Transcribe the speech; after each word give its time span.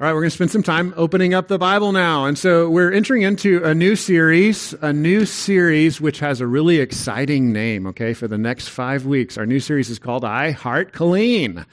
All 0.00 0.04
right, 0.04 0.12
we're 0.12 0.22
going 0.22 0.30
to 0.30 0.34
spend 0.34 0.50
some 0.50 0.64
time 0.64 0.92
opening 0.96 1.34
up 1.34 1.46
the 1.46 1.56
Bible 1.56 1.92
now. 1.92 2.24
And 2.24 2.36
so 2.36 2.68
we're 2.68 2.90
entering 2.90 3.22
into 3.22 3.62
a 3.62 3.72
new 3.72 3.94
series, 3.94 4.72
a 4.82 4.92
new 4.92 5.24
series 5.24 6.00
which 6.00 6.18
has 6.18 6.40
a 6.40 6.48
really 6.48 6.80
exciting 6.80 7.52
name, 7.52 7.86
okay, 7.86 8.12
for 8.12 8.26
the 8.26 8.36
next 8.36 8.70
five 8.70 9.06
weeks. 9.06 9.38
Our 9.38 9.46
new 9.46 9.60
series 9.60 9.90
is 9.90 10.00
called 10.00 10.24
I 10.24 10.50
Heart 10.50 10.94
Killeen. 10.94 11.64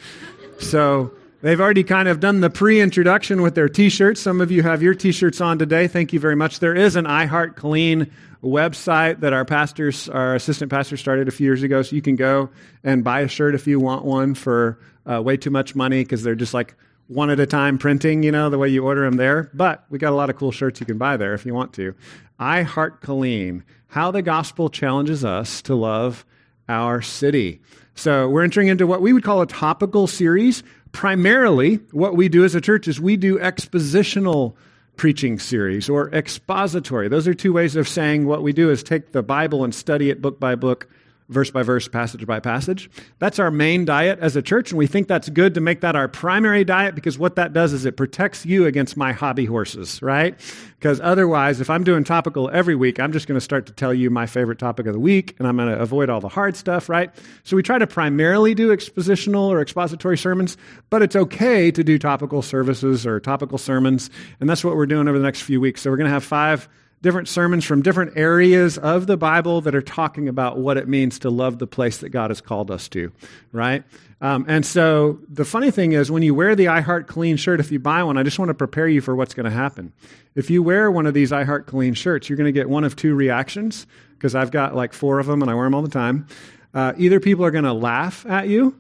So 0.60 1.12
they've 1.42 1.60
already 1.60 1.84
kind 1.84 2.07
of 2.07 2.20
done 2.20 2.42
the 2.42 2.52
pre 2.52 2.79
introduction 2.79 3.42
with 3.42 3.55
their 3.55 3.68
t 3.68 3.89
shirts. 3.89 4.22
Some 4.22 4.40
of 4.40 4.51
you 4.51 4.62
have 4.62 4.83
your 4.83 4.94
t 4.94 5.12
shirts 5.12 5.42
on 5.42 5.58
today. 5.58 5.88
Thank 5.88 6.13
you 6.13 6.19
very 6.19 6.35
much. 6.35 6.60
There 6.60 6.76
is 6.76 6.96
an 6.96 7.08
I 7.08 7.26
Heart 7.26 7.56
Killeen 7.56 8.12
website 8.44 9.22
that 9.22 9.33
our 9.33 9.46
pastors, 9.46 10.08
our 10.08 10.35
assistant 10.35 10.69
pastor 10.69 10.96
started 10.96 11.28
a 11.28 11.31
few 11.31 11.47
years 11.47 11.63
ago. 11.63 11.81
So 11.81 11.96
you 11.96 12.03
can 12.03 12.17
go 12.17 12.51
and 12.83 13.03
buy 13.03 13.22
a 13.22 13.28
shirt 13.28 13.56
if 13.56 13.65
you 13.65 13.79
want 13.79 14.06
one 14.06 14.35
for 14.35 14.78
uh, 15.12 15.24
way 15.24 15.38
too 15.38 15.49
much 15.49 15.74
money 15.74 16.03
because 16.03 16.22
they're 16.22 16.35
just 16.35 16.53
like, 16.53 16.76
one 17.08 17.30
at 17.30 17.40
a 17.40 17.45
time 17.45 17.77
printing, 17.77 18.23
you 18.23 18.31
know, 18.31 18.49
the 18.49 18.58
way 18.58 18.70
you 18.70 18.86
order 18.86 19.04
them 19.04 19.17
there. 19.17 19.49
But 19.54 19.85
we 19.89 19.99
got 19.99 20.13
a 20.13 20.16
lot 20.16 20.30
of 20.30 20.35
cool 20.35 20.52
shirts 20.52 20.80
you 20.80 20.85
can 20.85 20.98
buy 20.98 21.17
there 21.17 21.34
if 21.34 21.45
you 21.45 21.53
want 21.53 21.73
to. 21.73 21.94
I 22.39 22.63
Heart 22.63 23.02
Killeen, 23.02 23.63
how 23.88 24.12
the 24.12 24.21
gospel 24.21 24.70
challenges 24.70 25.25
us 25.25 25.61
to 25.63 25.75
love 25.75 26.25
our 26.70 27.02
city. 27.02 27.61
So 27.95 28.30
we're 28.30 28.44
entering 28.44 28.70
into 28.70 28.88
what 28.88 29.02
we 29.02 29.13
would 29.13 29.23
call 29.23 29.41
a 29.41 29.48
topical 29.48 30.08
series. 30.08 30.63
Primarily, 30.91 31.75
what 31.91 32.16
we 32.16 32.30
do 32.30 32.44
as 32.44 32.55
a 32.55 32.61
church 32.61 32.88
is 32.88 32.99
we 32.99 33.17
do 33.17 33.38
expositional 33.38 34.55
preaching 34.95 35.39
series 35.39 35.89
or 35.89 36.13
expository. 36.13 37.08
Those 37.08 37.27
are 37.27 37.33
two 37.33 37.53
ways 37.53 37.75
of 37.75 37.88
saying 37.88 38.25
what 38.25 38.44
we 38.44 38.53
do 38.53 38.70
is 38.70 38.83
take 38.83 39.11
the 39.11 39.23
Bible 39.23 39.63
and 39.63 39.73
study 39.73 40.09
it 40.09 40.22
book 40.22 40.39
by 40.39 40.55
book 40.55 40.88
verse 41.31 41.49
by 41.49 41.63
verse, 41.63 41.88
passage 41.88 42.26
by 42.27 42.40
passage. 42.40 42.90
That's 43.20 43.39
our 43.39 43.49
main 43.49 43.85
diet 43.85 44.20
as 44.20 44.35
a 44.35 44.41
church, 44.41 44.72
and 44.72 44.77
we 44.77 44.85
think 44.85 45.08
that's 45.08 45.30
good 45.30 45.53
to 45.55 45.62
make 45.62 45.81
that 45.81 45.95
our 45.95 46.08
primary 46.08 46.63
diet 46.63 46.94
because 46.94 47.17
what 47.17 47.35
that 47.38 47.53
does 47.53 47.73
is 47.73 47.85
it 47.85 47.98
protects 47.98 48.45
you 48.45 48.66
against 48.66 48.98
my 48.98 49.13
hobby 49.13 49.45
horses, 49.45 50.02
right? 50.02 50.38
Because 50.77 50.99
otherwise, 50.99 51.62
if 51.62 51.70
I'm 51.70 51.83
doing 51.83 52.03
topical 52.03 52.50
every 52.52 52.75
week, 52.75 53.00
I'm 53.00 53.14
just 53.14 53.28
going 53.28 53.38
to 53.38 53.44
start 53.44 53.66
to 53.67 53.73
tell 53.73 53.94
you 53.94 54.09
my 54.09 54.25
favorite 54.25 54.59
topic 54.59 54.86
of 54.88 54.94
the 54.94 55.00
week, 55.00 55.36
and 55.39 55.47
I'm 55.47 55.55
going 55.55 55.70
to 55.70 55.80
avoid 55.80 56.09
all 56.09 56.20
the 56.20 56.28
hard 56.28 56.58
stuff, 56.58 56.89
right? 56.89 57.09
So 57.44 57.55
we 57.55 57.64
try 57.64 57.77
to 57.77 57.88
primarily 57.88 58.53
do 58.53 58.75
expositional 58.75 59.48
or 59.48 59.61
expository 59.61 60.17
sermons, 60.17 60.58
but 60.89 61.02
it's 61.02 61.16
okay 61.16 61.72
to 61.72 61.83
do 61.83 61.98
topical 61.98 62.42
services 62.42 63.08
or 63.08 63.20
topical 63.20 63.58
sermons, 63.58 64.09
and 64.39 64.50
that's 64.50 64.64
what 64.64 64.75
we're 64.75 64.86
doing 64.86 65.08
over 65.08 65.17
the 65.17 65.23
next 65.23 65.42
few 65.42 65.61
weeks. 65.61 65.81
So 65.81 65.89
we're 65.89 65.98
going 65.98 66.09
to 66.09 66.14
have 66.14 66.23
five 66.23 66.67
different 67.02 67.27
sermons 67.27 67.66
from 67.66 67.81
different 67.81 68.16
areas 68.16 68.77
of 68.77 69.07
the 69.07 69.17
Bible 69.17 69.61
that 69.61 69.73
are 69.73 69.81
talking 69.81 70.27
about 70.27 70.57
what 70.57 70.77
it 70.77 70.88
means 70.88 71.19
to 71.19 71.30
love 71.30 71.58
the 71.58 71.67
place 71.67 71.97
that 71.97 72.09
God 72.09 72.30
has 72.30 72.41
called 72.41 72.69
us 72.69 72.88
to, 72.89 73.11
right? 73.52 73.83
Um, 74.21 74.45
and 74.47 74.63
so 74.63 75.19
the 75.27 75.45
funny 75.45 75.71
thing 75.71 75.93
is, 75.93 76.11
when 76.11 76.21
you 76.21 76.35
wear 76.35 76.55
the 76.55 76.67
I 76.67 76.81
Heart 76.81 77.08
Killeen 77.08 77.39
shirt, 77.39 77.59
if 77.59 77.71
you 77.71 77.80
buy 77.80 78.03
one, 78.03 78.17
I 78.17 78.23
just 78.23 78.38
want 78.38 78.49
to 78.49 78.53
prepare 78.53 78.88
you 78.88 79.02
for 79.02 79.16
what's 79.16 79.33
going 79.33 79.45
to 79.45 79.52
happen. 79.52 79.93
If 80.35 80.52
you 80.52 80.61
wear 80.61 80.91
one 80.91 81.08
of 81.08 81.16
these 81.16 81.31
I 81.31 81.43
Heart 81.43 81.67
Killeen 81.67 81.95
shirts, 81.95 82.30
you're 82.30 82.38
going 82.38 82.45
to 82.45 82.52
get 82.52 82.69
one 82.69 82.83
of 82.83 82.95
two 82.95 83.15
reactions, 83.15 83.88
because 84.13 84.36
I've 84.36 84.52
got 84.52 84.75
like 84.75 84.93
four 84.93 85.19
of 85.19 85.25
them 85.25 85.41
and 85.41 85.49
I 85.49 85.55
wear 85.55 85.65
them 85.65 85.73
all 85.73 85.81
the 85.81 85.89
time. 85.89 86.27
Uh, 86.73 86.93
either 86.97 87.19
people 87.19 87.43
are 87.43 87.52
going 87.52 87.63
to 87.63 87.73
laugh 87.73 88.25
at 88.27 88.47
you 88.47 88.80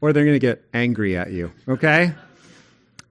or 0.00 0.12
they're 0.12 0.24
going 0.24 0.36
to 0.36 0.38
get 0.38 0.64
angry 0.72 1.16
at 1.16 1.32
you, 1.32 1.52
okay? 1.68 2.14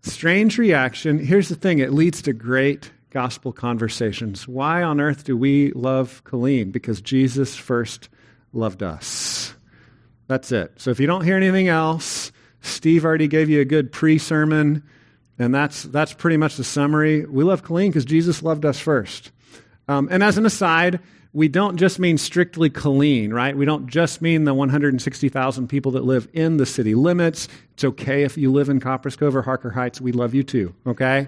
Strange 0.02 0.58
reaction. 0.58 1.20
Here's 1.20 1.50
the 1.50 1.56
thing 1.56 1.80
it 1.80 1.92
leads 1.92 2.22
to 2.24 2.34
great 2.34 2.90
gospel 3.10 3.52
conversations. 3.52 4.48
Why 4.48 4.84
on 4.84 5.00
earth 5.00 5.24
do 5.24 5.36
we 5.36 5.72
love 5.72 6.24
Killeen? 6.26 6.72
Because 6.72 7.02
Jesus 7.02 7.56
first 7.56 8.10
loved 8.54 8.84
us. 8.84 9.54
That's 10.28 10.52
it. 10.52 10.74
So 10.78 10.92
if 10.92 11.00
you 11.00 11.08
don't 11.08 11.24
hear 11.24 11.38
anything 11.38 11.68
else, 11.68 12.32
Steve 12.62 13.06
already 13.06 13.28
gave 13.28 13.50
you 13.50 13.62
a 13.62 13.66
good 13.66 13.92
pre 13.92 14.18
sermon, 14.18 14.84
and 15.40 15.54
that's, 15.54 15.84
that's 15.84 16.14
pretty 16.14 16.38
much 16.38 16.56
the 16.56 16.64
summary. 16.64 17.26
We 17.26 17.44
love 17.44 17.64
Killeen 17.64 17.90
because 17.90 18.06
Jesus 18.06 18.44
loved 18.44 18.66
us 18.66 18.80
first. 18.80 19.32
Um, 19.88 20.08
and 20.12 20.24
as 20.24 20.38
an 20.38 20.46
aside, 20.46 21.00
we 21.34 21.48
don't 21.48 21.78
just 21.78 22.00
mean 22.00 22.18
strictly 22.18 22.70
Killeen, 22.70 23.32
right? 23.32 23.56
We 23.56 23.66
don't 23.66 23.88
just 23.88 24.22
mean 24.22 24.44
the 24.44 24.54
160,000 24.54 25.68
people 25.68 25.92
that 25.94 26.04
live 26.04 26.28
in 26.34 26.58
the 26.58 26.66
city 26.66 26.96
limits. 26.96 27.48
It's 27.74 27.84
okay 27.84 28.24
if 28.24 28.38
you 28.38 28.52
live 28.52 28.70
in 28.70 28.80
Copperas 28.80 29.16
Cove 29.16 29.36
or 29.36 29.42
Harker 29.42 29.70
Heights. 29.70 30.02
We 30.02 30.12
love 30.12 30.34
you 30.34 30.44
too, 30.44 30.76
okay? 30.86 31.28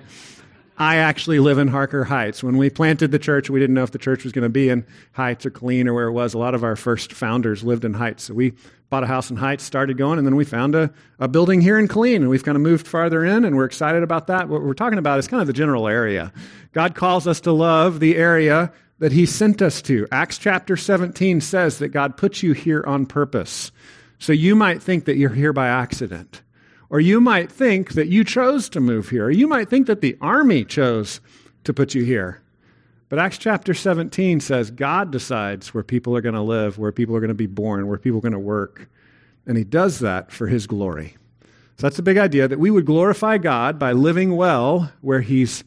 I 0.81 0.95
actually 0.95 1.37
live 1.37 1.59
in 1.59 1.67
Harker 1.67 2.03
Heights. 2.03 2.41
When 2.41 2.57
we 2.57 2.71
planted 2.71 3.11
the 3.11 3.19
church, 3.19 3.51
we 3.51 3.59
didn't 3.59 3.75
know 3.75 3.83
if 3.83 3.91
the 3.91 3.99
church 3.99 4.23
was 4.23 4.33
going 4.33 4.41
to 4.41 4.49
be 4.49 4.67
in 4.67 4.83
Heights 5.11 5.45
or 5.45 5.51
Killeen 5.51 5.85
or 5.85 5.93
where 5.93 6.07
it 6.07 6.11
was. 6.11 6.33
A 6.33 6.39
lot 6.39 6.55
of 6.55 6.63
our 6.63 6.75
first 6.75 7.13
founders 7.13 7.63
lived 7.63 7.85
in 7.85 7.93
Heights. 7.93 8.23
So 8.23 8.33
we 8.33 8.53
bought 8.89 9.03
a 9.03 9.05
house 9.05 9.29
in 9.29 9.37
Heights, 9.37 9.63
started 9.63 9.99
going, 9.99 10.17
and 10.17 10.25
then 10.25 10.35
we 10.35 10.43
found 10.43 10.73
a, 10.73 10.91
a 11.19 11.27
building 11.27 11.61
here 11.61 11.77
in 11.77 11.87
Killeen, 11.87 12.15
and 12.15 12.29
we've 12.29 12.43
kind 12.43 12.55
of 12.55 12.63
moved 12.63 12.87
farther 12.87 13.23
in, 13.23 13.45
and 13.45 13.55
we're 13.55 13.65
excited 13.65 14.01
about 14.01 14.25
that. 14.25 14.49
What 14.49 14.63
we're 14.63 14.73
talking 14.73 14.97
about 14.97 15.19
is 15.19 15.27
kind 15.27 15.39
of 15.39 15.45
the 15.45 15.53
general 15.53 15.87
area. 15.87 16.33
God 16.73 16.95
calls 16.95 17.27
us 17.27 17.41
to 17.41 17.51
love 17.51 17.99
the 17.99 18.15
area 18.15 18.73
that 18.97 19.11
He 19.11 19.27
sent 19.27 19.61
us 19.61 19.83
to. 19.83 20.07
Acts 20.11 20.39
chapter 20.39 20.75
17 20.75 21.41
says 21.41 21.77
that 21.77 21.89
God 21.89 22.17
puts 22.17 22.41
you 22.41 22.53
here 22.53 22.83
on 22.87 23.05
purpose. 23.05 23.71
So 24.17 24.33
you 24.33 24.55
might 24.55 24.81
think 24.81 25.05
that 25.05 25.17
you're 25.17 25.29
here 25.29 25.53
by 25.53 25.67
accident. 25.67 26.41
Or 26.91 26.99
you 26.99 27.21
might 27.21 27.49
think 27.49 27.93
that 27.93 28.09
you 28.09 28.25
chose 28.25 28.67
to 28.69 28.81
move 28.81 29.09
here. 29.09 29.27
Or 29.27 29.31
you 29.31 29.47
might 29.47 29.69
think 29.69 29.87
that 29.87 30.01
the 30.01 30.17
army 30.19 30.65
chose 30.65 31.21
to 31.63 31.73
put 31.73 31.95
you 31.95 32.03
here. 32.03 32.41
But 33.07 33.17
Acts 33.17 33.37
chapter 33.37 33.73
17 33.73 34.41
says 34.41 34.71
God 34.71 35.09
decides 35.09 35.73
where 35.73 35.85
people 35.85 36.17
are 36.17 36.21
going 36.21 36.35
to 36.35 36.41
live, 36.41 36.77
where 36.77 36.91
people 36.91 37.15
are 37.15 37.21
going 37.21 37.29
to 37.29 37.33
be 37.33 37.47
born, 37.47 37.87
where 37.87 37.97
people 37.97 38.17
are 38.17 38.21
going 38.21 38.33
to 38.33 38.39
work. 38.39 38.89
And 39.47 39.57
he 39.57 39.63
does 39.63 39.99
that 39.99 40.33
for 40.33 40.47
his 40.47 40.67
glory. 40.67 41.15
So 41.77 41.87
that's 41.87 41.97
a 41.97 42.03
big 42.03 42.17
idea 42.17 42.49
that 42.49 42.59
we 42.59 42.69
would 42.69 42.85
glorify 42.85 43.37
God 43.37 43.79
by 43.79 43.93
living 43.93 44.35
well 44.35 44.91
where 44.99 45.21
he's 45.21 45.63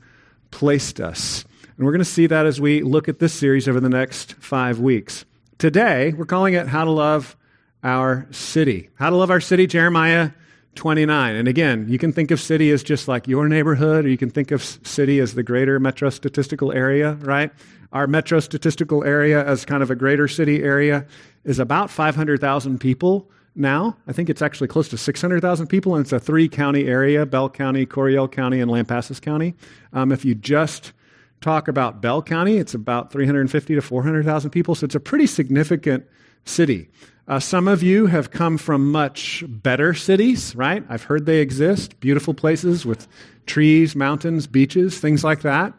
placed 0.51 1.01
us. 1.01 1.47
And 1.77 1.87
we're 1.87 1.93
going 1.93 2.01
to 2.01 2.05
see 2.05 2.27
that 2.27 2.45
as 2.45 2.61
we 2.61 2.83
look 2.83 3.09
at 3.09 3.19
this 3.19 3.33
series 3.33 3.67
over 3.67 3.81
the 3.81 3.89
next 3.89 4.35
five 4.35 4.79
weeks. 4.79 5.25
Today, 5.57 6.13
we're 6.13 6.27
calling 6.27 6.53
it 6.53 6.69
How 6.69 6.85
to 6.85 6.91
Love 6.91 7.35
Our 7.83 8.27
City. 8.31 8.91
How 8.97 9.09
to 9.09 9.17
Love 9.17 9.31
Our 9.31 9.41
City, 9.41 9.67
Jeremiah 9.67 10.31
29. 10.75 11.37
And 11.37 11.49
again, 11.49 11.87
you 11.89 11.99
can 11.99 12.13
think 12.13 12.31
of 12.31 12.41
city 12.41 12.71
as 12.71 12.83
just 12.83 13.09
like 13.09 13.27
your 13.29 13.49
neighborhood, 13.49 14.05
or 14.05 14.09
you 14.09 14.19
can 14.19 14.31
think 14.31 14.51
of 14.51 14.63
city 14.63 15.21
as 15.21 15.35
the 15.35 15.43
greater 15.43 15.79
metro 15.81 16.11
statistical 16.11 16.73
area, 16.73 17.15
right? 17.21 17.51
Our 17.93 18.07
metro 18.07 18.41
statistical 18.41 19.05
area 19.05 19.45
as 19.45 19.65
kind 19.65 19.83
of 19.83 19.91
a 19.91 19.95
greater 19.95 20.29
city 20.29 20.63
area 20.63 21.07
is 21.45 21.59
about 21.59 21.91
500,000 21.91 22.79
people 22.79 23.31
now. 23.55 23.97
I 24.07 24.13
think 24.13 24.29
it's 24.29 24.43
actually 24.43 24.69
close 24.69 24.89
to 24.89 24.99
600,000 24.99 25.67
people, 25.69 25.95
and 25.95 26.05
it's 26.05 26.13
a 26.13 26.21
three 26.21 26.49
county 26.49 26.87
area 26.87 27.25
Bell 27.27 27.49
County, 27.49 27.87
Coryell 27.87 28.29
County, 28.29 28.61
and 28.61 28.71
Lampasas 28.71 29.21
County. 29.21 29.55
Um, 29.93 30.13
if 30.13 30.25
you 30.25 30.35
just 30.35 30.93
talk 31.41 31.69
about 31.69 32.01
Bell 32.01 32.23
County, 32.23 32.57
it's 32.57 32.75
about 32.75 33.13
350 33.13 33.75
to 33.75 33.83
400,000 33.83 34.51
people, 34.51 34.75
so 34.75 34.85
it's 34.87 34.95
a 34.95 35.01
pretty 35.01 35.27
significant 35.27 36.07
city. 36.45 36.89
Uh, 37.27 37.41
some 37.41 37.69
of 37.69 37.83
you 37.83 38.07
have 38.07 38.31
come 38.31 38.59
from 38.59 38.93
much 38.93 39.43
better 39.49 39.95
cities, 39.95 40.55
right? 40.55 40.85
I've 40.91 41.05
heard 41.05 41.25
they 41.25 41.41
exist, 41.41 41.99
beautiful 42.01 42.35
places 42.35 42.85
with 42.85 43.09
trees, 43.47 43.97
mountains, 43.97 44.47
beaches, 44.47 44.99
things 44.99 45.25
like 45.25 45.41
that. 45.41 45.73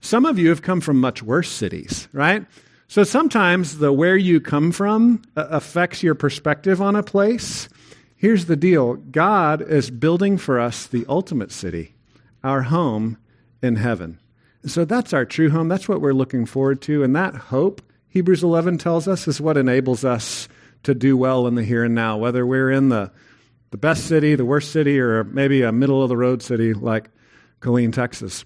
Some 0.00 0.26
of 0.26 0.38
you 0.38 0.48
have 0.48 0.62
come 0.62 0.80
from 0.80 1.00
much 1.00 1.22
worse 1.22 1.50
cities, 1.50 2.08
right? 2.12 2.44
So 2.88 3.04
sometimes 3.04 3.78
the 3.78 3.92
where 3.92 4.16
you 4.16 4.40
come 4.40 4.72
from 4.72 5.22
uh, 5.36 5.46
affects 5.50 6.02
your 6.02 6.14
perspective 6.14 6.80
on 6.82 6.96
a 6.96 7.02
place. 7.02 7.68
Here's 8.16 8.46
the 8.46 8.56
deal 8.56 8.94
God 8.94 9.62
is 9.62 9.90
building 9.90 10.36
for 10.36 10.58
us 10.58 10.86
the 10.86 11.06
ultimate 11.08 11.52
city, 11.52 11.94
our 12.42 12.62
home 12.62 13.18
in 13.62 13.76
heaven. 13.76 14.18
So 14.66 14.84
that's 14.84 15.12
our 15.12 15.24
true 15.24 15.50
home. 15.50 15.68
That's 15.68 15.88
what 15.88 16.00
we're 16.00 16.12
looking 16.12 16.44
forward 16.44 16.82
to. 16.82 17.04
And 17.04 17.14
that 17.14 17.34
hope, 17.34 17.82
Hebrews 18.08 18.42
11 18.42 18.78
tells 18.78 19.06
us, 19.06 19.28
is 19.28 19.40
what 19.40 19.56
enables 19.56 20.04
us 20.04 20.48
to 20.84 20.94
do 20.94 21.16
well 21.16 21.46
in 21.46 21.54
the 21.54 21.64
here 21.64 21.84
and 21.84 21.94
now, 21.94 22.16
whether 22.16 22.46
we're 22.46 22.70
in 22.70 22.88
the, 22.88 23.10
the 23.70 23.76
best 23.76 24.06
city, 24.06 24.34
the 24.34 24.44
worst 24.44 24.72
city, 24.72 24.98
or 25.00 25.24
maybe 25.24 25.62
a 25.62 25.72
middle 25.72 26.02
of 26.02 26.08
the 26.08 26.16
road 26.16 26.42
city 26.42 26.72
like 26.74 27.10
Killeen, 27.60 27.92
Texas. 27.92 28.44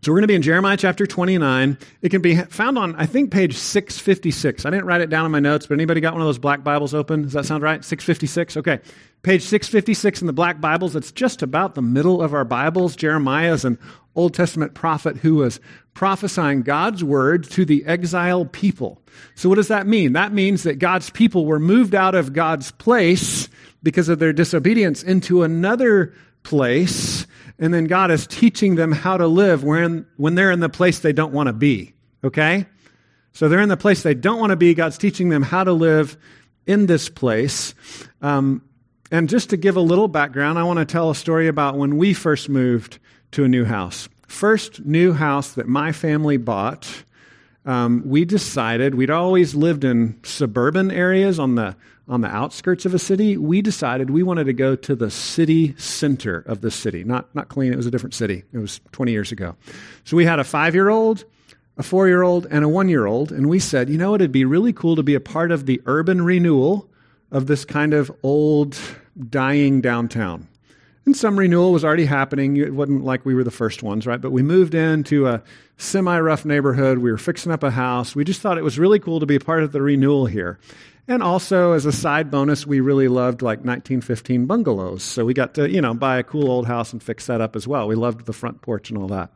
So 0.00 0.12
we're 0.12 0.18
going 0.18 0.22
to 0.22 0.28
be 0.28 0.34
in 0.36 0.42
Jeremiah 0.42 0.76
chapter 0.76 1.08
29. 1.08 1.76
It 2.02 2.10
can 2.10 2.22
be 2.22 2.36
found 2.36 2.78
on, 2.78 2.94
I 2.94 3.06
think, 3.06 3.32
page 3.32 3.56
656. 3.56 4.64
I 4.64 4.70
didn't 4.70 4.84
write 4.84 5.00
it 5.00 5.10
down 5.10 5.26
in 5.26 5.32
my 5.32 5.40
notes, 5.40 5.66
but 5.66 5.74
anybody 5.74 6.00
got 6.00 6.12
one 6.12 6.22
of 6.22 6.28
those 6.28 6.38
black 6.38 6.62
Bibles 6.62 6.94
open? 6.94 7.22
Does 7.22 7.32
that 7.32 7.46
sound 7.46 7.64
right? 7.64 7.84
656? 7.84 8.58
Okay. 8.58 8.78
Page 9.22 9.42
656 9.42 10.20
in 10.20 10.28
the 10.28 10.32
black 10.32 10.60
Bibles. 10.60 10.94
It's 10.94 11.10
just 11.10 11.42
about 11.42 11.74
the 11.74 11.82
middle 11.82 12.22
of 12.22 12.32
our 12.32 12.44
Bibles. 12.44 12.94
Jeremiah 12.94 13.52
is 13.52 13.64
an 13.64 13.76
Old 14.18 14.34
Testament 14.34 14.74
prophet 14.74 15.16
who 15.16 15.36
was 15.36 15.60
prophesying 15.94 16.62
God's 16.62 17.02
word 17.02 17.44
to 17.50 17.64
the 17.64 17.84
exile 17.86 18.44
people. 18.44 19.00
So 19.34 19.48
what 19.48 19.56
does 19.56 19.68
that 19.68 19.86
mean? 19.86 20.12
That 20.12 20.32
means 20.32 20.64
that 20.64 20.78
God's 20.78 21.10
people 21.10 21.46
were 21.46 21.58
moved 21.58 21.94
out 21.94 22.14
of 22.14 22.32
God's 22.32 22.70
place 22.72 23.48
because 23.82 24.08
of 24.08 24.18
their 24.18 24.32
disobedience 24.32 25.02
into 25.02 25.42
another 25.42 26.12
place 26.42 27.26
and 27.58 27.74
then 27.74 27.86
God 27.86 28.10
is 28.10 28.26
teaching 28.26 28.76
them 28.76 28.92
how 28.92 29.16
to 29.16 29.26
live 29.26 29.64
when, 29.64 30.06
when 30.16 30.34
they're 30.34 30.52
in 30.52 30.60
the 30.60 30.68
place 30.68 31.00
they 31.00 31.12
don't 31.12 31.32
want 31.32 31.48
to 31.48 31.52
be. 31.52 31.92
Okay? 32.22 32.66
So 33.32 33.48
they're 33.48 33.60
in 33.60 33.68
the 33.68 33.76
place 33.76 34.02
they 34.02 34.14
don't 34.14 34.38
want 34.38 34.50
to 34.50 34.56
be. 34.56 34.74
God's 34.74 34.98
teaching 34.98 35.28
them 35.28 35.42
how 35.42 35.64
to 35.64 35.72
live 35.72 36.16
in 36.66 36.86
this 36.86 37.08
place. 37.08 37.74
Um, 38.22 38.62
And 39.10 39.28
just 39.28 39.50
to 39.50 39.56
give 39.56 39.76
a 39.76 39.80
little 39.80 40.08
background, 40.08 40.58
I 40.58 40.64
want 40.64 40.78
to 40.78 40.84
tell 40.84 41.10
a 41.10 41.14
story 41.14 41.48
about 41.48 41.76
when 41.76 41.96
we 41.96 42.12
first 42.12 42.48
moved 42.48 42.98
to 43.32 43.44
a 43.44 43.48
new 43.48 43.64
house. 43.64 44.08
First 44.26 44.84
new 44.84 45.12
house 45.12 45.52
that 45.52 45.66
my 45.66 45.92
family 45.92 46.36
bought, 46.36 47.04
um, 47.64 48.02
we 48.04 48.24
decided 48.24 48.94
we'd 48.94 49.10
always 49.10 49.54
lived 49.54 49.84
in 49.84 50.18
suburban 50.22 50.90
areas 50.90 51.38
on 51.38 51.54
the 51.54 51.76
on 52.08 52.22
the 52.22 52.28
outskirts 52.28 52.86
of 52.86 52.94
a 52.94 52.98
city. 52.98 53.36
We 53.36 53.60
decided 53.60 54.08
we 54.08 54.22
wanted 54.22 54.44
to 54.44 54.54
go 54.54 54.74
to 54.74 54.96
the 54.96 55.10
city 55.10 55.74
center 55.76 56.38
of 56.46 56.62
the 56.62 56.70
city. 56.70 57.04
Not 57.04 57.34
not 57.34 57.48
Killeen. 57.48 57.72
It 57.72 57.76
was 57.76 57.86
a 57.86 57.90
different 57.90 58.14
city. 58.14 58.44
It 58.52 58.58
was 58.58 58.80
20 58.92 59.12
years 59.12 59.30
ago. 59.30 59.56
So 60.04 60.16
we 60.16 60.24
had 60.24 60.38
a 60.38 60.44
five 60.44 60.74
year 60.74 60.88
old, 60.88 61.24
a 61.76 61.82
four 61.82 62.08
year 62.08 62.22
old, 62.22 62.46
and 62.50 62.64
a 62.64 62.68
one 62.68 62.88
year 62.88 63.06
old, 63.06 63.32
and 63.32 63.48
we 63.48 63.58
said, 63.58 63.90
you 63.90 63.98
know, 63.98 64.14
it'd 64.14 64.32
be 64.32 64.44
really 64.44 64.72
cool 64.72 64.96
to 64.96 65.02
be 65.02 65.14
a 65.14 65.20
part 65.20 65.52
of 65.52 65.66
the 65.66 65.82
urban 65.86 66.22
renewal 66.22 66.88
of 67.30 67.46
this 67.46 67.64
kind 67.64 67.92
of 67.92 68.10
old, 68.22 68.78
dying 69.28 69.80
downtown. 69.80 70.48
And 71.08 71.16
some 71.16 71.38
renewal 71.38 71.72
was 71.72 71.86
already 71.86 72.04
happening. 72.04 72.58
It 72.58 72.74
wasn't 72.74 73.02
like 73.02 73.24
we 73.24 73.34
were 73.34 73.42
the 73.42 73.50
first 73.50 73.82
ones, 73.82 74.06
right? 74.06 74.20
But 74.20 74.30
we 74.30 74.42
moved 74.42 74.74
into 74.74 75.26
a 75.26 75.42
semi 75.78 76.20
rough 76.20 76.44
neighborhood. 76.44 76.98
We 76.98 77.10
were 77.10 77.16
fixing 77.16 77.50
up 77.50 77.62
a 77.62 77.70
house. 77.70 78.14
We 78.14 78.24
just 78.24 78.42
thought 78.42 78.58
it 78.58 78.62
was 78.62 78.78
really 78.78 78.98
cool 78.98 79.18
to 79.20 79.24
be 79.24 79.38
part 79.38 79.62
of 79.62 79.72
the 79.72 79.80
renewal 79.80 80.26
here. 80.26 80.58
And 81.08 81.22
also, 81.22 81.72
as 81.72 81.86
a 81.86 81.92
side 81.92 82.30
bonus, 82.30 82.66
we 82.66 82.80
really 82.80 83.08
loved 83.08 83.40
like 83.40 83.60
1915 83.60 84.44
bungalows. 84.44 85.02
So 85.02 85.24
we 85.24 85.32
got 85.32 85.54
to, 85.54 85.70
you 85.70 85.80
know, 85.80 85.94
buy 85.94 86.18
a 86.18 86.22
cool 86.22 86.50
old 86.50 86.66
house 86.66 86.92
and 86.92 87.02
fix 87.02 87.24
that 87.24 87.40
up 87.40 87.56
as 87.56 87.66
well. 87.66 87.88
We 87.88 87.94
loved 87.94 88.26
the 88.26 88.34
front 88.34 88.60
porch 88.60 88.90
and 88.90 88.98
all 88.98 89.08
that. 89.08 89.32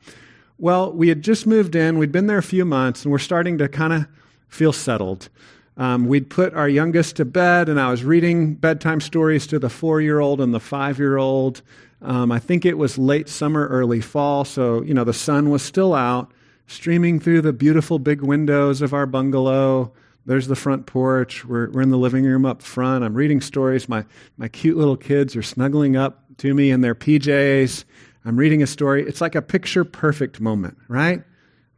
Well, 0.59 0.93
we 0.93 1.09
had 1.09 1.23
just 1.23 1.47
moved 1.47 1.75
in. 1.75 1.97
We'd 1.97 2.13
been 2.13 2.27
there 2.27 2.37
a 2.37 2.43
few 2.43 2.67
months, 2.67 3.03
and 3.03 3.11
we're 3.11 3.19
starting 3.19 3.57
to 3.57 3.69
kind 3.71 3.95
of 3.95 4.07
feel 4.49 4.75
settled. 4.75 5.31
Um, 5.77 6.07
we'd 6.07 6.29
put 6.29 6.55
our 6.55 6.69
youngest 6.69 7.17
to 7.17 7.25
bed, 7.25 7.69
and 7.69 7.81
I 7.81 7.91
was 7.91 8.05
reading 8.05 8.55
bedtime 8.55 9.01
stories 9.01 9.47
to 9.49 9.59
the 9.59 9.71
four 9.71 10.01
year 10.01 10.21
old 10.21 10.41
and 10.41 10.53
the 10.53 10.61
five 10.61 10.99
year 10.99 11.17
old. 11.17 11.63
Um, 12.03 12.31
I 12.33 12.39
think 12.39 12.65
it 12.65 12.77
was 12.77 12.99
late 12.99 13.29
summer, 13.29 13.67
early 13.69 14.01
fall, 14.01 14.45
so 14.45 14.83
you 14.83 14.93
know 14.93 15.05
the 15.05 15.13
sun 15.13 15.51
was 15.51 15.63
still 15.63 15.95
out, 15.95 16.33
streaming 16.67 17.21
through 17.21 17.43
the 17.43 17.53
beautiful 17.53 17.99
big 17.99 18.23
windows 18.23 18.83
of 18.83 18.93
our 18.93 19.07
bungalow. 19.07 19.93
There's 20.25 20.47
the 20.47 20.57
front 20.57 20.87
porch. 20.87 21.45
We're, 21.45 21.71
we're 21.71 21.83
in 21.83 21.91
the 21.91 21.99
living 21.99 22.25
room 22.25 22.47
up 22.47 22.63
front. 22.63 23.05
I'm 23.05 23.15
reading 23.15 23.41
stories. 23.41 23.89
My, 23.89 24.05
my 24.37 24.47
cute 24.47 24.77
little 24.77 24.97
kids 24.97 25.35
are 25.35 25.43
snuggling 25.43 25.97
up 25.97 26.23
to 26.39 26.55
me 26.55 26.71
in 26.71 26.81
their 26.81 26.95
PJs. 26.95 27.85
I'm 28.25 28.37
reading 28.37 28.63
a 28.63 28.67
story. 28.67 29.05
It's 29.05 29.21
like 29.21 29.35
a 29.35 29.43
picture 29.43 29.85
perfect 29.85 30.41
moment, 30.41 30.79
right? 30.87 31.25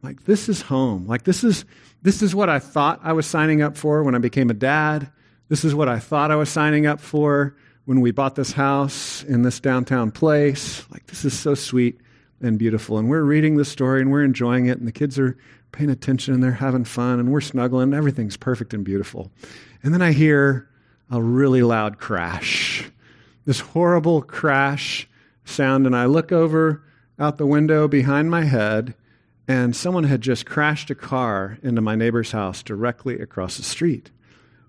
Like, 0.05 0.23
this 0.23 0.47
is 0.47 0.61
home. 0.61 1.07
Like, 1.07 1.23
this 1.23 1.43
is, 1.43 1.65
this 2.01 2.21
is 2.21 2.33
what 2.33 2.47
I 2.47 2.59
thought 2.59 3.01
I 3.03 3.13
was 3.13 3.25
signing 3.25 3.61
up 3.61 3.75
for 3.75 4.03
when 4.03 4.15
I 4.15 4.19
became 4.19 4.49
a 4.49 4.53
dad. 4.53 5.11
This 5.49 5.65
is 5.65 5.75
what 5.75 5.89
I 5.89 5.99
thought 5.99 6.31
I 6.31 6.35
was 6.35 6.49
signing 6.49 6.85
up 6.85 7.01
for 7.01 7.55
when 7.85 8.01
we 8.01 8.11
bought 8.11 8.35
this 8.35 8.51
house 8.51 9.23
in 9.23 9.41
this 9.41 9.59
downtown 9.59 10.11
place. 10.11 10.85
Like, 10.91 11.07
this 11.07 11.25
is 11.25 11.37
so 11.37 11.55
sweet 11.55 11.99
and 12.41 12.57
beautiful. 12.57 12.97
And 12.97 13.09
we're 13.09 13.23
reading 13.23 13.57
the 13.57 13.65
story 13.65 14.01
and 14.01 14.11
we're 14.11 14.23
enjoying 14.23 14.67
it, 14.67 14.77
and 14.77 14.87
the 14.87 14.91
kids 14.91 15.19
are 15.19 15.37
paying 15.71 15.89
attention 15.89 16.33
and 16.33 16.41
they're 16.41 16.51
having 16.51 16.85
fun 16.85 17.19
and 17.19 17.31
we're 17.31 17.41
snuggling. 17.41 17.93
Everything's 17.93 18.37
perfect 18.37 18.73
and 18.73 18.85
beautiful. 18.85 19.31
And 19.83 19.93
then 19.93 20.01
I 20.01 20.13
hear 20.13 20.69
a 21.11 21.21
really 21.21 21.63
loud 21.63 21.97
crash, 21.99 22.89
this 23.45 23.59
horrible 23.59 24.21
crash 24.21 25.07
sound, 25.43 25.85
and 25.85 25.95
I 25.95 26.05
look 26.05 26.31
over 26.31 26.83
out 27.19 27.37
the 27.37 27.45
window 27.45 27.87
behind 27.87 28.29
my 28.29 28.43
head 28.43 28.95
and 29.47 29.75
someone 29.75 30.03
had 30.03 30.21
just 30.21 30.45
crashed 30.45 30.89
a 30.89 30.95
car 30.95 31.57
into 31.61 31.81
my 31.81 31.95
neighbor's 31.95 32.31
house 32.31 32.63
directly 32.63 33.19
across 33.19 33.57
the 33.57 33.63
street. 33.63 34.11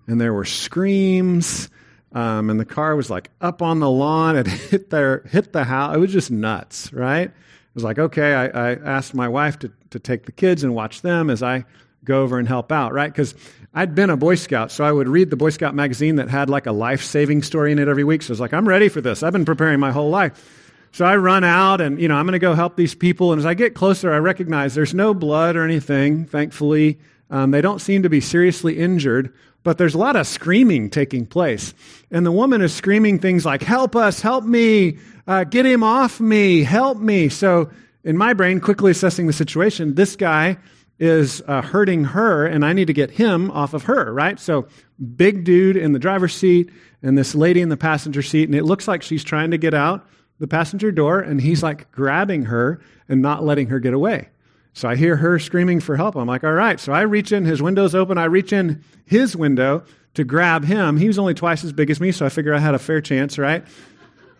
And 0.06 0.20
there 0.20 0.32
were 0.32 0.44
screams, 0.44 1.70
um, 2.12 2.50
and 2.50 2.60
the 2.60 2.64
car 2.64 2.94
was 2.94 3.10
like 3.10 3.30
up 3.40 3.62
on 3.62 3.80
the 3.80 3.90
lawn. 3.90 4.36
It 4.36 4.46
hit 4.46 4.90
their 4.90 5.22
hit 5.30 5.52
the 5.52 5.64
house. 5.64 5.96
It 5.96 5.98
was 5.98 6.12
just 6.12 6.30
nuts, 6.30 6.92
right? 6.92 7.28
It 7.28 7.74
was 7.74 7.84
like, 7.84 7.98
okay, 7.98 8.34
I, 8.34 8.46
I 8.46 8.74
asked 8.74 9.14
my 9.14 9.28
wife 9.28 9.58
to, 9.60 9.72
to 9.90 9.98
take 9.98 10.26
the 10.26 10.32
kids 10.32 10.64
and 10.64 10.74
watch 10.74 11.02
them 11.02 11.28
as 11.28 11.42
I 11.42 11.64
go 12.04 12.22
over 12.22 12.38
and 12.38 12.46
help 12.46 12.72
out, 12.72 12.92
right? 12.92 13.12
Because 13.12 13.34
I'd 13.74 13.94
been 13.94 14.10
a 14.10 14.16
Boy 14.16 14.36
Scout, 14.36 14.70
so 14.70 14.84
I 14.84 14.92
would 14.92 15.08
read 15.08 15.28
the 15.28 15.36
Boy 15.36 15.50
Scout 15.50 15.74
magazine 15.74 16.16
that 16.16 16.30
had 16.30 16.48
like 16.48 16.66
a 16.66 16.72
life 16.72 17.02
saving 17.02 17.42
story 17.42 17.72
in 17.72 17.78
it 17.78 17.88
every 17.88 18.04
week. 18.04 18.22
So 18.22 18.30
I 18.30 18.32
was 18.32 18.40
like, 18.40 18.54
I'm 18.54 18.66
ready 18.66 18.88
for 18.88 19.00
this. 19.00 19.22
I've 19.22 19.32
been 19.32 19.44
preparing 19.44 19.80
my 19.80 19.90
whole 19.90 20.08
life. 20.08 20.65
So 20.96 21.04
I 21.04 21.16
run 21.16 21.44
out 21.44 21.82
and, 21.82 22.00
you 22.00 22.08
know, 22.08 22.14
I'm 22.14 22.24
going 22.24 22.32
to 22.32 22.38
go 22.38 22.54
help 22.54 22.74
these 22.74 22.94
people. 22.94 23.30
And 23.30 23.38
as 23.38 23.44
I 23.44 23.52
get 23.52 23.74
closer, 23.74 24.14
I 24.14 24.16
recognize 24.16 24.74
there's 24.74 24.94
no 24.94 25.12
blood 25.12 25.54
or 25.54 25.62
anything, 25.62 26.24
thankfully. 26.24 26.98
Um, 27.28 27.50
they 27.50 27.60
don't 27.60 27.80
seem 27.80 28.04
to 28.04 28.08
be 28.08 28.22
seriously 28.22 28.78
injured, 28.78 29.34
but 29.62 29.76
there's 29.76 29.92
a 29.92 29.98
lot 29.98 30.16
of 30.16 30.26
screaming 30.26 30.88
taking 30.88 31.26
place. 31.26 31.74
And 32.10 32.24
the 32.24 32.32
woman 32.32 32.62
is 32.62 32.72
screaming 32.72 33.18
things 33.18 33.44
like, 33.44 33.60
Help 33.60 33.94
us, 33.94 34.22
help 34.22 34.44
me, 34.44 34.96
uh, 35.26 35.44
get 35.44 35.66
him 35.66 35.82
off 35.82 36.18
me, 36.18 36.62
help 36.62 36.96
me. 36.96 37.28
So 37.28 37.68
in 38.02 38.16
my 38.16 38.32
brain, 38.32 38.58
quickly 38.58 38.92
assessing 38.92 39.26
the 39.26 39.34
situation, 39.34 39.96
this 39.96 40.16
guy 40.16 40.56
is 40.98 41.42
uh, 41.46 41.60
hurting 41.60 42.04
her, 42.04 42.46
and 42.46 42.64
I 42.64 42.72
need 42.72 42.86
to 42.86 42.94
get 42.94 43.10
him 43.10 43.50
off 43.50 43.74
of 43.74 43.82
her, 43.82 44.14
right? 44.14 44.40
So, 44.40 44.66
big 45.14 45.44
dude 45.44 45.76
in 45.76 45.92
the 45.92 45.98
driver's 45.98 46.34
seat, 46.34 46.70
and 47.02 47.18
this 47.18 47.34
lady 47.34 47.60
in 47.60 47.68
the 47.68 47.76
passenger 47.76 48.22
seat, 48.22 48.44
and 48.44 48.54
it 48.54 48.64
looks 48.64 48.88
like 48.88 49.02
she's 49.02 49.22
trying 49.22 49.50
to 49.50 49.58
get 49.58 49.74
out 49.74 50.08
the 50.38 50.46
passenger 50.46 50.92
door 50.92 51.20
and 51.20 51.40
he's 51.40 51.62
like 51.62 51.90
grabbing 51.92 52.44
her 52.44 52.80
and 53.08 53.22
not 53.22 53.44
letting 53.44 53.68
her 53.68 53.78
get 53.78 53.94
away. 53.94 54.28
So 54.72 54.88
I 54.88 54.96
hear 54.96 55.16
her 55.16 55.38
screaming 55.38 55.80
for 55.80 55.96
help. 55.96 56.16
I'm 56.16 56.28
like, 56.28 56.44
all 56.44 56.52
right. 56.52 56.78
So 56.78 56.92
I 56.92 57.02
reach 57.02 57.32
in, 57.32 57.46
his 57.46 57.62
window's 57.62 57.94
open. 57.94 58.18
I 58.18 58.24
reach 58.24 58.52
in 58.52 58.84
his 59.06 59.34
window 59.34 59.84
to 60.14 60.24
grab 60.24 60.64
him. 60.64 60.98
He 60.98 61.06
was 61.06 61.18
only 61.18 61.32
twice 61.34 61.64
as 61.64 61.72
big 61.72 61.90
as 61.90 62.00
me, 62.00 62.12
so 62.12 62.26
I 62.26 62.28
figure 62.28 62.52
I 62.52 62.58
had 62.58 62.74
a 62.74 62.78
fair 62.78 63.00
chance, 63.00 63.38
right? 63.38 63.64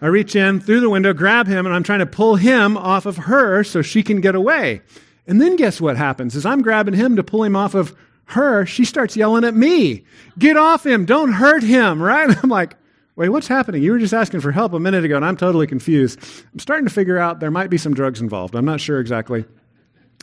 I 0.02 0.08
reach 0.08 0.36
in 0.36 0.60
through 0.60 0.80
the 0.80 0.90
window, 0.90 1.14
grab 1.14 1.46
him, 1.46 1.64
and 1.64 1.74
I'm 1.74 1.82
trying 1.82 2.00
to 2.00 2.06
pull 2.06 2.36
him 2.36 2.76
off 2.76 3.06
of 3.06 3.16
her 3.16 3.64
so 3.64 3.80
she 3.80 4.02
can 4.02 4.20
get 4.20 4.34
away. 4.34 4.82
And 5.26 5.40
then 5.40 5.56
guess 5.56 5.80
what 5.80 5.96
happens? 5.96 6.36
As 6.36 6.44
I'm 6.44 6.60
grabbing 6.60 6.94
him 6.94 7.16
to 7.16 7.24
pull 7.24 7.42
him 7.42 7.56
off 7.56 7.74
of 7.74 7.96
her, 8.26 8.66
she 8.66 8.84
starts 8.84 9.16
yelling 9.16 9.44
at 9.44 9.54
me, 9.54 10.04
Get 10.38 10.56
off 10.56 10.84
him! 10.84 11.06
Don't 11.06 11.32
hurt 11.32 11.62
him, 11.62 12.02
right? 12.02 12.36
I'm 12.42 12.50
like, 12.50 12.76
Wait, 13.16 13.30
what's 13.30 13.48
happening? 13.48 13.82
You 13.82 13.92
were 13.92 13.98
just 13.98 14.12
asking 14.12 14.40
for 14.40 14.52
help 14.52 14.74
a 14.74 14.78
minute 14.78 15.02
ago, 15.02 15.16
and 15.16 15.24
I'm 15.24 15.38
totally 15.38 15.66
confused. 15.66 16.20
I'm 16.52 16.58
starting 16.58 16.86
to 16.86 16.92
figure 16.92 17.16
out 17.16 17.40
there 17.40 17.50
might 17.50 17.70
be 17.70 17.78
some 17.78 17.94
drugs 17.94 18.20
involved. 18.20 18.54
I'm 18.54 18.66
not 18.66 18.78
sure 18.78 19.00
exactly. 19.00 19.46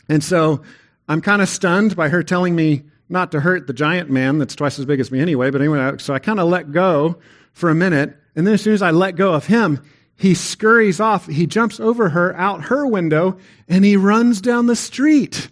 And 0.07 0.23
so 0.23 0.61
I'm 1.07 1.19
kind 1.19 1.41
of 1.41 1.49
stunned 1.49 1.95
by 1.95 2.09
her 2.09 2.21
telling 2.21 2.55
me 2.55 2.83
not 3.09 3.31
to 3.31 3.39
hurt 3.39 3.65
the 3.65 3.73
giant 3.73 4.11
man 4.11 4.37
that's 4.37 4.55
twice 4.55 4.77
as 4.77 4.85
big 4.85 4.99
as 4.99 5.11
me 5.11 5.19
anyway. 5.19 5.49
But 5.49 5.61
anyway, 5.61 5.97
so 5.97 6.13
I 6.13 6.19
kind 6.19 6.39
of 6.39 6.47
let 6.49 6.71
go 6.71 7.17
for 7.53 7.71
a 7.71 7.75
minute. 7.75 8.15
And 8.35 8.45
then 8.45 8.53
as 8.53 8.61
soon 8.61 8.73
as 8.75 8.83
I 8.83 8.91
let 8.91 9.15
go 9.15 9.33
of 9.33 9.47
him, 9.47 9.81
he 10.15 10.35
scurries 10.35 10.99
off. 10.99 11.25
He 11.25 11.47
jumps 11.47 11.79
over 11.79 12.09
her 12.09 12.35
out 12.35 12.65
her 12.65 12.85
window 12.85 13.37
and 13.67 13.83
he 13.83 13.97
runs 13.97 14.39
down 14.39 14.67
the 14.67 14.75
street. 14.75 15.49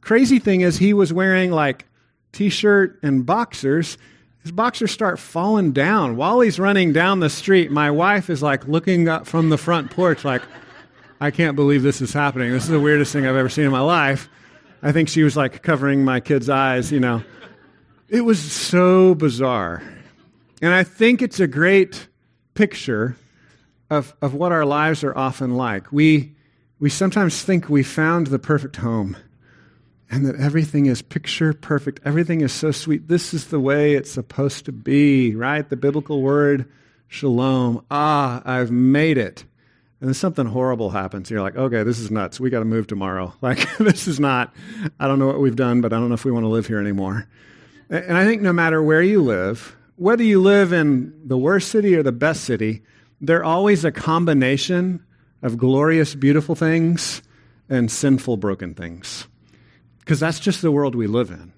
Crazy 0.00 0.38
thing 0.38 0.60
is, 0.60 0.78
he 0.78 0.92
was 0.94 1.12
wearing 1.12 1.50
like 1.50 1.84
t 2.32 2.48
shirt 2.48 3.00
and 3.02 3.26
boxers 3.26 3.98
his 4.46 4.52
boxers 4.52 4.92
start 4.92 5.18
falling 5.18 5.72
down 5.72 6.14
while 6.14 6.38
he's 6.38 6.60
running 6.60 6.92
down 6.92 7.18
the 7.18 7.28
street. 7.28 7.72
My 7.72 7.90
wife 7.90 8.30
is 8.30 8.44
like 8.44 8.68
looking 8.68 9.08
up 9.08 9.26
from 9.26 9.48
the 9.48 9.58
front 9.58 9.90
porch, 9.90 10.24
like, 10.24 10.40
I 11.20 11.32
can't 11.32 11.56
believe 11.56 11.82
this 11.82 12.00
is 12.00 12.12
happening. 12.12 12.52
This 12.52 12.62
is 12.62 12.68
the 12.68 12.78
weirdest 12.78 13.12
thing 13.12 13.26
I've 13.26 13.34
ever 13.34 13.48
seen 13.48 13.64
in 13.64 13.72
my 13.72 13.80
life. 13.80 14.28
I 14.84 14.92
think 14.92 15.08
she 15.08 15.24
was 15.24 15.36
like 15.36 15.64
covering 15.64 16.04
my 16.04 16.20
kid's 16.20 16.48
eyes, 16.48 16.92
you 16.92 17.00
know. 17.00 17.24
It 18.08 18.20
was 18.20 18.38
so 18.38 19.16
bizarre. 19.16 19.82
And 20.62 20.72
I 20.72 20.84
think 20.84 21.22
it's 21.22 21.40
a 21.40 21.48
great 21.48 22.06
picture 22.54 23.16
of, 23.90 24.14
of 24.22 24.32
what 24.32 24.52
our 24.52 24.64
lives 24.64 25.02
are 25.02 25.18
often 25.18 25.56
like. 25.56 25.90
We, 25.90 26.36
we 26.78 26.88
sometimes 26.88 27.42
think 27.42 27.68
we 27.68 27.82
found 27.82 28.28
the 28.28 28.38
perfect 28.38 28.76
home 28.76 29.16
and 30.10 30.26
that 30.26 30.36
everything 30.36 30.86
is 30.86 31.02
picture 31.02 31.52
perfect. 31.52 32.00
Everything 32.04 32.40
is 32.40 32.52
so 32.52 32.70
sweet. 32.70 33.08
This 33.08 33.34
is 33.34 33.46
the 33.46 33.60
way 33.60 33.94
it's 33.94 34.10
supposed 34.10 34.64
to 34.66 34.72
be, 34.72 35.34
right? 35.34 35.68
The 35.68 35.76
biblical 35.76 36.22
word 36.22 36.70
shalom. 37.08 37.84
Ah, 37.90 38.40
I've 38.44 38.70
made 38.70 39.18
it. 39.18 39.44
And 40.00 40.08
then 40.08 40.14
something 40.14 40.46
horrible 40.46 40.90
happens. 40.90 41.30
You're 41.30 41.42
like, 41.42 41.56
okay, 41.56 41.82
this 41.82 41.98
is 41.98 42.10
nuts. 42.10 42.38
We 42.38 42.50
got 42.50 42.60
to 42.60 42.64
move 42.64 42.86
tomorrow. 42.86 43.32
Like, 43.40 43.78
this 43.78 44.06
is 44.06 44.20
not, 44.20 44.54
I 45.00 45.08
don't 45.08 45.18
know 45.18 45.26
what 45.26 45.40
we've 45.40 45.56
done, 45.56 45.80
but 45.80 45.92
I 45.92 45.96
don't 45.96 46.08
know 46.08 46.14
if 46.14 46.24
we 46.24 46.32
want 46.32 46.44
to 46.44 46.48
live 46.48 46.66
here 46.66 46.80
anymore. 46.80 47.26
And 47.88 48.16
I 48.16 48.24
think 48.24 48.42
no 48.42 48.52
matter 48.52 48.82
where 48.82 49.02
you 49.02 49.22
live, 49.22 49.76
whether 49.96 50.22
you 50.22 50.42
live 50.42 50.72
in 50.72 51.14
the 51.24 51.38
worst 51.38 51.68
city 51.68 51.94
or 51.94 52.02
the 52.02 52.12
best 52.12 52.44
city, 52.44 52.82
they're 53.20 53.44
always 53.44 53.84
a 53.84 53.92
combination 53.92 55.04
of 55.42 55.56
glorious, 55.56 56.14
beautiful 56.14 56.54
things 56.54 57.22
and 57.68 57.90
sinful, 57.90 58.36
broken 58.36 58.74
things 58.74 59.26
because 60.06 60.20
that's 60.20 60.38
just 60.38 60.62
the 60.62 60.70
world 60.70 60.94
we 60.94 61.08
live 61.08 61.30
in. 61.30 61.52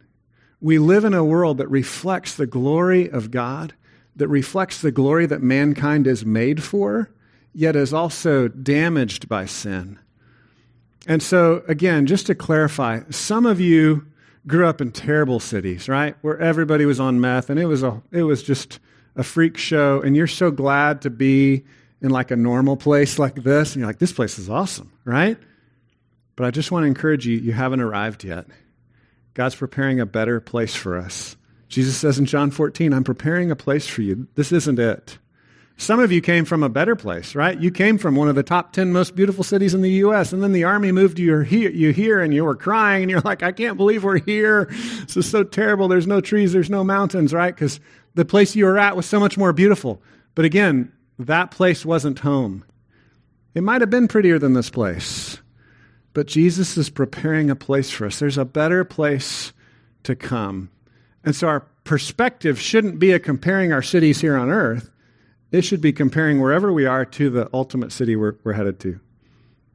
We 0.58 0.78
live 0.78 1.04
in 1.04 1.12
a 1.12 1.22
world 1.22 1.58
that 1.58 1.68
reflects 1.68 2.34
the 2.34 2.46
glory 2.46 3.06
of 3.10 3.30
God, 3.30 3.74
that 4.16 4.26
reflects 4.28 4.80
the 4.80 4.90
glory 4.90 5.26
that 5.26 5.42
mankind 5.42 6.06
is 6.06 6.24
made 6.24 6.62
for, 6.62 7.10
yet 7.52 7.76
is 7.76 7.92
also 7.92 8.48
damaged 8.48 9.28
by 9.28 9.44
sin. 9.44 9.98
And 11.06 11.22
so, 11.22 11.62
again, 11.68 12.06
just 12.06 12.24
to 12.28 12.34
clarify, 12.34 13.00
some 13.10 13.44
of 13.44 13.60
you 13.60 14.06
grew 14.46 14.66
up 14.66 14.80
in 14.80 14.92
terrible 14.92 15.40
cities, 15.40 15.86
right? 15.86 16.16
Where 16.22 16.40
everybody 16.40 16.86
was 16.86 16.98
on 16.98 17.20
meth 17.20 17.50
and 17.50 17.60
it 17.60 17.66
was, 17.66 17.82
a, 17.82 18.02
it 18.12 18.22
was 18.22 18.42
just 18.42 18.80
a 19.14 19.22
freak 19.22 19.58
show 19.58 20.00
and 20.00 20.16
you're 20.16 20.26
so 20.26 20.50
glad 20.50 21.02
to 21.02 21.10
be 21.10 21.64
in 22.00 22.08
like 22.08 22.30
a 22.30 22.36
normal 22.36 22.78
place 22.78 23.18
like 23.18 23.34
this, 23.34 23.74
and 23.74 23.80
you're 23.80 23.88
like, 23.88 23.98
this 23.98 24.12
place 24.12 24.38
is 24.38 24.48
awesome, 24.48 24.90
right? 25.04 25.36
But 26.38 26.46
I 26.46 26.52
just 26.52 26.70
want 26.70 26.84
to 26.84 26.86
encourage 26.86 27.26
you, 27.26 27.36
you 27.36 27.50
haven't 27.50 27.80
arrived 27.80 28.22
yet. 28.22 28.46
God's 29.34 29.56
preparing 29.56 29.98
a 29.98 30.06
better 30.06 30.38
place 30.38 30.72
for 30.72 30.96
us. 30.96 31.36
Jesus 31.68 31.96
says 31.96 32.20
in 32.20 32.26
John 32.26 32.52
14, 32.52 32.94
I'm 32.94 33.02
preparing 33.02 33.50
a 33.50 33.56
place 33.56 33.88
for 33.88 34.02
you. 34.02 34.28
This 34.36 34.52
isn't 34.52 34.78
it. 34.78 35.18
Some 35.78 35.98
of 35.98 36.12
you 36.12 36.20
came 36.20 36.44
from 36.44 36.62
a 36.62 36.68
better 36.68 36.94
place, 36.94 37.34
right? 37.34 37.60
You 37.60 37.72
came 37.72 37.98
from 37.98 38.14
one 38.14 38.28
of 38.28 38.36
the 38.36 38.44
top 38.44 38.72
10 38.72 38.92
most 38.92 39.16
beautiful 39.16 39.42
cities 39.42 39.74
in 39.74 39.80
the 39.80 39.90
U.S., 39.90 40.32
and 40.32 40.40
then 40.40 40.52
the 40.52 40.62
army 40.62 40.92
moved 40.92 41.18
you 41.18 41.40
here, 41.40 41.70
you 41.70 41.92
here, 41.92 42.20
and 42.20 42.32
you 42.32 42.44
were 42.44 42.54
crying, 42.54 43.02
and 43.02 43.10
you're 43.10 43.20
like, 43.22 43.42
I 43.42 43.50
can't 43.50 43.76
believe 43.76 44.04
we're 44.04 44.20
here. 44.20 44.66
This 44.66 45.16
is 45.16 45.28
so 45.28 45.42
terrible. 45.42 45.88
There's 45.88 46.06
no 46.06 46.20
trees, 46.20 46.52
there's 46.52 46.70
no 46.70 46.84
mountains, 46.84 47.34
right? 47.34 47.52
Because 47.52 47.80
the 48.14 48.24
place 48.24 48.54
you 48.54 48.64
were 48.64 48.78
at 48.78 48.94
was 48.94 49.06
so 49.06 49.18
much 49.18 49.36
more 49.36 49.52
beautiful. 49.52 50.00
But 50.36 50.44
again, 50.44 50.92
that 51.18 51.50
place 51.50 51.84
wasn't 51.84 52.20
home. 52.20 52.64
It 53.56 53.64
might 53.64 53.80
have 53.80 53.90
been 53.90 54.06
prettier 54.06 54.38
than 54.38 54.52
this 54.52 54.70
place, 54.70 55.40
but 56.18 56.26
Jesus 56.26 56.76
is 56.76 56.90
preparing 56.90 57.48
a 57.48 57.54
place 57.54 57.92
for 57.92 58.04
us. 58.04 58.18
There's 58.18 58.38
a 58.38 58.44
better 58.44 58.82
place 58.82 59.52
to 60.02 60.16
come. 60.16 60.68
And 61.22 61.32
so 61.32 61.46
our 61.46 61.60
perspective 61.84 62.60
shouldn't 62.60 62.98
be 62.98 63.12
a 63.12 63.20
comparing 63.20 63.72
our 63.72 63.82
cities 63.82 64.20
here 64.20 64.36
on 64.36 64.50
earth. 64.50 64.90
It 65.52 65.62
should 65.62 65.80
be 65.80 65.92
comparing 65.92 66.40
wherever 66.40 66.72
we 66.72 66.86
are 66.86 67.04
to 67.04 67.30
the 67.30 67.48
ultimate 67.54 67.92
city 67.92 68.16
we're, 68.16 68.34
we're 68.42 68.54
headed 68.54 68.80
to, 68.80 68.98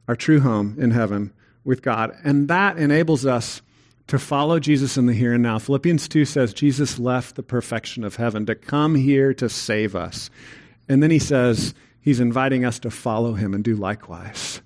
our 0.06 0.16
true 0.16 0.38
home 0.40 0.76
in 0.78 0.90
heaven 0.90 1.32
with 1.64 1.80
God. 1.80 2.14
And 2.24 2.48
that 2.48 2.76
enables 2.76 3.24
us 3.24 3.62
to 4.08 4.18
follow 4.18 4.60
Jesus 4.60 4.98
in 4.98 5.06
the 5.06 5.14
here 5.14 5.32
and 5.32 5.42
now. 5.42 5.58
Philippians 5.58 6.08
2 6.08 6.26
says 6.26 6.52
Jesus 6.52 6.98
left 6.98 7.36
the 7.36 7.42
perfection 7.42 8.04
of 8.04 8.16
heaven 8.16 8.44
to 8.44 8.54
come 8.54 8.96
here 8.96 9.32
to 9.32 9.48
save 9.48 9.96
us. 9.96 10.28
And 10.90 11.02
then 11.02 11.10
he 11.10 11.20
says 11.20 11.72
he's 12.02 12.20
inviting 12.20 12.66
us 12.66 12.80
to 12.80 12.90
follow 12.90 13.32
him 13.32 13.54
and 13.54 13.64
do 13.64 13.76
likewise. 13.76 14.60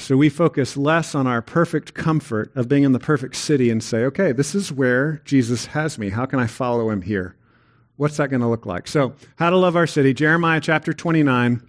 So 0.00 0.16
we 0.16 0.30
focus 0.30 0.78
less 0.78 1.14
on 1.14 1.26
our 1.26 1.42
perfect 1.42 1.92
comfort 1.92 2.50
of 2.56 2.68
being 2.68 2.84
in 2.84 2.92
the 2.92 2.98
perfect 2.98 3.36
city 3.36 3.68
and 3.68 3.84
say, 3.84 4.04
okay, 4.04 4.32
this 4.32 4.54
is 4.54 4.72
where 4.72 5.20
Jesus 5.26 5.66
has 5.66 5.98
me. 5.98 6.08
How 6.08 6.24
can 6.24 6.40
I 6.40 6.46
follow 6.46 6.88
him 6.88 7.02
here? 7.02 7.36
What's 7.96 8.16
that 8.16 8.30
going 8.30 8.40
to 8.40 8.48
look 8.48 8.64
like? 8.64 8.88
So, 8.88 9.14
how 9.36 9.50
to 9.50 9.58
love 9.58 9.76
our 9.76 9.86
city, 9.86 10.14
Jeremiah 10.14 10.60
chapter 10.60 10.94
29. 10.94 11.62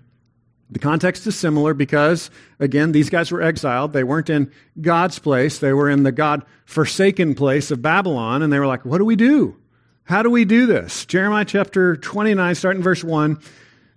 The 0.69 0.79
context 0.79 1.27
is 1.27 1.35
similar 1.35 1.73
because, 1.73 2.31
again, 2.57 2.93
these 2.93 3.09
guys 3.09 3.31
were 3.31 3.41
exiled. 3.41 3.91
They 3.91 4.05
weren't 4.05 4.29
in 4.29 4.50
God's 4.79 5.19
place, 5.19 5.59
they 5.59 5.73
were 5.73 5.89
in 5.89 6.03
the 6.03 6.13
God 6.13 6.45
forsaken 6.65 7.35
place 7.35 7.69
of 7.69 7.81
Babylon. 7.81 8.41
And 8.41 8.51
they 8.51 8.59
were 8.59 8.67
like, 8.67 8.85
what 8.85 9.00
do 9.00 9.05
we 9.05 9.17
do? 9.17 9.57
How 10.05 10.23
do 10.23 10.29
we 10.29 10.45
do 10.45 10.65
this? 10.67 11.05
Jeremiah 11.05 11.45
chapter 11.45 11.97
29, 11.97 12.55
starting 12.55 12.81
verse 12.81 13.03
1. 13.03 13.38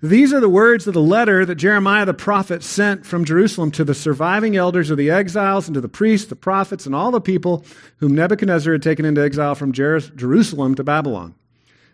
These 0.05 0.35
are 0.35 0.41
the 0.41 0.51
words 0.51 0.87
of 0.87 0.93
the 0.93 1.01
letter 1.01 1.47
that 1.47 1.55
Jeremiah 1.55 2.05
the 2.05 2.13
prophet 2.13 2.63
sent 2.63 3.07
from 3.07 3.25
Jerusalem 3.25 3.71
to 3.71 3.85
the 3.85 3.95
surviving 3.95 4.55
elders 4.55 4.91
of 4.91 4.99
the 4.99 5.11
exiles 5.11 5.67
and 5.67 5.75
to 5.77 5.81
the 5.81 5.89
priests, 5.89 6.29
the 6.29 6.37
prophets, 6.37 6.85
and 6.85 6.95
all 6.95 7.11
the 7.11 7.23
people 7.23 7.65
whom 7.97 8.15
Nebuchadnezzar 8.15 8.75
had 8.75 8.83
taken 8.83 9.07
into 9.07 9.23
exile 9.23 9.55
from 9.55 9.73
Jerusalem 9.73 10.75
to 10.75 10.85
Babylon. 10.85 11.35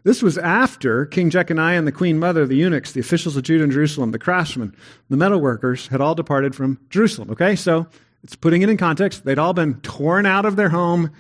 This 0.02 0.25
was 0.25 0.38
after 0.38 1.07
King 1.07 1.31
Jeconiah 1.31 1.79
and 1.79 1.87
the 1.87 1.93
queen 1.93 2.19
mother, 2.19 2.47
the 2.47 2.57
eunuchs, 2.57 2.90
the 2.90 2.99
officials 2.99 3.37
of 3.37 3.45
Judah 3.45 3.62
and 3.62 3.73
Jerusalem, 3.73 4.11
the 4.11 4.19
craftsmen, 4.19 4.75
the 5.09 5.17
metalworkers 5.17 5.87
had 5.87 6.00
all 6.00 6.17
departed 6.17 6.57
from 6.57 6.81
Jerusalem. 6.90 7.31
Okay, 7.31 7.55
so 7.55 7.87
it's 8.25 8.35
putting 8.35 8.62
it 8.62 8.69
in 8.69 8.76
context. 8.76 9.25
They'd 9.25 9.38
all 9.38 9.55
been 9.55 9.81
torn 9.83 10.26
out 10.26 10.47
of 10.47 10.57
their 10.57 10.71
home, 10.71 11.12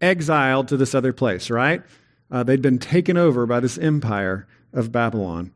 exiled 0.00 0.68
to 0.68 0.76
this 0.76 0.94
other 0.94 1.12
place, 1.12 1.50
right? 1.50 1.82
Uh, 2.30 2.44
they'd 2.44 2.62
been 2.62 2.78
taken 2.78 3.16
over 3.16 3.46
by 3.46 3.58
this 3.58 3.78
empire 3.78 4.46
of 4.72 4.92
Babylon. 4.92 5.52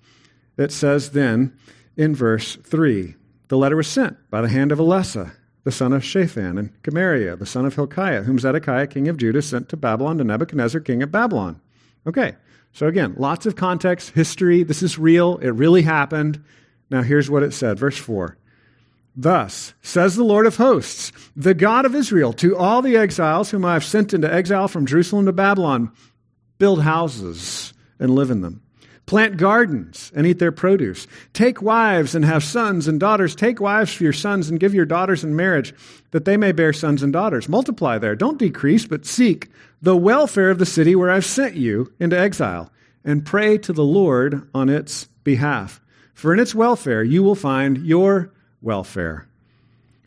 It 0.61 0.73
says 0.73 1.13
then 1.13 1.57
in 1.97 2.15
verse 2.15 2.57
3 2.57 3.15
the 3.49 3.57
letter 3.57 3.77
was 3.77 3.89
sent 3.89 4.19
by 4.31 4.43
the 4.43 4.49
hand 4.49 4.73
of 4.73 4.79
Elasah, 4.79 5.33
the 5.65 5.73
son 5.73 5.95
of 5.95 6.05
Shaphan, 6.05 6.59
and 6.59 6.71
Gemariah, 6.85 7.37
the 7.37 7.47
son 7.47 7.65
of 7.65 7.75
Hilkiah, 7.75 8.23
whom 8.23 8.39
Zedekiah, 8.39 8.87
king 8.87 9.09
of 9.09 9.17
Judah, 9.17 9.41
sent 9.41 9.71
to 9.71 9.77
Babylon 9.77 10.19
to 10.19 10.25
Nebuchadnezzar, 10.25 10.83
king 10.83 11.03
of 11.03 11.11
Babylon. 11.11 11.61
Okay, 12.07 12.37
so 12.73 12.87
again, 12.87 13.15
lots 13.17 13.47
of 13.47 13.57
context, 13.57 14.11
history. 14.11 14.63
This 14.63 14.83
is 14.83 14.99
real. 14.99 15.39
It 15.39 15.51
really 15.51 15.83
happened. 15.83 16.45
Now 16.91 17.03
here's 17.03 17.31
what 17.31 17.43
it 17.43 17.55
said, 17.55 17.79
verse 17.79 17.97
4. 17.97 18.37
Thus 19.17 19.73
says 19.81 20.15
the 20.15 20.25
Lord 20.25 20.47
of 20.47 20.57
hosts, 20.57 21.11
the 21.35 21.55
God 21.55 21.87
of 21.87 21.95
Israel, 21.95 22.35
to 22.35 22.57
all 22.57 22.83
the 22.83 22.99
exiles 22.99 23.51
whom 23.51 23.65
I 23.65 23.73
have 23.73 23.85
sent 23.85 24.13
into 24.13 24.33
exile 24.33 24.69
from 24.69 24.87
Jerusalem 24.87 25.25
to 25.25 25.33
Babylon, 25.33 25.91
build 26.59 26.83
houses 26.83 27.73
and 27.99 28.15
live 28.15 28.31
in 28.31 28.43
them 28.43 28.63
Plant 29.11 29.39
gardens 29.39 30.13
and 30.15 30.25
eat 30.25 30.39
their 30.39 30.53
produce. 30.53 31.09
Take 31.33 31.61
wives 31.61 32.15
and 32.15 32.25
have 32.25 32.45
sons 32.45 32.87
and 32.87 33.01
daughters. 33.01 33.35
Take 33.35 33.61
wives 33.61 33.93
for 33.93 34.05
your 34.05 34.13
sons 34.13 34.49
and 34.49 34.61
give 34.61 34.73
your 34.73 34.85
daughters 34.85 35.25
in 35.25 35.35
marriage, 35.35 35.75
that 36.13 36.27
they 36.27 36.37
may 36.37 36.53
bear 36.53 36.73
sons 36.73 37.03
and 37.03 37.13
daughters. 37.13 37.49
Multiply 37.49 37.99
there. 37.99 38.15
Don't 38.15 38.39
decrease, 38.39 38.87
but 38.87 39.05
seek 39.05 39.49
the 39.83 39.97
welfare 39.97 40.49
of 40.49 40.61
the 40.61 40.65
city 40.65 40.95
where 40.95 41.11
I've 41.11 41.25
sent 41.25 41.57
you 41.57 41.93
into 41.99 42.17
exile, 42.17 42.71
and 43.05 43.27
pray 43.27 43.59
to 43.59 43.73
the 43.73 43.83
Lord 43.83 44.49
on 44.55 44.69
its 44.69 45.07
behalf. 45.25 45.81
For 46.15 46.33
in 46.33 46.39
its 46.39 46.55
welfare 46.55 47.03
you 47.03 47.25
will 47.25 47.35
find 47.35 47.79
your 47.79 48.33
welfare. 48.63 49.27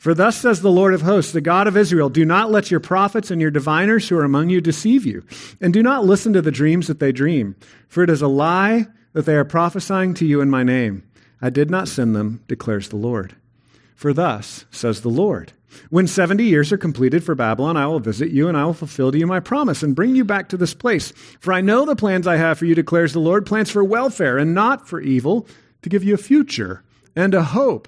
For 0.04 0.14
thus 0.14 0.36
says 0.36 0.60
the 0.60 0.70
Lord 0.70 0.94
of 0.94 1.04
hosts, 1.04 1.32
the 1.32 1.40
God 1.40 1.66
of 1.66 1.78
Israel 1.78 2.10
Do 2.10 2.26
not 2.26 2.52
let 2.52 2.70
your 2.70 2.82
prophets 2.82 3.32
and 3.32 3.40
your 3.40 3.52
diviners 3.52 4.10
who 4.10 4.18
are 4.18 4.26
among 4.26 4.50
you 4.50 4.60
deceive 4.60 5.06
you, 5.06 5.24
and 5.62 5.74
do 5.74 5.82
not 5.82 6.04
listen 6.04 6.34
to 6.34 6.42
the 6.42 6.52
dreams 6.52 6.88
that 6.88 7.00
they 7.00 7.14
dream. 7.14 7.56
For 7.88 8.04
it 8.04 8.10
is 8.10 8.22
a 8.22 8.28
lie 8.28 8.88
that 9.14 9.26
they 9.26 9.38
are 9.38 9.46
prophesying 9.46 10.14
to 10.16 10.26
you 10.26 10.42
in 10.42 10.50
my 10.50 10.62
name. 10.62 11.04
I 11.42 11.50
did 11.50 11.72
not 11.72 11.88
send 11.88 12.18
them, 12.18 12.44
declares 12.50 12.90
the 12.90 12.98
Lord. 12.98 13.38
For 13.96 14.12
thus 14.12 14.66
says 14.72 15.00
the 15.00 15.08
Lord 15.08 15.54
When 15.90 16.08
seventy 16.08 16.44
years 16.44 16.74
are 16.74 16.78
completed 16.78 17.24
for 17.24 17.34
Babylon, 17.34 17.78
I 17.78 17.88
will 17.88 18.02
visit 18.02 18.30
you, 18.30 18.50
and 18.50 18.58
I 18.58 18.66
will 18.66 18.74
fulfill 18.74 19.14
to 19.14 19.18
you 19.18 19.26
my 19.26 19.40
promise, 19.40 19.84
and 19.84 19.96
bring 19.96 20.18
you 20.18 20.26
back 20.26 20.50
to 20.50 20.58
this 20.58 20.74
place. 20.74 21.14
For 21.40 21.54
I 21.54 21.62
know 21.62 21.86
the 21.86 21.96
plans 21.96 22.28
I 22.28 22.36
have 22.36 22.60
for 22.60 22.66
you, 22.66 22.76
declares 22.76 23.14
the 23.14 23.20
Lord 23.20 23.46
plans 23.46 23.72
for 23.72 23.86
welfare 23.86 24.38
and 24.38 24.54
not 24.54 24.86
for 24.86 25.00
evil, 25.00 25.48
to 25.82 25.88
give 25.88 26.04
you 26.04 26.14
a 26.14 26.18
future 26.18 26.84
and 27.16 27.34
a 27.34 27.44
hope. 27.44 27.88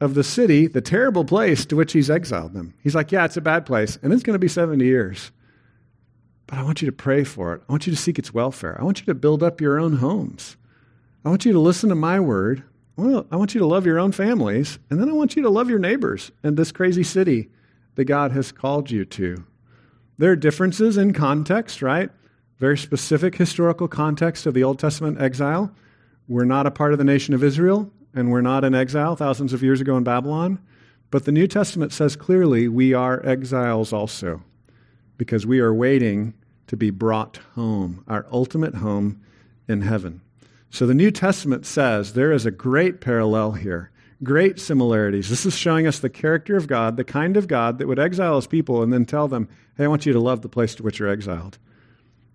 of 0.00 0.14
the 0.14 0.24
city, 0.24 0.66
the 0.66 0.80
terrible 0.80 1.24
place 1.24 1.64
to 1.66 1.76
which 1.76 1.92
he's 1.92 2.10
exiled 2.10 2.52
them. 2.52 2.74
He's 2.82 2.94
like, 2.94 3.12
Yeah, 3.12 3.24
it's 3.24 3.36
a 3.36 3.42
bad 3.42 3.66
place, 3.66 3.98
and 4.02 4.12
it's 4.12 4.22
going 4.22 4.34
to 4.34 4.38
be 4.38 4.48
70 4.48 4.84
years. 4.84 5.30
But 6.46 6.58
I 6.58 6.62
want 6.62 6.82
you 6.82 6.86
to 6.86 6.92
pray 6.92 7.24
for 7.24 7.54
it. 7.54 7.62
I 7.68 7.72
want 7.72 7.86
you 7.86 7.92
to 7.92 8.00
seek 8.00 8.18
its 8.18 8.34
welfare. 8.34 8.76
I 8.78 8.84
want 8.84 9.00
you 9.00 9.06
to 9.06 9.14
build 9.14 9.42
up 9.42 9.60
your 9.60 9.78
own 9.78 9.96
homes. 9.96 10.56
I 11.24 11.30
want 11.30 11.44
you 11.44 11.52
to 11.52 11.60
listen 11.60 11.88
to 11.88 11.94
my 11.94 12.20
word. 12.20 12.62
I 12.98 13.36
want 13.36 13.54
you 13.54 13.60
to 13.60 13.66
love 13.66 13.86
your 13.86 13.98
own 13.98 14.12
families. 14.12 14.78
And 14.90 15.00
then 15.00 15.08
I 15.08 15.12
want 15.12 15.36
you 15.36 15.42
to 15.42 15.50
love 15.50 15.70
your 15.70 15.78
neighbors 15.78 16.30
and 16.42 16.56
this 16.56 16.70
crazy 16.70 17.02
city 17.02 17.48
that 17.94 18.04
God 18.04 18.32
has 18.32 18.52
called 18.52 18.90
you 18.90 19.04
to. 19.06 19.44
There 20.18 20.32
are 20.32 20.36
differences 20.36 20.96
in 20.96 21.12
context, 21.12 21.82
right? 21.82 22.10
Very 22.58 22.78
specific 22.78 23.34
historical 23.34 23.88
context 23.88 24.46
of 24.46 24.54
the 24.54 24.62
Old 24.62 24.78
Testament 24.78 25.20
exile. 25.20 25.74
We're 26.28 26.44
not 26.44 26.66
a 26.66 26.70
part 26.70 26.92
of 26.92 26.98
the 26.98 27.04
nation 27.04 27.34
of 27.34 27.42
Israel 27.42 27.90
and 28.14 28.30
we're 28.30 28.40
not 28.40 28.64
in 28.64 28.74
exile 28.74 29.16
thousands 29.16 29.52
of 29.52 29.62
years 29.62 29.80
ago 29.80 29.96
in 29.96 30.04
Babylon. 30.04 30.60
But 31.10 31.24
the 31.24 31.32
New 31.32 31.46
Testament 31.46 31.92
says 31.92 32.16
clearly 32.16 32.68
we 32.68 32.94
are 32.94 33.24
exiles 33.24 33.92
also 33.92 34.42
because 35.16 35.46
we 35.46 35.60
are 35.60 35.74
waiting 35.74 36.34
to 36.66 36.76
be 36.76 36.90
brought 36.90 37.38
home, 37.54 38.04
our 38.08 38.26
ultimate 38.32 38.76
home 38.76 39.20
in 39.68 39.82
heaven. 39.82 40.20
So 40.70 40.86
the 40.86 40.94
New 40.94 41.10
Testament 41.10 41.66
says 41.66 42.14
there 42.14 42.32
is 42.32 42.46
a 42.46 42.50
great 42.50 43.00
parallel 43.00 43.52
here, 43.52 43.90
great 44.22 44.58
similarities. 44.58 45.28
This 45.28 45.46
is 45.46 45.56
showing 45.56 45.86
us 45.86 46.00
the 46.00 46.10
character 46.10 46.56
of 46.56 46.66
God, 46.66 46.96
the 46.96 47.04
kind 47.04 47.36
of 47.36 47.46
God 47.46 47.78
that 47.78 47.86
would 47.86 48.00
exile 48.00 48.36
his 48.36 48.46
people 48.46 48.82
and 48.82 48.92
then 48.92 49.04
tell 49.04 49.28
them, 49.28 49.48
hey, 49.76 49.84
I 49.84 49.88
want 49.88 50.06
you 50.06 50.12
to 50.12 50.20
love 50.20 50.42
the 50.42 50.48
place 50.48 50.74
to 50.76 50.82
which 50.82 50.98
you're 50.98 51.08
exiled. 51.08 51.58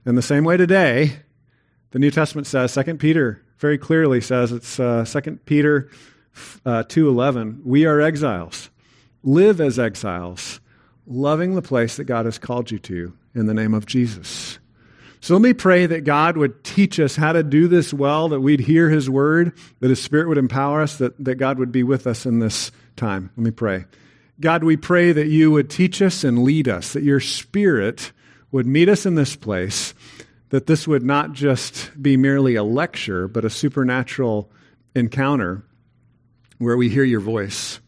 In 0.05 0.15
the 0.15 0.21
same 0.21 0.45
way 0.45 0.55
today, 0.55 1.17
the 1.91 1.99
New 1.99 2.11
Testament 2.11 2.47
says, 2.47 2.73
2 2.73 2.95
Peter 2.95 3.43
very 3.59 3.77
clearly 3.77 4.21
says, 4.21 4.51
it's 4.51 4.79
uh, 4.79 5.05
2 5.05 5.39
Peter 5.45 5.89
uh, 6.65 6.83
2.11, 6.83 7.63
we 7.63 7.85
are 7.85 8.01
exiles. 8.01 8.69
Live 9.23 9.59
as 9.59 9.77
exiles, 9.77 10.61
loving 11.05 11.55
the 11.55 11.61
place 11.61 11.97
that 11.97 12.05
God 12.05 12.25
has 12.25 12.37
called 12.37 12.71
you 12.71 12.79
to 12.79 13.13
in 13.35 13.45
the 13.45 13.53
name 13.53 13.73
of 13.73 13.85
Jesus. 13.85 14.59
So 15.21 15.33
let 15.33 15.41
me 15.41 15.53
pray 15.53 15.85
that 15.85 16.05
God 16.05 16.37
would 16.37 16.63
teach 16.63 16.99
us 16.99 17.17
how 17.17 17.33
to 17.33 17.43
do 17.43 17.67
this 17.67 17.93
well, 17.93 18.29
that 18.29 18.39
we'd 18.39 18.61
hear 18.61 18.89
His 18.89 19.09
word, 19.09 19.51
that 19.81 19.89
His 19.89 20.01
Spirit 20.01 20.29
would 20.29 20.37
empower 20.37 20.81
us, 20.81 20.97
that, 20.97 21.21
that 21.23 21.35
God 21.35 21.59
would 21.59 21.73
be 21.73 21.83
with 21.83 22.07
us 22.07 22.25
in 22.25 22.39
this 22.39 22.71
time. 22.95 23.29
Let 23.35 23.43
me 23.43 23.51
pray. 23.51 23.85
God, 24.39 24.63
we 24.63 24.77
pray 24.77 25.11
that 25.11 25.27
you 25.27 25.51
would 25.51 25.69
teach 25.69 26.01
us 26.01 26.23
and 26.23 26.43
lead 26.43 26.69
us, 26.69 26.93
that 26.93 27.03
your 27.03 27.19
Spirit 27.19 28.13
would 28.51 28.65
meet 28.65 28.87
us 28.87 29.05
in 29.05 29.15
this 29.15 29.35
place, 29.35 29.93
that 30.49 30.65
this 30.65 30.87
would 30.87 31.03
not 31.03 31.33
just 31.33 31.91
be 32.01 32.17
merely 32.17 32.55
a 32.55 32.63
lecture, 32.63 33.27
but 33.27 33.45
a 33.45 33.49
supernatural 33.49 34.49
encounter 34.95 35.63
where 36.57 36.77
we 36.77 36.89
hear 36.89 37.03
your 37.03 37.19
voice. 37.19 37.79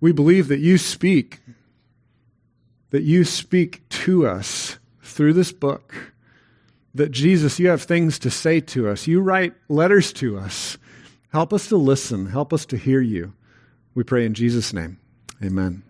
We 0.00 0.12
believe 0.12 0.48
that 0.48 0.60
you 0.60 0.78
speak, 0.78 1.40
that 2.90 3.02
you 3.02 3.24
speak 3.24 3.88
to 3.88 4.26
us 4.26 4.78
through 5.02 5.32
this 5.32 5.52
book, 5.52 5.94
that 6.94 7.10
Jesus, 7.10 7.58
you 7.58 7.68
have 7.68 7.82
things 7.82 8.18
to 8.20 8.30
say 8.30 8.60
to 8.60 8.88
us. 8.88 9.06
You 9.06 9.20
write 9.20 9.54
letters 9.68 10.12
to 10.14 10.38
us. 10.38 10.78
Help 11.32 11.52
us 11.52 11.68
to 11.68 11.76
listen, 11.76 12.26
help 12.26 12.52
us 12.52 12.64
to 12.66 12.76
hear 12.76 13.00
you. 13.00 13.34
We 13.94 14.04
pray 14.04 14.24
in 14.24 14.34
Jesus' 14.34 14.72
name. 14.72 14.98
Amen. 15.42 15.85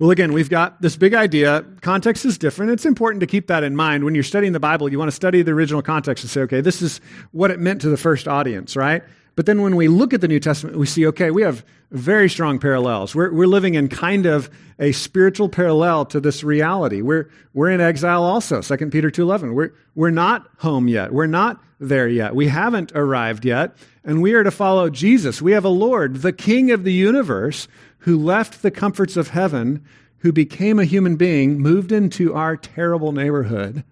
Well, 0.00 0.10
again, 0.10 0.32
we've 0.32 0.48
got 0.48 0.80
this 0.80 0.96
big 0.96 1.12
idea. 1.12 1.62
Context 1.82 2.24
is 2.24 2.38
different. 2.38 2.72
It's 2.72 2.86
important 2.86 3.20
to 3.20 3.26
keep 3.26 3.48
that 3.48 3.62
in 3.62 3.76
mind. 3.76 4.02
When 4.02 4.14
you're 4.14 4.24
studying 4.24 4.54
the 4.54 4.60
Bible, 4.60 4.90
you 4.90 4.98
want 4.98 5.10
to 5.10 5.14
study 5.14 5.42
the 5.42 5.52
original 5.52 5.82
context 5.82 6.24
and 6.24 6.30
say, 6.30 6.40
okay, 6.40 6.62
this 6.62 6.80
is 6.80 7.02
what 7.32 7.50
it 7.50 7.60
meant 7.60 7.82
to 7.82 7.90
the 7.90 7.98
first 7.98 8.26
audience, 8.26 8.76
right? 8.76 9.02
But 9.36 9.44
then 9.44 9.60
when 9.60 9.76
we 9.76 9.88
look 9.88 10.14
at 10.14 10.22
the 10.22 10.28
New 10.28 10.40
Testament, 10.40 10.78
we 10.78 10.86
see, 10.86 11.06
okay, 11.08 11.30
we 11.30 11.42
have 11.42 11.66
very 11.90 12.30
strong 12.30 12.58
parallels. 12.58 13.14
We're, 13.14 13.30
we're 13.30 13.46
living 13.46 13.74
in 13.74 13.88
kind 13.88 14.24
of 14.24 14.48
a 14.78 14.92
spiritual 14.92 15.50
parallel 15.50 16.06
to 16.06 16.20
this 16.20 16.42
reality. 16.42 17.02
We're, 17.02 17.28
we're 17.52 17.70
in 17.70 17.82
exile 17.82 18.22
also, 18.22 18.62
2 18.62 18.76
Peter 18.88 19.10
2.11. 19.10 19.52
We're, 19.52 19.72
we're 19.94 20.10
not 20.10 20.48
home 20.56 20.88
yet. 20.88 21.12
We're 21.12 21.26
not 21.26 21.62
there 21.78 22.08
yet. 22.08 22.34
We 22.34 22.48
haven't 22.48 22.92
arrived 22.94 23.44
yet. 23.44 23.76
And 24.02 24.22
we 24.22 24.32
are 24.32 24.44
to 24.44 24.50
follow 24.50 24.88
Jesus. 24.88 25.42
We 25.42 25.52
have 25.52 25.64
a 25.64 25.70
Lord, 25.70 26.16
the 26.16 26.32
King 26.32 26.70
of 26.70 26.84
the 26.84 26.92
universe, 26.92 27.68
who 28.00 28.16
left 28.16 28.62
the 28.62 28.70
comforts 28.70 29.16
of 29.16 29.28
heaven, 29.28 29.84
who 30.18 30.32
became 30.32 30.78
a 30.78 30.84
human 30.84 31.16
being, 31.16 31.58
moved 31.58 31.92
into 31.92 32.34
our 32.34 32.56
terrible 32.56 33.12
neighborhood, 33.12 33.84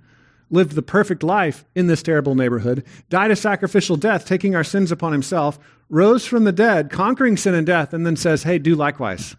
lived 0.50 0.72
the 0.72 0.82
perfect 0.82 1.22
life 1.22 1.64
in 1.74 1.86
this 1.86 2.02
terrible 2.02 2.34
neighborhood, 2.34 2.84
died 3.10 3.30
a 3.30 3.36
sacrificial 3.36 3.96
death, 3.96 4.26
taking 4.26 4.54
our 4.54 4.64
sins 4.64 4.90
upon 4.90 5.12
himself, 5.12 5.58
rose 5.88 6.26
from 6.26 6.44
the 6.44 6.52
dead, 6.52 6.90
conquering 6.90 7.36
sin 7.36 7.54
and 7.54 7.66
death, 7.66 7.92
and 7.92 8.06
then 8.06 8.16
says, 8.16 8.42
Hey, 8.42 8.58
do 8.58 8.74
likewise. 8.74 9.36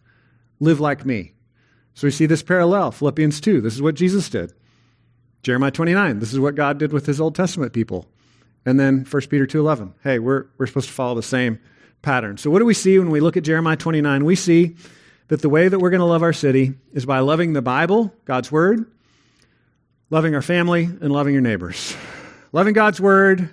Live 0.59 0.79
like 0.79 1.05
me. 1.05 1.33
So 1.93 2.07
we 2.07 2.11
see 2.11 2.25
this 2.25 2.43
parallel. 2.43 2.91
Philippians 2.91 3.41
2, 3.41 3.61
this 3.61 3.73
is 3.73 3.81
what 3.81 3.95
Jesus 3.95 4.29
did. 4.29 4.53
Jeremiah 5.41 5.71
29, 5.71 6.19
this 6.19 6.33
is 6.33 6.39
what 6.39 6.55
God 6.55 6.77
did 6.77 6.91
with 6.91 7.05
his 7.05 7.19
Old 7.19 7.35
Testament 7.35 7.73
people. 7.73 8.07
And 8.65 8.79
then 8.79 9.05
1 9.09 9.21
Peter 9.29 9.47
2.11, 9.47 9.93
hey, 10.03 10.19
we're, 10.19 10.45
we're 10.57 10.67
supposed 10.67 10.89
to 10.89 10.93
follow 10.93 11.15
the 11.15 11.23
same 11.23 11.59
pattern. 12.01 12.37
So 12.37 12.49
what 12.49 12.59
do 12.59 12.65
we 12.65 12.73
see 12.73 12.97
when 12.99 13.09
we 13.09 13.19
look 13.19 13.37
at 13.37 13.43
Jeremiah 13.43 13.77
29? 13.77 14.25
We 14.25 14.35
see 14.35 14.75
that 15.27 15.41
the 15.41 15.49
way 15.49 15.67
that 15.67 15.79
we're 15.79 15.89
going 15.89 15.99
to 15.99 16.05
love 16.05 16.23
our 16.23 16.33
city 16.33 16.73
is 16.93 17.05
by 17.05 17.19
loving 17.19 17.53
the 17.53 17.61
Bible, 17.61 18.13
God's 18.25 18.51
Word, 18.51 18.85
loving 20.09 20.33
our 20.35 20.41
family, 20.41 20.83
and 20.83 21.11
loving 21.11 21.33
your 21.33 21.41
neighbors. 21.41 21.95
Loving 22.51 22.73
God's 22.73 22.99
Word, 22.99 23.49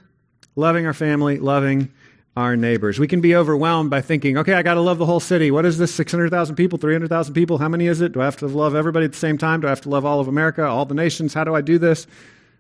loving 0.55 0.87
our 0.87 0.95
family, 0.95 1.39
loving 1.39 1.93
our 2.37 2.57
neighbors. 2.57 2.99
We 2.99 3.09
can 3.09 3.21
be 3.21 3.35
overwhelmed 3.35 3.91
by 3.91 4.03
thinking, 4.03 4.37
okay, 4.39 4.53
I 4.53 4.63
got 4.63 4.75
to 4.75 4.81
love 4.81 4.99
the 4.99 5.07
whole 5.07 5.21
city. 5.21 5.51
What 5.51 5.65
is 5.65 5.79
this? 5.79 5.95
600,000 5.95 6.55
people, 6.55 6.79
300,000 6.79 7.35
people? 7.35 7.59
How 7.59 7.69
many 7.69 7.87
is 7.87 8.03
it? 8.03 8.13
Do 8.13 8.21
I 8.21 8.27
have 8.27 8.37
to 8.39 8.47
love 8.47 8.75
everybody 8.75 9.07
at 9.07 9.13
the 9.13 9.19
same 9.19 9.39
time? 9.39 9.61
Do 9.61 9.67
I 9.67 9.71
have 9.71 9.81
to 9.83 9.89
love 9.89 10.05
all 10.05 10.21
of 10.21 10.29
America, 10.29 10.65
all 10.67 10.85
the 10.85 10.95
nations? 10.95 11.33
How 11.33 11.45
do 11.45 11.55
I 11.55 11.63
do 11.63 11.79
this? 11.79 12.07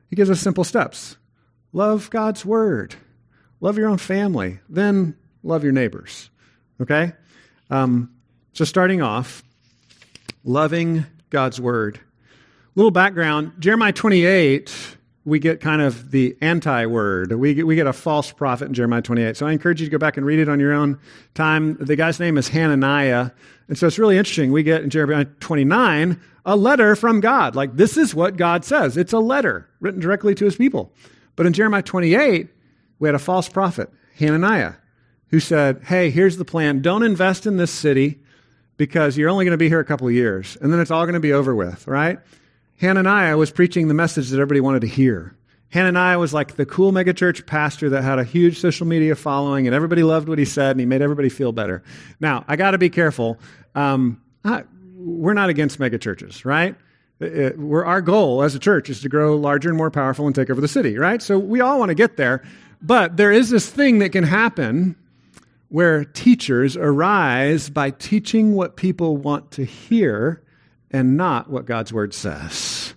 He 0.08 0.16
gives 0.16 0.30
us 0.30 0.40
simple 0.40 0.64
steps. 0.64 1.16
Love 1.72 2.08
God's 2.08 2.44
word. 2.44 2.94
Love 3.60 3.76
your 3.76 3.88
own 3.88 3.98
family. 3.98 4.60
Then 4.68 5.16
love 5.46 5.62
your 5.62 5.72
neighbors. 5.72 6.30
Okay? 6.80 7.12
Um, 7.70 8.10
so, 8.52 8.64
starting 8.64 9.02
off, 9.02 9.42
loving 10.44 11.06
God's 11.30 11.60
word. 11.60 12.00
Little 12.74 12.90
background 12.90 13.52
Jeremiah 13.58 13.92
28, 13.92 14.96
we 15.24 15.38
get 15.38 15.60
kind 15.60 15.80
of 15.80 16.10
the 16.10 16.36
anti 16.40 16.86
word. 16.86 17.32
We 17.32 17.62
we 17.62 17.74
get 17.74 17.86
a 17.86 17.92
false 17.92 18.30
prophet 18.32 18.66
in 18.68 18.74
Jeremiah 18.74 19.02
28. 19.02 19.36
So, 19.36 19.46
I 19.46 19.52
encourage 19.52 19.80
you 19.80 19.86
to 19.86 19.90
go 19.90 19.98
back 19.98 20.16
and 20.16 20.26
read 20.26 20.38
it 20.38 20.48
on 20.48 20.60
your 20.60 20.72
own 20.72 20.98
time. 21.34 21.76
The 21.78 21.96
guy's 21.96 22.20
name 22.20 22.38
is 22.38 22.48
Hananiah. 22.48 23.30
And 23.68 23.76
so, 23.76 23.86
it's 23.86 23.98
really 23.98 24.18
interesting. 24.18 24.52
We 24.52 24.62
get 24.62 24.82
in 24.82 24.90
Jeremiah 24.90 25.24
29 25.24 26.20
a 26.46 26.56
letter 26.56 26.94
from 26.94 27.20
God. 27.20 27.56
Like, 27.56 27.76
this 27.76 27.96
is 27.96 28.14
what 28.14 28.36
God 28.36 28.64
says. 28.64 28.96
It's 28.96 29.12
a 29.12 29.18
letter 29.18 29.68
written 29.80 30.00
directly 30.00 30.34
to 30.36 30.44
his 30.44 30.54
people. 30.54 30.92
But 31.34 31.44
in 31.44 31.52
Jeremiah 31.52 31.82
28, 31.82 32.48
we 33.00 33.08
had 33.08 33.14
a 33.14 33.18
false 33.18 33.48
prophet, 33.48 33.90
Hananiah, 34.18 34.74
who 35.30 35.40
said, 35.40 35.82
Hey, 35.84 36.10
here's 36.10 36.36
the 36.36 36.44
plan. 36.44 36.82
Don't 36.82 37.02
invest 37.02 37.46
in 37.46 37.56
this 37.56 37.70
city 37.70 38.20
because 38.76 39.16
you're 39.16 39.30
only 39.30 39.44
going 39.44 39.52
to 39.52 39.58
be 39.58 39.68
here 39.68 39.80
a 39.80 39.84
couple 39.84 40.06
of 40.06 40.12
years, 40.12 40.56
and 40.60 40.72
then 40.72 40.80
it's 40.80 40.90
all 40.90 41.04
going 41.04 41.14
to 41.14 41.20
be 41.20 41.32
over 41.32 41.54
with, 41.54 41.86
right? 41.86 42.18
Hananiah 42.78 43.36
was 43.36 43.50
preaching 43.50 43.88
the 43.88 43.94
message 43.94 44.28
that 44.28 44.36
everybody 44.36 44.60
wanted 44.60 44.80
to 44.80 44.86
hear. 44.86 45.34
Hananiah 45.70 46.18
was 46.18 46.32
like 46.32 46.56
the 46.56 46.66
cool 46.66 46.92
megachurch 46.92 47.46
pastor 47.46 47.90
that 47.90 48.02
had 48.02 48.18
a 48.18 48.24
huge 48.24 48.60
social 48.60 48.86
media 48.86 49.16
following, 49.16 49.66
and 49.66 49.74
everybody 49.74 50.02
loved 50.02 50.28
what 50.28 50.38
he 50.38 50.44
said, 50.44 50.72
and 50.72 50.80
he 50.80 50.86
made 50.86 51.02
everybody 51.02 51.28
feel 51.28 51.52
better. 51.52 51.82
Now, 52.20 52.44
I 52.48 52.56
got 52.56 52.72
to 52.72 52.78
be 52.78 52.90
careful. 52.90 53.38
Um, 53.74 54.20
I, 54.44 54.64
we're 54.94 55.34
not 55.34 55.48
against 55.48 55.78
megachurches, 55.78 56.44
right? 56.44 56.76
It, 57.18 57.56
our 57.58 58.02
goal 58.02 58.42
as 58.42 58.54
a 58.54 58.58
church 58.58 58.90
is 58.90 59.00
to 59.00 59.08
grow 59.08 59.36
larger 59.36 59.70
and 59.70 59.78
more 59.78 59.90
powerful 59.90 60.26
and 60.26 60.34
take 60.34 60.50
over 60.50 60.60
the 60.60 60.68
city, 60.68 60.98
right? 60.98 61.22
So 61.22 61.38
we 61.38 61.60
all 61.60 61.78
want 61.78 61.88
to 61.88 61.94
get 61.94 62.16
there. 62.16 62.44
But 62.82 63.16
there 63.16 63.32
is 63.32 63.48
this 63.48 63.68
thing 63.68 64.00
that 64.00 64.10
can 64.10 64.24
happen 64.24 64.94
where 65.68 66.04
teachers 66.04 66.76
arise 66.76 67.68
by 67.68 67.90
teaching 67.90 68.54
what 68.54 68.76
people 68.76 69.16
want 69.16 69.50
to 69.52 69.64
hear 69.64 70.42
and 70.90 71.16
not 71.16 71.50
what 71.50 71.66
God's 71.66 71.92
word 71.92 72.14
says. 72.14 72.94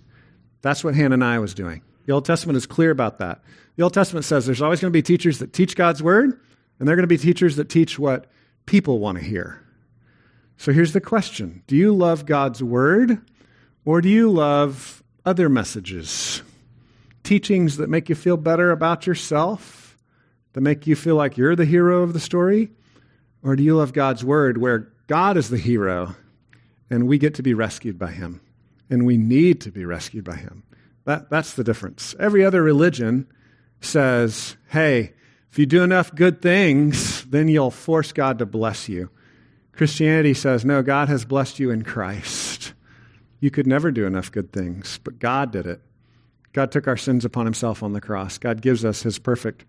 That's 0.62 0.84
what 0.84 0.94
Hananiah 0.94 1.40
was 1.40 1.54
doing. 1.54 1.82
The 2.06 2.12
Old 2.12 2.24
Testament 2.24 2.56
is 2.56 2.66
clear 2.66 2.90
about 2.90 3.18
that. 3.18 3.42
The 3.76 3.82
Old 3.82 3.94
Testament 3.94 4.24
says 4.24 4.46
there's 4.46 4.62
always 4.62 4.80
going 4.80 4.92
to 4.92 4.96
be 4.96 5.02
teachers 5.02 5.38
that 5.38 5.52
teach 5.52 5.76
God's 5.76 6.02
word, 6.02 6.38
and 6.78 6.88
they're 6.88 6.96
going 6.96 7.02
to 7.02 7.08
be 7.08 7.18
teachers 7.18 7.56
that 7.56 7.68
teach 7.68 7.98
what 7.98 8.26
people 8.66 8.98
want 8.98 9.18
to 9.18 9.24
hear. 9.24 9.64
So 10.56 10.72
here's 10.72 10.92
the 10.92 11.00
question 11.00 11.62
Do 11.66 11.76
you 11.76 11.94
love 11.94 12.26
God's 12.26 12.62
word, 12.62 13.20
or 13.84 14.00
do 14.00 14.08
you 14.08 14.30
love 14.30 15.02
other 15.24 15.48
messages? 15.48 16.42
Teachings 17.22 17.76
that 17.78 17.88
make 17.88 18.08
you 18.08 18.14
feel 18.14 18.36
better 18.36 18.70
about 18.70 19.06
yourself? 19.06 19.79
That 20.52 20.60
make 20.60 20.86
you 20.86 20.96
feel 20.96 21.16
like 21.16 21.36
you're 21.36 21.56
the 21.56 21.64
hero 21.64 22.02
of 22.02 22.12
the 22.12 22.20
story? 22.20 22.70
Or 23.42 23.56
do 23.56 23.62
you 23.62 23.76
love 23.76 23.92
God's 23.92 24.24
word 24.24 24.58
where 24.58 24.92
God 25.06 25.36
is 25.36 25.50
the 25.50 25.58
hero 25.58 26.14
and 26.90 27.06
we 27.06 27.18
get 27.18 27.34
to 27.36 27.42
be 27.42 27.54
rescued 27.54 27.98
by 27.98 28.10
him? 28.10 28.40
And 28.88 29.06
we 29.06 29.16
need 29.16 29.60
to 29.62 29.70
be 29.70 29.84
rescued 29.84 30.24
by 30.24 30.36
him. 30.36 30.64
That, 31.04 31.30
that's 31.30 31.54
the 31.54 31.64
difference. 31.64 32.14
Every 32.18 32.44
other 32.44 32.62
religion 32.62 33.28
says, 33.80 34.56
hey, 34.68 35.12
if 35.50 35.58
you 35.58 35.66
do 35.66 35.82
enough 35.82 36.14
good 36.14 36.42
things, 36.42 37.24
then 37.24 37.48
you'll 37.48 37.70
force 37.70 38.12
God 38.12 38.38
to 38.38 38.46
bless 38.46 38.88
you. 38.88 39.10
Christianity 39.72 40.34
says, 40.34 40.64
no, 40.64 40.82
God 40.82 41.08
has 41.08 41.24
blessed 41.24 41.58
you 41.58 41.70
in 41.70 41.84
Christ. 41.84 42.74
You 43.40 43.50
could 43.50 43.66
never 43.66 43.90
do 43.90 44.06
enough 44.06 44.30
good 44.30 44.52
things, 44.52 45.00
but 45.02 45.18
God 45.18 45.52
did 45.52 45.66
it. 45.66 45.80
God 46.52 46.70
took 46.72 46.86
our 46.86 46.96
sins 46.96 47.24
upon 47.24 47.46
himself 47.46 47.82
on 47.82 47.92
the 47.92 48.00
cross. 48.00 48.38
God 48.38 48.60
gives 48.60 48.84
us 48.84 49.02
his 49.02 49.18
perfect 49.18 49.64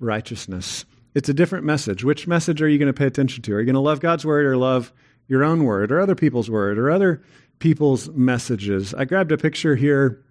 righteousness. 0.00 0.84
It's 1.14 1.28
a 1.28 1.34
different 1.34 1.64
message. 1.64 2.04
Which 2.04 2.26
message 2.26 2.62
are 2.62 2.68
you 2.68 2.78
going 2.78 2.92
to 2.92 2.98
pay 2.98 3.06
attention 3.06 3.42
to? 3.42 3.54
Are 3.54 3.60
you 3.60 3.66
going 3.66 3.74
to 3.74 3.80
love 3.80 4.00
God's 4.00 4.24
word 4.24 4.46
or 4.46 4.56
love 4.56 4.92
your 5.28 5.44
own 5.44 5.64
word 5.64 5.92
or 5.92 6.00
other 6.00 6.14
people's 6.14 6.50
word 6.50 6.78
or 6.78 6.90
other 6.90 7.22
people's 7.58 8.08
messages? 8.10 8.94
I 8.94 9.04
grabbed 9.04 9.32
a 9.32 9.38
picture 9.38 9.76
here 9.76 10.22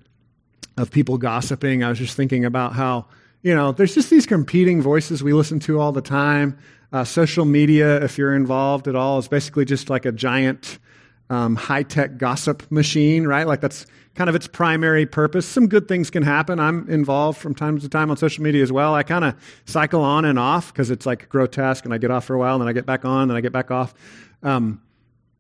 of 0.78 0.92
people 0.92 1.18
gossiping. 1.18 1.84
I 1.84 1.90
was 1.90 2.00
just 2.00 2.16
thinking 2.16 2.46
about 2.46 2.74
how, 2.74 3.08
you 3.42 3.54
know, 3.54 3.72
there's 3.72 3.94
just 3.94 4.10
these 4.10 4.26
competing 4.26 4.82
voices 4.82 5.22
we 5.22 5.34
listen 5.34 5.60
to 5.62 5.80
all 5.80 5.92
the 5.92 6.02
time. 6.02 6.58
Uh, 6.92 7.04
social 7.04 7.46
media, 7.46 8.04
if 8.04 8.18
you're 8.18 8.36
involved 8.36 8.88
at 8.88 8.96
all, 8.96 9.20
is 9.20 9.28
basically 9.28 9.66
just 9.66 9.90
like 9.90 10.06
a 10.06 10.12
giant 10.12 10.80
um, 11.30 11.56
high 11.56 11.84
tech 11.84 12.18
gossip 12.18 12.70
machine, 12.72 13.28
right? 13.28 13.46
Like 13.46 13.62
that's 13.62 13.86
kind 14.15 14.30
of 14.30 14.36
its 14.36 14.48
primary 14.48 15.06
purpose. 15.06 15.46
Some 15.46 15.68
good 15.68 15.88
things 15.88 16.10
can 16.10 16.24
happen. 16.24 16.60
I'm 16.60 16.89
involved 16.89 17.39
from 17.39 17.56
time 17.56 17.80
to 17.80 17.89
time 17.89 18.12
on 18.12 18.18
social 18.18 18.44
media 18.44 18.63
as 18.63 18.72
well. 18.72 18.96
I 18.96 19.04
kind 19.04 19.24
of 19.24 19.36
cycle 19.65 20.02
on 20.02 20.26
and 20.26 20.39
off 20.39 20.74
because 20.74 20.89
it's 20.92 21.06
like 21.06 21.30
grotesque, 21.30 21.86
and 21.86 21.94
I 21.94 21.98
get 21.98 22.12
off 22.12 22.26
for 22.26 22.34
a 22.34 22.39
while, 22.39 22.56
and 22.56 22.62
then 22.62 22.68
I 22.68 22.74
get 22.74 22.86
back 22.86 23.06
on, 23.06 23.24
and 23.24 23.32
then 23.32 23.38
I 23.38 23.42
get 23.42 23.54
back 23.54 23.72
off. 23.72 23.94
Um, 24.44 24.82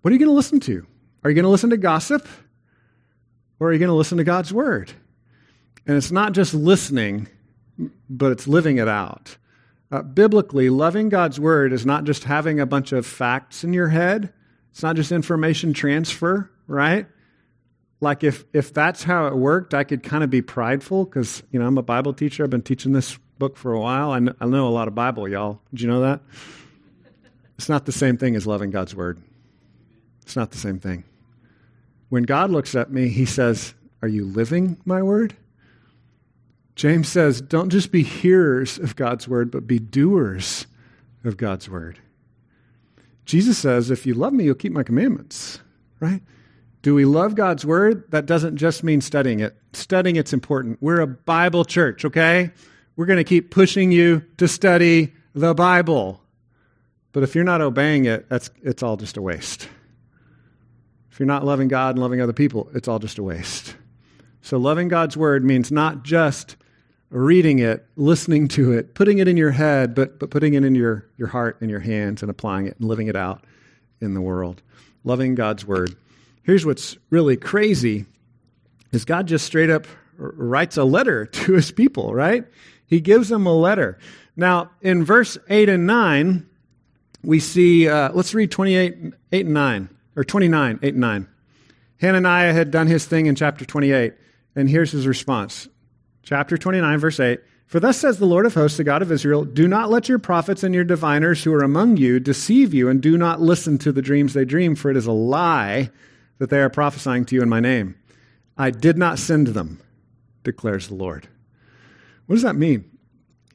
what 0.01 0.11
are 0.11 0.13
you 0.13 0.19
going 0.19 0.29
to 0.29 0.35
listen 0.35 0.59
to? 0.61 0.85
Are 1.23 1.29
you 1.29 1.35
going 1.35 1.43
to 1.43 1.49
listen 1.49 1.71
to 1.71 1.77
gossip, 1.77 2.27
or 3.59 3.69
are 3.69 3.73
you 3.73 3.79
going 3.79 3.89
to 3.89 3.95
listen 3.95 4.17
to 4.19 4.23
God's 4.23 4.53
word? 4.53 4.93
And 5.85 5.97
it's 5.97 6.11
not 6.11 6.33
just 6.33 6.53
listening, 6.53 7.27
but 8.09 8.31
it's 8.31 8.47
living 8.47 8.77
it 8.77 8.87
out. 8.87 9.37
Uh, 9.91 10.03
biblically, 10.03 10.69
loving 10.69 11.09
God's 11.09 11.39
word 11.39 11.73
is 11.73 11.85
not 11.85 12.03
just 12.03 12.25
having 12.25 12.59
a 12.59 12.65
bunch 12.65 12.91
of 12.91 13.05
facts 13.05 13.63
in 13.63 13.73
your 13.73 13.87
head. 13.87 14.31
It's 14.71 14.83
not 14.83 14.95
just 14.95 15.11
information 15.11 15.73
transfer, 15.73 16.49
right? 16.67 17.07
like 18.01 18.23
if 18.23 18.45
if 18.53 18.73
that's 18.73 19.03
how 19.03 19.27
it 19.27 19.35
worked, 19.35 19.73
I 19.73 19.83
could 19.83 20.03
kind 20.03 20.23
of 20.23 20.29
be 20.29 20.41
prideful 20.41 21.05
because 21.05 21.43
you 21.51 21.59
know 21.59 21.67
I'm 21.67 21.77
a 21.77 21.83
Bible 21.83 22.13
teacher. 22.13 22.43
I've 22.43 22.49
been 22.49 22.61
teaching 22.61 22.93
this 22.93 23.17
book 23.37 23.57
for 23.57 23.73
a 23.73 23.79
while. 23.79 24.11
I 24.11 24.19
know, 24.19 24.33
I 24.39 24.45
know 24.45 24.67
a 24.67 24.69
lot 24.69 24.87
of 24.87 24.95
Bible, 24.95 25.27
y'all. 25.27 25.61
Did 25.71 25.81
you 25.81 25.87
know 25.87 26.01
that? 26.01 26.21
It's 27.57 27.69
not 27.69 27.85
the 27.85 27.91
same 27.91 28.17
thing 28.17 28.35
as 28.35 28.47
loving 28.47 28.71
God's 28.71 28.95
word. 28.95 29.21
It's 30.21 30.35
not 30.35 30.51
the 30.51 30.57
same 30.57 30.79
thing. 30.79 31.03
When 32.09 32.23
God 32.23 32.51
looks 32.51 32.73
at 32.75 32.91
me, 32.91 33.09
He 33.09 33.25
says, 33.25 33.73
"Are 34.01 34.07
you 34.07 34.25
living 34.25 34.77
my 34.85 35.01
word?" 35.01 35.35
James 36.75 37.09
says, 37.09 37.41
"Don't 37.41 37.69
just 37.69 37.91
be 37.91 38.03
hearers 38.03 38.79
of 38.79 38.95
God's 38.95 39.27
word, 39.27 39.51
but 39.51 39.67
be 39.67 39.79
doers 39.79 40.67
of 41.25 41.35
God's 41.35 41.69
word." 41.69 41.99
Jesus 43.29 43.59
says, 43.59 43.91
"If 43.91 44.07
you 44.07 44.15
love 44.15 44.33
me, 44.33 44.45
you'll 44.45 44.55
keep 44.55 44.73
my 44.73 44.81
commandments." 44.81 45.59
Right? 45.99 46.23
Do 46.81 46.95
we 46.95 47.05
love 47.05 47.35
God's 47.35 47.63
word? 47.63 48.05
That 48.09 48.25
doesn't 48.25 48.57
just 48.57 48.83
mean 48.83 49.01
studying 49.01 49.39
it. 49.39 49.55
Studying 49.73 50.15
it's 50.15 50.33
important. 50.33 50.79
We're 50.81 51.01
a 51.01 51.07
Bible 51.07 51.63
church, 51.63 52.05
okay? 52.05 52.51
We're 52.95 53.05
going 53.05 53.17
to 53.17 53.23
keep 53.23 53.51
pushing 53.51 53.91
you 53.91 54.23
to 54.37 54.47
study 54.47 55.13
the 55.35 55.53
Bible. 55.53 56.23
But 57.11 57.21
if 57.21 57.35
you're 57.35 57.43
not 57.43 57.61
obeying 57.61 58.05
it, 58.05 58.27
that's 58.29 58.49
it's 58.63 58.81
all 58.81 58.97
just 58.97 59.15
a 59.15 59.21
waste. 59.21 59.69
If 61.11 61.19
you're 61.19 61.27
not 61.27 61.45
loving 61.45 61.67
God 61.67 61.95
and 61.95 61.99
loving 61.99 62.21
other 62.21 62.33
people, 62.33 62.71
it's 62.73 62.87
all 62.87 62.97
just 62.97 63.19
a 63.19 63.23
waste. 63.23 63.75
So 64.41 64.57
loving 64.57 64.87
God's 64.87 65.15
word 65.15 65.45
means 65.45 65.71
not 65.71 66.03
just 66.03 66.55
reading 67.09 67.59
it, 67.59 67.85
listening 67.95 68.47
to 68.49 68.73
it, 68.73 68.93
putting 68.93 69.17
it 69.17 69.27
in 69.27 69.37
your 69.37 69.51
head, 69.51 69.95
but, 69.95 70.19
but 70.19 70.29
putting 70.29 70.53
it 70.53 70.63
in 70.63 70.75
your, 70.75 71.07
your 71.17 71.27
heart 71.27 71.57
and 71.61 71.69
your 71.69 71.79
hands 71.79 72.21
and 72.21 72.29
applying 72.29 72.67
it 72.67 72.77
and 72.79 72.87
living 72.87 73.07
it 73.07 73.15
out 73.15 73.43
in 73.99 74.13
the 74.13 74.21
world. 74.21 74.61
Loving 75.03 75.35
God's 75.35 75.65
word. 75.65 75.95
Here's 76.43 76.65
what's 76.65 76.97
really 77.09 77.37
crazy 77.37 78.05
is 78.91 79.05
God 79.05 79.27
just 79.27 79.45
straight 79.45 79.69
up 79.69 79.87
writes 80.17 80.77
a 80.77 80.83
letter 80.83 81.25
to 81.25 81.53
his 81.53 81.71
people, 81.71 82.13
right? 82.13 82.45
He 82.85 82.99
gives 82.99 83.29
them 83.29 83.45
a 83.45 83.53
letter. 83.53 83.99
Now, 84.35 84.71
in 84.81 85.03
verse 85.03 85.37
8 85.49 85.69
and 85.69 85.85
9, 85.85 86.47
we 87.23 87.39
see, 87.39 87.89
uh, 87.89 88.11
let's 88.13 88.33
read 88.33 88.51
28, 88.51 89.13
8 89.31 89.45
and 89.45 89.53
9, 89.53 89.89
or 90.15 90.23
29, 90.23 90.79
8 90.81 90.93
and 90.93 91.01
9. 91.01 91.27
Hananiah 92.01 92.53
had 92.53 92.71
done 92.71 92.87
his 92.87 93.05
thing 93.05 93.25
in 93.25 93.35
chapter 93.35 93.65
28, 93.65 94.13
and 94.55 94.69
here's 94.69 94.91
his 94.91 95.05
response. 95.05 95.67
Chapter 96.23 96.57
29, 96.57 96.99
verse 96.99 97.19
8. 97.19 97.39
For 97.69 97.79
thus 97.79 97.97
says 97.97 98.17
the 98.17 98.25
Lord 98.25 98.47
of 98.47 98.55
hosts, 98.55 98.77
the 98.77 98.83
God 98.83 99.03
of 99.03 99.11
Israel 99.11 99.45
Do 99.45 99.67
not 99.67 99.91
let 99.91 100.09
your 100.09 100.17
prophets 100.17 100.63
and 100.63 100.73
your 100.73 100.83
diviners 100.83 101.43
who 101.43 101.53
are 101.53 101.63
among 101.63 101.97
you 101.97 102.19
deceive 102.19 102.73
you, 102.73 102.89
and 102.89 102.99
do 102.99 103.17
not 103.17 103.41
listen 103.41 103.77
to 103.79 103.91
the 103.91 104.01
dreams 104.01 104.33
they 104.33 104.45
dream, 104.45 104.75
for 104.75 104.89
it 104.89 104.97
is 104.97 105.05
a 105.05 105.11
lie 105.11 105.91
that 106.39 106.49
they 106.49 106.59
are 106.59 106.69
prophesying 106.69 107.25
to 107.25 107.35
you 107.35 107.43
in 107.43 107.49
my 107.49 107.59
name. 107.59 107.95
I 108.57 108.71
did 108.71 108.97
not 108.97 109.19
send 109.19 109.47
them, 109.47 109.79
declares 110.43 110.87
the 110.87 110.95
Lord. 110.95 111.27
What 112.25 112.35
does 112.35 112.43
that 112.43 112.55
mean? 112.55 112.89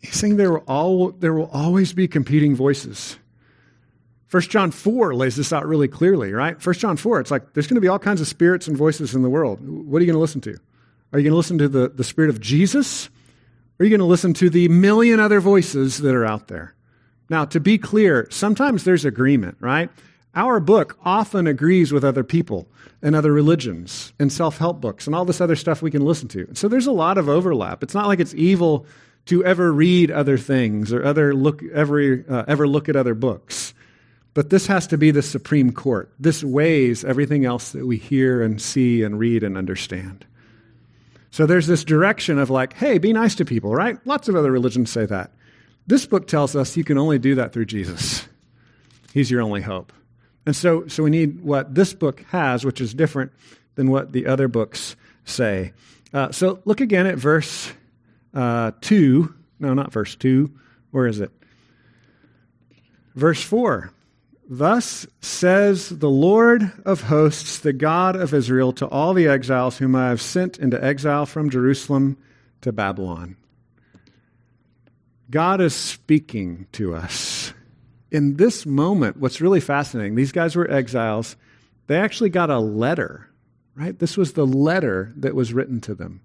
He's 0.00 0.14
saying 0.14 0.37
there 0.37 0.53
will, 0.53 0.64
all, 0.68 1.11
there 1.11 1.35
will 1.35 1.50
always 1.53 1.92
be 1.92 2.07
competing 2.07 2.55
voices. 2.55 3.18
1 4.31 4.42
John 4.42 4.70
4 4.70 5.14
lays 5.14 5.37
this 5.37 5.53
out 5.53 5.66
really 5.66 5.88
clearly, 5.88 6.33
right? 6.33 6.64
1 6.64 6.74
John 6.77 6.96
4, 6.96 7.20
it's 7.20 7.31
like 7.31 7.53
there's 7.53 7.66
going 7.66 7.77
to 7.77 7.81
be 7.81 7.88
all 7.88 7.98
kinds 7.98 8.20
of 8.20 8.29
spirits 8.29 8.68
and 8.68 8.77
voices 8.77 9.14
in 9.14 9.22
the 9.22 9.31
world. 9.31 9.61
What 9.61 9.98
are 9.98 10.05
you 10.05 10.07
going 10.07 10.16
to 10.16 10.20
listen 10.20 10.40
to? 10.42 10.59
Are 11.14 11.18
you 11.20 11.22
going 11.22 11.33
to 11.33 11.37
listen 11.37 11.59
to 11.59 11.68
the, 11.68 11.88
the 11.90 12.03
spirit 12.03 12.29
of 12.29 12.40
Jesus? 12.40 13.07
Or 13.07 13.11
are 13.79 13.85
you 13.85 13.90
going 13.90 14.00
to 14.00 14.05
listen 14.05 14.35
to 14.35 14.50
the 14.50 14.66
million 14.66 15.20
other 15.20 15.38
voices 15.38 15.98
that 15.98 16.12
are 16.12 16.24
out 16.24 16.48
there? 16.48 16.74
Now, 17.31 17.44
to 17.44 17.61
be 17.61 17.79
clear, 17.79 18.27
sometimes 18.33 18.83
there's 18.83 19.05
agreement, 19.05 19.57
right? 19.61 19.90
Our 20.35 20.59
book 20.59 20.98
often 21.05 21.46
agrees 21.46 21.92
with 21.92 22.05
other 22.05 22.24
people 22.24 22.66
and 23.00 23.14
other 23.14 23.33
religions 23.33 24.12
and 24.18 24.33
self 24.33 24.59
help 24.59 24.81
books 24.81 25.07
and 25.07 25.14
all 25.14 25.24
this 25.24 25.40
other 25.40 25.55
stuff 25.55 25.83
we 25.83 25.92
can 25.92 26.05
listen 26.05 26.27
to. 26.31 26.48
So 26.55 26.66
there's 26.66 26.88
a 26.88 26.92
lot 26.92 27.16
of 27.16 27.29
overlap. 27.29 27.85
It's 27.85 27.94
not 27.94 28.09
like 28.09 28.18
it's 28.18 28.35
evil 28.35 28.85
to 29.27 29.44
ever 29.44 29.72
read 29.72 30.11
other 30.11 30.37
things 30.37 30.92
or 30.92 31.05
other 31.05 31.33
look, 31.33 31.62
every, 31.62 32.27
uh, 32.29 32.42
ever 32.48 32.66
look 32.66 32.88
at 32.88 32.96
other 32.96 33.14
books. 33.14 33.72
But 34.35 34.50
this 34.50 34.66
has 34.66 34.88
to 34.88 34.98
be 34.98 35.12
the 35.12 35.22
Supreme 35.22 35.70
Court. 35.70 36.12
This 36.18 36.42
weighs 36.42 37.05
everything 37.05 37.44
else 37.44 37.70
that 37.70 37.87
we 37.87 37.98
hear 37.98 38.42
and 38.42 38.61
see 38.61 39.05
and 39.05 39.16
read 39.16 39.44
and 39.44 39.57
understand. 39.57 40.27
So 41.35 41.47
there's 41.47 41.66
this 41.66 41.83
direction 41.83 42.38
of 42.38 42.49
like, 42.49 42.75
hey, 42.75 42.99
be 42.99 43.12
nice 43.12 43.35
to 43.35 43.44
people, 43.44 43.75
right? 43.75 43.99
Lots 44.07 44.29
of 44.29 44.37
other 44.37 44.53
religions 44.53 44.92
say 44.92 45.05
that. 45.07 45.33
This 45.85 46.07
book 46.07 46.29
tells 46.29 46.55
us 46.55 46.77
you 46.77 46.85
can 46.85 46.97
only 46.97 47.18
do 47.18 47.35
that 47.35 47.53
through 47.53 47.64
Jesus. 47.64 48.29
He's 49.12 49.33
your 49.33 49.40
only 49.40 49.61
hope. 49.61 49.92
And 50.47 50.55
so, 50.55 50.87
so 50.87 51.03
we 51.03 51.11
need 51.11 51.40
what 51.40 51.75
this 51.75 51.92
book 51.92 52.20
has, 52.31 52.64
which 52.64 52.81
is 52.81 52.94
different 52.94 53.33
than 53.75 53.90
what 53.90 54.12
the 54.12 54.29
other 54.29 54.47
books 54.47 54.94
say. 55.25 55.73
Uh, 56.12 56.31
so 56.31 56.61
look 56.66 56.81
again 56.81 57.05
at 57.05 57.16
verse 57.16 57.73
uh, 58.33 58.70
2. 58.83 59.35
No, 59.59 59.75
not 59.75 59.92
verse 59.92 60.14
2. 60.14 60.53
Where 60.92 61.09
is 61.09 61.18
it? 61.18 61.33
Verse 63.16 63.42
4. 63.42 63.90
Thus 64.48 65.07
says 65.20 65.88
the 65.88 66.11
Lord 66.11 66.70
of 66.85 67.02
hosts, 67.02 67.59
the 67.59 67.72
God 67.72 68.16
of 68.16 68.35
Israel, 68.35 68.72
to 68.74 68.87
all 68.88 69.14
the 69.14 69.28
exiles 69.28 69.78
whom 69.78 69.96
I 69.96 70.09
have 70.09 70.20
sent 70.20 70.59
into 70.59 70.83
exile 70.83 71.26
from 71.26 71.50
Jerusalem 71.50 72.18
to 72.61 72.72
Babylon. 72.72 73.37
God 75.30 75.61
is 75.61 75.74
speaking 75.74 76.66
to 76.72 76.94
us 76.94 77.54
in 78.14 78.37
this 78.37 78.64
moment, 78.64 79.16
what's 79.16 79.40
really 79.40 79.59
fascinating, 79.59 80.14
these 80.14 80.30
guys 80.30 80.54
were 80.54 80.70
exiles. 80.70 81.35
They 81.88 81.96
actually 81.96 82.30
got 82.30 82.48
a 82.48 82.61
letter, 82.61 83.28
right? 83.74 83.98
This 83.98 84.16
was 84.16 84.35
the 84.35 84.46
letter 84.46 85.12
that 85.16 85.35
was 85.35 85.52
written 85.52 85.80
to 85.80 85.96
them. 85.96 86.20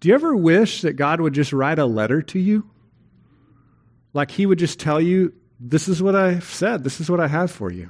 Do 0.00 0.08
you 0.08 0.14
ever 0.14 0.34
wish 0.34 0.80
that 0.80 0.94
God 0.94 1.20
would 1.20 1.34
just 1.34 1.52
write 1.52 1.78
a 1.78 1.84
letter 1.84 2.22
to 2.22 2.38
you? 2.38 2.70
Like 4.14 4.30
he 4.30 4.46
would 4.46 4.58
just 4.58 4.80
tell 4.80 5.02
you, 5.02 5.34
this 5.64 5.86
is 5.86 6.02
what 6.02 6.16
I've 6.16 6.44
said, 6.44 6.82
this 6.82 7.00
is 7.00 7.08
what 7.08 7.20
I 7.20 7.28
have 7.28 7.50
for 7.50 7.70
you. 7.70 7.88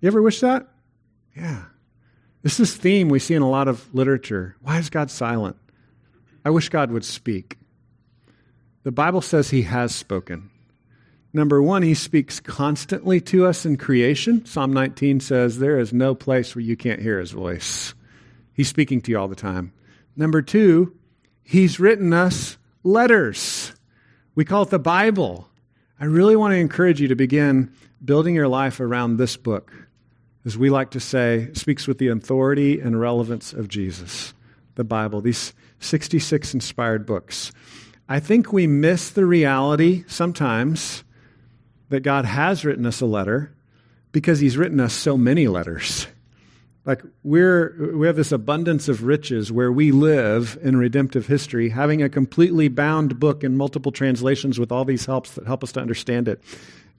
You 0.00 0.08
ever 0.08 0.22
wish 0.22 0.40
that? 0.40 0.66
Yeah. 1.36 1.64
This 2.42 2.58
is 2.60 2.74
theme 2.74 3.08
we 3.08 3.18
see 3.18 3.34
in 3.34 3.42
a 3.42 3.50
lot 3.50 3.68
of 3.68 3.92
literature. 3.94 4.56
Why 4.62 4.78
is 4.78 4.88
God 4.88 5.10
silent? 5.10 5.56
I 6.44 6.50
wish 6.50 6.68
God 6.70 6.90
would 6.90 7.04
speak. 7.04 7.58
The 8.84 8.92
Bible 8.92 9.20
says 9.20 9.50
he 9.50 9.62
has 9.62 9.94
spoken. 9.94 10.50
Number 11.32 11.60
one, 11.60 11.82
he 11.82 11.94
speaks 11.94 12.40
constantly 12.40 13.20
to 13.22 13.46
us 13.46 13.66
in 13.66 13.76
creation. 13.76 14.46
Psalm 14.46 14.72
19 14.72 15.20
says, 15.20 15.58
There 15.58 15.78
is 15.78 15.92
no 15.92 16.14
place 16.14 16.54
where 16.54 16.62
you 16.62 16.76
can't 16.76 17.02
hear 17.02 17.18
his 17.18 17.32
voice. 17.32 17.94
He's 18.54 18.68
speaking 18.68 19.02
to 19.02 19.10
you 19.10 19.18
all 19.18 19.28
the 19.28 19.34
time. 19.34 19.72
Number 20.16 20.40
two, 20.40 20.96
he's 21.42 21.78
written 21.78 22.14
us 22.14 22.56
letters. 22.82 23.72
We 24.34 24.46
call 24.46 24.62
it 24.62 24.70
the 24.70 24.78
Bible. 24.78 25.50
I 25.98 26.04
really 26.04 26.36
want 26.36 26.52
to 26.52 26.58
encourage 26.58 27.00
you 27.00 27.08
to 27.08 27.16
begin 27.16 27.72
building 28.04 28.34
your 28.34 28.48
life 28.48 28.80
around 28.80 29.16
this 29.16 29.38
book. 29.38 29.72
As 30.44 30.58
we 30.58 30.68
like 30.68 30.90
to 30.90 31.00
say, 31.00 31.48
speaks 31.54 31.88
with 31.88 31.96
the 31.96 32.08
authority 32.08 32.80
and 32.80 33.00
relevance 33.00 33.54
of 33.54 33.68
Jesus, 33.68 34.34
the 34.74 34.84
Bible, 34.84 35.22
these 35.22 35.54
66 35.80 36.52
inspired 36.52 37.06
books. 37.06 37.50
I 38.10 38.20
think 38.20 38.52
we 38.52 38.66
miss 38.66 39.08
the 39.08 39.24
reality 39.24 40.04
sometimes 40.06 41.02
that 41.88 42.00
God 42.00 42.26
has 42.26 42.62
written 42.62 42.84
us 42.84 43.00
a 43.00 43.06
letter 43.06 43.54
because 44.12 44.40
he's 44.40 44.58
written 44.58 44.80
us 44.80 44.92
so 44.92 45.16
many 45.16 45.48
letters. 45.48 46.08
Like 46.86 47.02
we're 47.24 47.96
we 47.96 48.06
have 48.06 48.14
this 48.14 48.30
abundance 48.30 48.88
of 48.88 49.02
riches 49.02 49.50
where 49.50 49.72
we 49.72 49.90
live 49.90 50.56
in 50.62 50.76
redemptive 50.76 51.26
history, 51.26 51.68
having 51.68 52.00
a 52.00 52.08
completely 52.08 52.68
bound 52.68 53.18
book 53.18 53.42
in 53.42 53.56
multiple 53.56 53.90
translations 53.90 54.60
with 54.60 54.70
all 54.70 54.84
these 54.84 55.04
helps 55.04 55.32
that 55.32 55.46
help 55.48 55.64
us 55.64 55.72
to 55.72 55.80
understand 55.80 56.28
it. 56.28 56.40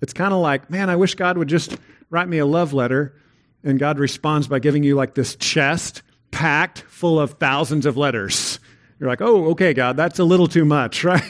It's 0.02 0.12
kind 0.12 0.34
of 0.34 0.39
like, 0.39 0.69
man, 0.69 0.89
I 0.89 0.97
wish 0.97 1.15
God 1.15 1.38
would 1.38 1.47
just 1.47 1.78
write 2.10 2.28
me 2.28 2.38
a 2.38 2.45
love 2.45 2.73
letter, 2.73 3.15
and 3.63 3.80
God 3.80 3.97
responds 3.97 4.47
by 4.47 4.60
giving 4.60 4.84
you 4.84 4.95
like 4.95 5.15
this 5.15 5.38
chest 5.38 6.04
packed 6.32 6.82
full 6.82 7.17
of 7.17 7.32
thousands 7.39 7.86
of 7.86 7.95
letters. 7.95 8.60
You're 9.00 9.10
like, 9.10 9.21
oh, 9.21 9.52
okay, 9.52 9.73
God, 9.73 9.95
that's 9.95 10.19
a 10.19 10.23
little 10.26 10.47
too 10.47 10.65
much, 10.65 11.04
right? 11.06 11.23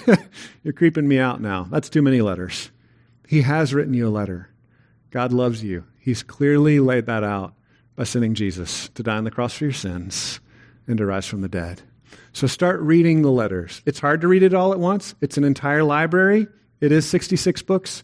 You're 0.63 0.73
creeping 0.73 1.07
me 1.07 1.19
out 1.19 1.41
now. 1.41 1.67
That's 1.69 1.89
too 1.89 2.01
many 2.01 2.21
letters. 2.21 2.71
He 3.27 3.43
has 3.43 3.73
written 3.73 3.93
you 3.93 4.07
a 4.07 4.09
letter. 4.09 4.49
God 5.11 5.31
loves 5.31 5.63
you. 5.63 5.85
He's 5.99 6.23
clearly 6.23 6.79
laid 6.79 7.05
that 7.05 7.23
out 7.23 7.53
by 7.97 8.05
sending 8.05 8.35
Jesus 8.35 8.87
to 8.89 9.03
die 9.03 9.17
on 9.17 9.25
the 9.25 9.31
cross 9.31 9.55
for 9.55 9.65
your 9.65 9.73
sins 9.73 10.39
and 10.87 10.97
to 10.99 11.05
rise 11.05 11.25
from 11.25 11.41
the 11.41 11.49
dead. 11.49 11.81
So 12.31 12.47
start 12.47 12.79
reading 12.79 13.23
the 13.23 13.31
letters. 13.31 13.81
It's 13.85 13.99
hard 13.99 14.21
to 14.21 14.27
read 14.27 14.43
it 14.43 14.53
all 14.53 14.71
at 14.71 14.79
once. 14.79 15.15
It's 15.19 15.37
an 15.37 15.43
entire 15.43 15.83
library. 15.83 16.47
It 16.79 16.91
is 16.91 17.05
66 17.07 17.63
books, 17.63 18.03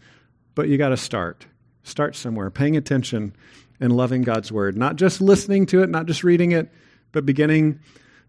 but 0.56 0.68
you 0.68 0.78
got 0.78 0.90
to 0.90 0.98
start. 0.98 1.46
Start 1.84 2.16
somewhere, 2.16 2.50
paying 2.50 2.76
attention 2.76 3.36
and 3.80 3.96
loving 3.96 4.24
God's 4.24 4.52
word. 4.52 4.76
Not 4.76 4.96
just 4.96 5.22
listening 5.22 5.68
to 5.68 5.84
it, 5.84 5.90
not 5.90 6.08
just 6.08 6.24
reading 6.24 6.52
it, 6.52 6.72
but 7.12 7.26
beginning 7.26 7.80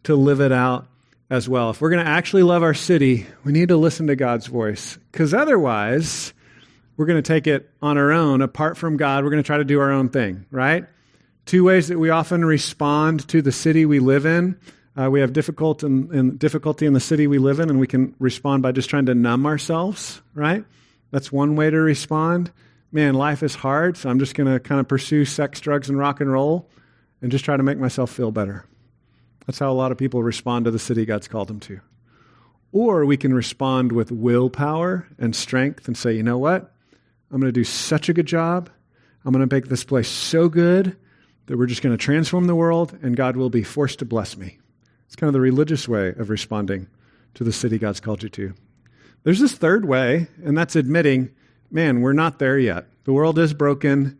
to 0.04 0.14
live 0.14 0.40
it 0.40 0.52
out 0.52 0.86
as 1.30 1.48
well. 1.48 1.70
If 1.70 1.80
we're 1.80 1.90
going 1.90 2.04
to 2.04 2.10
actually 2.10 2.42
love 2.42 2.62
our 2.62 2.74
city, 2.74 3.26
we 3.42 3.52
need 3.52 3.68
to 3.68 3.76
listen 3.78 4.08
to 4.08 4.16
God's 4.16 4.46
voice. 4.46 4.98
Because 5.10 5.32
otherwise, 5.32 6.34
we're 6.98 7.06
going 7.06 7.22
to 7.22 7.26
take 7.26 7.46
it 7.46 7.70
on 7.80 7.96
our 7.96 8.12
own, 8.12 8.42
apart 8.42 8.76
from 8.76 8.98
God. 8.98 9.24
We're 9.24 9.30
going 9.30 9.42
to 9.42 9.46
try 9.46 9.56
to 9.56 9.64
do 9.64 9.80
our 9.80 9.90
own 9.90 10.10
thing, 10.10 10.44
right? 10.50 10.84
Two 11.46 11.64
ways 11.64 11.88
that 11.88 11.98
we 11.98 12.08
often 12.08 12.44
respond 12.44 13.28
to 13.28 13.42
the 13.42 13.52
city 13.52 13.84
we 13.84 13.98
live 13.98 14.24
in. 14.24 14.58
Uh, 14.96 15.10
we 15.10 15.20
have 15.20 15.32
difficult 15.32 15.82
in, 15.82 16.14
in 16.14 16.36
difficulty 16.36 16.86
in 16.86 16.94
the 16.94 17.00
city 17.00 17.26
we 17.26 17.38
live 17.38 17.60
in, 17.60 17.68
and 17.68 17.78
we 17.78 17.86
can 17.86 18.14
respond 18.18 18.62
by 18.62 18.72
just 18.72 18.88
trying 18.88 19.06
to 19.06 19.14
numb 19.14 19.44
ourselves, 19.44 20.22
right? 20.34 20.64
That's 21.10 21.30
one 21.30 21.54
way 21.54 21.68
to 21.68 21.78
respond. 21.78 22.50
Man, 22.92 23.14
life 23.14 23.42
is 23.42 23.54
hard, 23.54 23.96
so 23.96 24.08
I'm 24.08 24.18
just 24.18 24.34
going 24.34 24.50
to 24.50 24.58
kind 24.58 24.80
of 24.80 24.88
pursue 24.88 25.24
sex, 25.24 25.60
drugs, 25.60 25.88
and 25.90 25.98
rock 25.98 26.20
and 26.20 26.32
roll 26.32 26.70
and 27.20 27.30
just 27.30 27.44
try 27.44 27.56
to 27.56 27.62
make 27.62 27.78
myself 27.78 28.10
feel 28.10 28.30
better. 28.30 28.64
That's 29.46 29.58
how 29.58 29.70
a 29.70 29.74
lot 29.74 29.92
of 29.92 29.98
people 29.98 30.22
respond 30.22 30.64
to 30.64 30.70
the 30.70 30.78
city 30.78 31.04
God's 31.04 31.28
called 31.28 31.48
them 31.48 31.60
to. 31.60 31.80
Or 32.72 33.04
we 33.04 33.16
can 33.16 33.34
respond 33.34 33.92
with 33.92 34.10
willpower 34.10 35.06
and 35.18 35.36
strength 35.36 35.88
and 35.88 35.96
say, 35.96 36.14
you 36.14 36.22
know 36.22 36.38
what? 36.38 36.74
I'm 37.30 37.40
going 37.40 37.52
to 37.52 37.60
do 37.60 37.64
such 37.64 38.08
a 38.08 38.14
good 38.14 38.26
job. 38.26 38.70
I'm 39.24 39.32
going 39.32 39.46
to 39.46 39.54
make 39.54 39.66
this 39.66 39.84
place 39.84 40.08
so 40.08 40.48
good 40.48 40.96
that 41.46 41.58
we're 41.58 41.66
just 41.66 41.82
going 41.82 41.96
to 41.96 42.02
transform 42.02 42.46
the 42.46 42.54
world 42.54 42.96
and 43.02 43.16
God 43.16 43.36
will 43.36 43.50
be 43.50 43.62
forced 43.62 43.98
to 44.00 44.04
bless 44.04 44.36
me. 44.36 44.58
It's 45.06 45.16
kind 45.16 45.28
of 45.28 45.34
the 45.34 45.40
religious 45.40 45.86
way 45.88 46.08
of 46.08 46.30
responding 46.30 46.88
to 47.34 47.44
the 47.44 47.52
city 47.52 47.78
God's 47.78 48.00
called 48.00 48.22
you 48.22 48.28
to. 48.30 48.54
There's 49.22 49.40
this 49.40 49.54
third 49.54 49.86
way, 49.86 50.28
and 50.44 50.56
that's 50.56 50.76
admitting, 50.76 51.30
man, 51.70 52.00
we're 52.00 52.12
not 52.12 52.38
there 52.38 52.58
yet. 52.58 52.86
The 53.04 53.12
world 53.12 53.38
is 53.38 53.54
broken. 53.54 54.18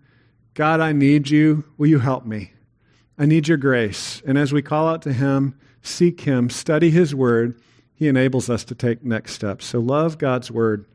God, 0.55 0.81
I 0.81 0.93
need 0.93 1.29
you. 1.29 1.65
Will 1.77 1.89
you 1.89 1.99
help 1.99 2.25
me? 2.25 2.53
I 3.19 3.27
need 3.27 3.49
your 3.49 3.59
grace. 3.59 4.23
And 4.27 4.39
as 4.39 4.53
we 4.53 4.63
call 4.63 4.89
out 4.89 5.03
to 5.03 5.13
Him, 5.13 5.59
seek 5.83 6.23
Him, 6.23 6.49
study 6.49 6.91
His 6.91 7.15
Word, 7.15 7.61
He 7.95 8.09
enables 8.09 8.49
us 8.49 8.65
to 8.65 8.75
take 8.75 9.05
next 9.05 9.33
steps. 9.33 9.67
So 9.67 9.79
love 9.79 10.19
God's 10.19 10.51
Word 10.51 10.87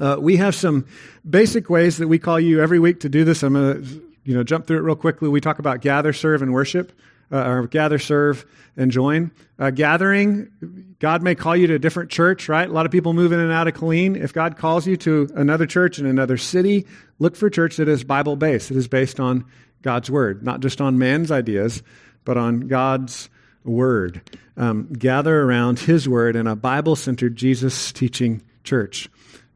uh, 0.00 0.16
we 0.18 0.38
have 0.38 0.54
some 0.54 0.86
basic 1.28 1.68
ways 1.68 1.98
that 1.98 2.08
we 2.08 2.18
call 2.18 2.40
you 2.40 2.62
every 2.62 2.78
week 2.78 3.00
to 3.00 3.08
do 3.08 3.22
this. 3.22 3.42
I'm 3.42 3.52
going 3.52 3.84
to 3.84 4.02
you 4.30 4.36
know, 4.36 4.44
jump 4.44 4.68
through 4.68 4.76
it 4.76 4.82
real 4.82 4.94
quickly. 4.94 5.28
We 5.28 5.40
talk 5.40 5.58
about 5.58 5.80
gather, 5.80 6.12
serve, 6.12 6.40
and 6.40 6.52
worship. 6.52 6.92
Uh, 7.32 7.48
or 7.48 7.66
gather, 7.68 7.98
serve, 7.98 8.44
and 8.76 8.90
join. 8.90 9.30
Uh, 9.56 9.70
gathering, 9.70 10.50
God 10.98 11.22
may 11.22 11.36
call 11.36 11.56
you 11.56 11.68
to 11.68 11.74
a 11.74 11.78
different 11.78 12.10
church, 12.10 12.48
right? 12.48 12.68
A 12.68 12.72
lot 12.72 12.86
of 12.86 12.92
people 12.92 13.12
move 13.12 13.30
in 13.30 13.38
and 13.38 13.52
out 13.52 13.68
of 13.68 13.74
Killeen. 13.74 14.16
If 14.16 14.32
God 14.32 14.56
calls 14.56 14.84
you 14.84 14.96
to 14.96 15.30
another 15.36 15.64
church 15.64 16.00
in 16.00 16.06
another 16.06 16.36
city, 16.36 16.86
look 17.20 17.36
for 17.36 17.46
a 17.46 17.50
church 17.50 17.76
that 17.76 17.88
is 17.88 18.02
Bible 18.02 18.34
based. 18.34 18.72
It 18.72 18.76
is 18.76 18.88
based 18.88 19.20
on 19.20 19.44
God's 19.82 20.10
word, 20.10 20.42
not 20.42 20.58
just 20.58 20.80
on 20.80 20.98
man's 20.98 21.30
ideas, 21.30 21.84
but 22.24 22.36
on 22.36 22.62
God's 22.62 23.30
word. 23.62 24.20
Um, 24.56 24.92
gather 24.92 25.42
around 25.42 25.78
His 25.78 26.08
word 26.08 26.34
in 26.34 26.48
a 26.48 26.56
Bible 26.56 26.96
centered, 26.96 27.36
Jesus 27.36 27.92
teaching 27.92 28.42
church. 28.64 29.08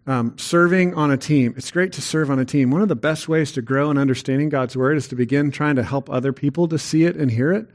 Um, 0.06 0.36
serving 0.36 0.92
on 0.94 1.10
a 1.10 1.16
team. 1.16 1.54
It's 1.56 1.70
great 1.70 1.94
to 1.94 2.02
serve 2.02 2.30
on 2.30 2.38
a 2.38 2.44
team. 2.44 2.70
One 2.70 2.82
of 2.82 2.88
the 2.88 2.94
best 2.94 3.26
ways 3.26 3.52
to 3.52 3.62
grow 3.62 3.90
in 3.90 3.96
understanding 3.96 4.50
God's 4.50 4.76
Word 4.76 4.98
is 4.98 5.08
to 5.08 5.16
begin 5.16 5.50
trying 5.50 5.76
to 5.76 5.82
help 5.82 6.10
other 6.10 6.30
people 6.34 6.68
to 6.68 6.78
see 6.78 7.04
it 7.04 7.16
and 7.16 7.30
hear 7.30 7.50
it, 7.52 7.70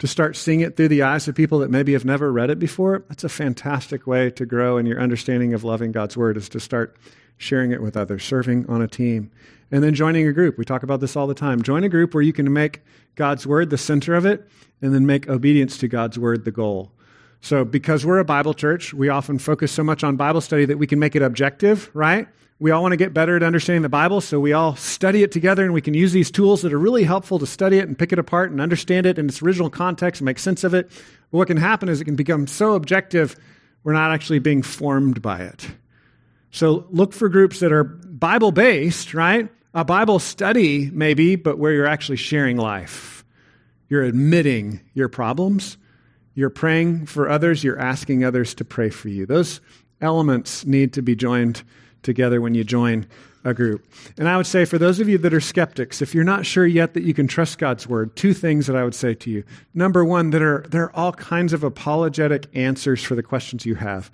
to 0.00 0.08
start 0.08 0.34
seeing 0.34 0.58
it 0.58 0.76
through 0.76 0.88
the 0.88 1.02
eyes 1.02 1.28
of 1.28 1.36
people 1.36 1.60
that 1.60 1.70
maybe 1.70 1.92
have 1.92 2.04
never 2.04 2.32
read 2.32 2.50
it 2.50 2.58
before. 2.58 3.04
That's 3.08 3.22
a 3.22 3.28
fantastic 3.28 4.08
way 4.08 4.28
to 4.30 4.44
grow 4.44 4.76
in 4.76 4.86
your 4.86 5.00
understanding 5.00 5.54
of 5.54 5.62
loving 5.62 5.92
God's 5.92 6.16
Word, 6.16 6.36
is 6.36 6.48
to 6.48 6.58
start 6.58 6.96
sharing 7.36 7.70
it 7.70 7.80
with 7.80 7.96
others, 7.96 8.24
serving 8.24 8.68
on 8.68 8.82
a 8.82 8.88
team. 8.88 9.30
And 9.70 9.84
then 9.84 9.94
joining 9.94 10.26
a 10.26 10.32
group. 10.32 10.58
We 10.58 10.64
talk 10.64 10.82
about 10.82 10.98
this 10.98 11.14
all 11.14 11.28
the 11.28 11.34
time. 11.34 11.62
Join 11.62 11.84
a 11.84 11.88
group 11.88 12.12
where 12.12 12.24
you 12.24 12.32
can 12.32 12.52
make 12.52 12.82
God's 13.14 13.46
Word 13.46 13.70
the 13.70 13.78
center 13.78 14.14
of 14.14 14.26
it, 14.26 14.48
and 14.82 14.92
then 14.92 15.06
make 15.06 15.28
obedience 15.28 15.78
to 15.78 15.86
God's 15.86 16.18
Word 16.18 16.44
the 16.44 16.50
goal. 16.50 16.90
So, 17.40 17.64
because 17.64 18.04
we're 18.04 18.18
a 18.18 18.24
Bible 18.24 18.52
church, 18.52 18.92
we 18.92 19.08
often 19.08 19.38
focus 19.38 19.70
so 19.70 19.84
much 19.84 20.02
on 20.02 20.16
Bible 20.16 20.40
study 20.40 20.64
that 20.64 20.78
we 20.78 20.86
can 20.86 20.98
make 20.98 21.14
it 21.14 21.22
objective, 21.22 21.90
right? 21.94 22.26
We 22.60 22.72
all 22.72 22.82
want 22.82 22.92
to 22.92 22.96
get 22.96 23.14
better 23.14 23.36
at 23.36 23.44
understanding 23.44 23.82
the 23.82 23.88
Bible, 23.88 24.20
so 24.20 24.40
we 24.40 24.52
all 24.52 24.74
study 24.74 25.22
it 25.22 25.30
together 25.30 25.64
and 25.64 25.72
we 25.72 25.80
can 25.80 25.94
use 25.94 26.12
these 26.12 26.32
tools 26.32 26.62
that 26.62 26.72
are 26.72 26.78
really 26.78 27.04
helpful 27.04 27.38
to 27.38 27.46
study 27.46 27.78
it 27.78 27.86
and 27.86 27.96
pick 27.96 28.12
it 28.12 28.18
apart 28.18 28.50
and 28.50 28.60
understand 28.60 29.06
it 29.06 29.16
in 29.16 29.28
its 29.28 29.40
original 29.40 29.70
context 29.70 30.20
and 30.20 30.26
make 30.26 30.40
sense 30.40 30.64
of 30.64 30.74
it. 30.74 30.88
But 31.30 31.38
what 31.38 31.46
can 31.46 31.56
happen 31.56 31.88
is 31.88 32.00
it 32.00 32.06
can 32.06 32.16
become 32.16 32.48
so 32.48 32.72
objective, 32.72 33.36
we're 33.84 33.92
not 33.92 34.10
actually 34.10 34.40
being 34.40 34.62
formed 34.62 35.22
by 35.22 35.42
it. 35.42 35.70
So, 36.50 36.86
look 36.90 37.12
for 37.12 37.28
groups 37.28 37.60
that 37.60 37.70
are 37.72 37.84
Bible 37.84 38.50
based, 38.50 39.14
right? 39.14 39.48
A 39.74 39.84
Bible 39.84 40.18
study, 40.18 40.90
maybe, 40.90 41.36
but 41.36 41.58
where 41.58 41.72
you're 41.72 41.86
actually 41.86 42.16
sharing 42.16 42.56
life. 42.56 43.24
You're 43.88 44.02
admitting 44.02 44.80
your 44.94 45.08
problems 45.08 45.76
you're 46.38 46.50
praying 46.50 47.04
for 47.04 47.28
others, 47.28 47.64
you're 47.64 47.80
asking 47.80 48.22
others 48.22 48.54
to 48.54 48.64
pray 48.64 48.90
for 48.90 49.08
you. 49.08 49.26
Those 49.26 49.60
elements 50.00 50.64
need 50.64 50.92
to 50.92 51.02
be 51.02 51.16
joined 51.16 51.64
together 52.04 52.40
when 52.40 52.54
you 52.54 52.62
join 52.62 53.08
a 53.42 53.52
group. 53.52 53.84
And 54.16 54.28
I 54.28 54.36
would 54.36 54.46
say 54.46 54.64
for 54.64 54.78
those 54.78 55.00
of 55.00 55.08
you 55.08 55.18
that 55.18 55.34
are 55.34 55.40
skeptics, 55.40 56.00
if 56.00 56.14
you're 56.14 56.22
not 56.22 56.46
sure 56.46 56.64
yet 56.64 56.94
that 56.94 57.02
you 57.02 57.12
can 57.12 57.26
trust 57.26 57.58
God's 57.58 57.88
word, 57.88 58.14
two 58.14 58.34
things 58.34 58.68
that 58.68 58.76
I 58.76 58.84
would 58.84 58.94
say 58.94 59.14
to 59.14 59.30
you. 59.30 59.42
Number 59.74 60.04
one, 60.04 60.30
that 60.30 60.40
are 60.40 60.64
there 60.68 60.84
are 60.84 60.94
all 60.96 61.10
kinds 61.10 61.52
of 61.52 61.64
apologetic 61.64 62.46
answers 62.54 63.02
for 63.02 63.16
the 63.16 63.22
questions 63.24 63.66
you 63.66 63.74
have. 63.74 64.08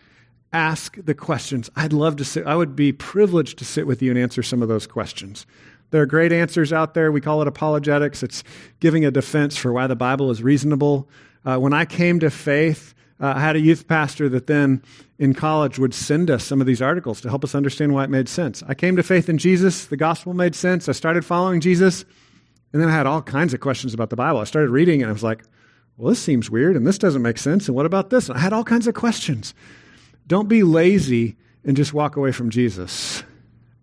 Ask 0.51 0.97
the 1.05 1.15
questions. 1.15 1.69
I'd 1.77 1.93
love 1.93 2.17
to 2.17 2.25
sit, 2.25 2.47
I 2.47 2.57
would 2.57 2.75
be 2.75 2.91
privileged 2.91 3.59
to 3.59 3.67
sit 3.67 3.87
with 3.87 4.01
you 4.01 4.11
and 4.11 4.19
answer 4.19 4.43
some 4.43 4.63
of 4.63 4.69
those 4.69 4.87
questions. 4.87 5.45
There 5.91 6.01
are 6.01 6.07
great 6.07 6.33
answers 6.33 6.73
out 6.73 6.95
there. 6.95 7.13
We 7.13 7.21
call 7.21 7.43
it 7.43 7.49
apologetics. 7.49 8.23
It's 8.23 8.45
giving 8.81 9.05
a 9.05 9.11
defense 9.11 9.59
for 9.59 9.75
why 9.75 9.87
the 9.89 9.95
Bible 9.95 10.31
is 10.31 10.43
reasonable, 10.43 11.07
uh, 11.45 11.59
when 11.59 11.73
I 11.73 11.85
came 11.85 12.21
to 12.21 12.31
faith, 12.31 12.95
uh, 13.21 13.35
I 13.37 13.41
had 13.41 13.57
a 13.57 13.61
youth 13.61 13.87
pastor 13.87 14.29
that 14.31 14.47
then 14.47 14.83
in 15.19 15.35
college 15.35 15.79
would 15.79 15.95
send 15.95 16.31
us 16.31 16.45
some 16.45 16.61
of 16.61 16.67
these 16.67 16.83
articles 16.83 17.21
to 17.21 17.29
help 17.29 17.45
us 17.45 17.55
understand 17.55 17.95
why 17.95 18.05
it 18.05 18.11
made 18.11 18.29
sense. 18.29 18.63
I 18.67 18.75
came 18.75 18.97
to 18.97 19.03
faith 19.03 19.29
in 19.29 19.39
Jesus. 19.39 19.87
The 19.87 19.97
gospel 19.97 20.35
made 20.35 20.55
sense. 20.55 20.89
I 20.89 20.93
started 20.93 21.25
following 21.25 21.61
Jesus. 21.61 22.05
And 22.73 22.83
then 22.83 22.89
I 22.89 22.93
had 22.93 23.07
all 23.07 23.23
kinds 23.23 23.55
of 23.55 23.61
questions 23.61 23.95
about 23.95 24.11
the 24.11 24.17
Bible. 24.17 24.41
I 24.41 24.45
started 24.45 24.71
reading 24.71 25.01
and 25.01 25.09
I 25.09 25.13
was 25.13 25.23
like, 25.23 25.45
well, 25.97 26.09
this 26.09 26.19
seems 26.19 26.51
weird 26.51 26.75
and 26.75 26.85
this 26.85 26.99
doesn't 26.99 27.23
make 27.23 27.39
sense. 27.39 27.69
And 27.69 27.77
what 27.77 27.87
about 27.87 28.11
this? 28.11 28.29
And 28.29 28.37
I 28.37 28.41
had 28.41 28.53
all 28.53 28.65
kinds 28.65 28.89
of 28.89 28.95
questions. 28.95 29.55
Don't 30.27 30.49
be 30.49 30.65
lazy 30.65 31.37
and 31.65 31.77
just 31.77 31.95
walk 31.95 32.17
away 32.17 32.33
from 32.33 32.51
Jesus. 32.51 33.23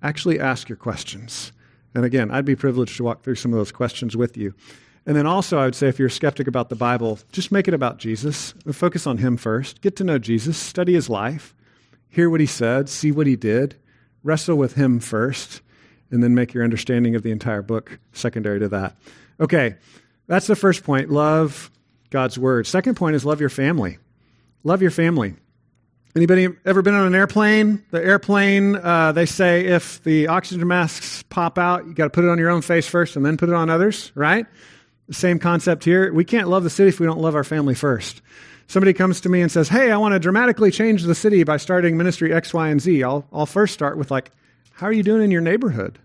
Actually, 0.04 0.40
ask 0.40 0.68
your 0.68 0.76
questions. 0.76 1.54
And 1.94 2.04
again, 2.04 2.32
I'd 2.32 2.46
be 2.46 2.56
privileged 2.56 2.98
to 2.98 3.04
walk 3.04 3.24
through 3.24 3.36
some 3.36 3.54
of 3.54 3.58
those 3.58 3.72
questions 3.72 4.18
with 4.18 4.36
you. 4.36 4.54
And 5.06 5.16
then 5.16 5.26
also, 5.26 5.58
I 5.58 5.66
would 5.66 5.76
say 5.76 5.88
if 5.88 5.98
you're 5.98 6.10
a 6.10 6.12
skeptic 6.12 6.48
about 6.48 6.70
the 6.70 6.76
Bible, 6.76 7.20
just 7.32 7.52
make 7.52 7.68
it 7.68 7.74
about 7.74 7.98
Jesus. 7.98 8.54
Focus 8.72 9.08
on 9.08 9.18
Him 9.18 9.36
first. 9.36 9.82
Get 9.82 9.96
to 9.96 10.04
know 10.04 10.20
Jesus, 10.20 10.58
study 10.58 10.94
His 10.94 11.10
life, 11.10 11.56
hear 12.10 12.30
what 12.30 12.40
He 12.40 12.46
said, 12.46 12.88
see 12.88 13.12
what 13.12 13.26
He 13.26 13.36
did, 13.36 13.76
wrestle 14.24 14.58
with 14.58 14.76
Him 14.76 15.00
first, 15.00 15.62
and 16.12 16.22
then 16.24 16.36
make 16.36 16.54
your 16.54 16.64
understanding 16.64 17.16
of 17.16 17.24
the 17.24 17.32
entire 17.32 17.64
book 17.64 18.00
secondary 18.12 18.60
to 18.60 18.70
that. 18.70 18.96
Okay, 19.40 19.76
that's 20.28 20.48
the 20.48 20.56
first 20.56 20.84
point. 20.84 21.10
Love 21.10 21.72
God's 22.12 22.38
Word. 22.38 22.68
Second 22.68 22.96
point 22.96 23.16
is 23.16 23.26
love 23.26 23.40
your 23.40 23.50
family. 23.50 23.98
Love 24.64 24.84
your 24.84 24.92
family. 24.92 25.34
Anybody 26.16 26.50
ever 26.66 26.82
been 26.82 26.94
on 26.94 27.08
an 27.08 27.16
airplane? 27.16 27.84
The 27.90 28.04
airplane, 28.04 28.76
uh, 28.76 29.14
they 29.14 29.26
say 29.26 29.66
if 29.66 30.04
the 30.04 30.28
oxygen 30.28 30.68
masks 30.68 31.24
pop 31.24 31.58
out, 31.58 31.88
you 31.88 31.94
got 31.94 32.04
to 32.04 32.10
put 32.10 32.26
it 32.26 32.30
on 32.30 32.38
your 32.38 32.50
own 32.50 32.62
face 32.62 32.86
first 32.86 33.16
and 33.16 33.26
then 33.26 33.38
put 33.38 33.48
it 33.48 33.56
on 33.56 33.70
others, 33.70 34.12
right? 34.14 34.46
Same 35.10 35.40
concept 35.40 35.84
here. 35.84 36.14
We 36.14 36.24
can't 36.24 36.48
love 36.48 36.64
the 36.64 36.70
city 36.70 36.90
if 36.90 37.00
we 37.00 37.06
don't 37.06 37.20
love 37.20 37.36
our 37.36 37.44
family 37.44 37.76
first. 37.76 38.22
Somebody 38.68 38.94
comes 38.94 39.20
to 39.22 39.30
me 39.30 39.42
and 39.42 39.52
says, 39.52 39.68
Hey, 39.68 39.92
I 39.92 39.98
want 39.98 40.14
to 40.14 40.20
dramatically 40.20 40.72
change 40.72 41.04
the 41.04 41.16
city 41.16 41.44
by 41.44 41.58
starting 41.58 41.98
ministry 41.98 42.34
X, 42.34 42.54
Y, 42.54 42.70
and 42.70 42.80
Z. 42.80 43.04
I'll, 43.04 43.28
I'll 43.34 43.46
first 43.46 43.74
start 43.74 43.98
with, 43.98 44.12
like, 44.12 44.32
how 44.72 44.88
are 44.88 44.94
you 44.94 45.04
doing 45.04 45.24
in 45.24 45.32
your 45.32 45.42
neighborhood? 45.42 46.00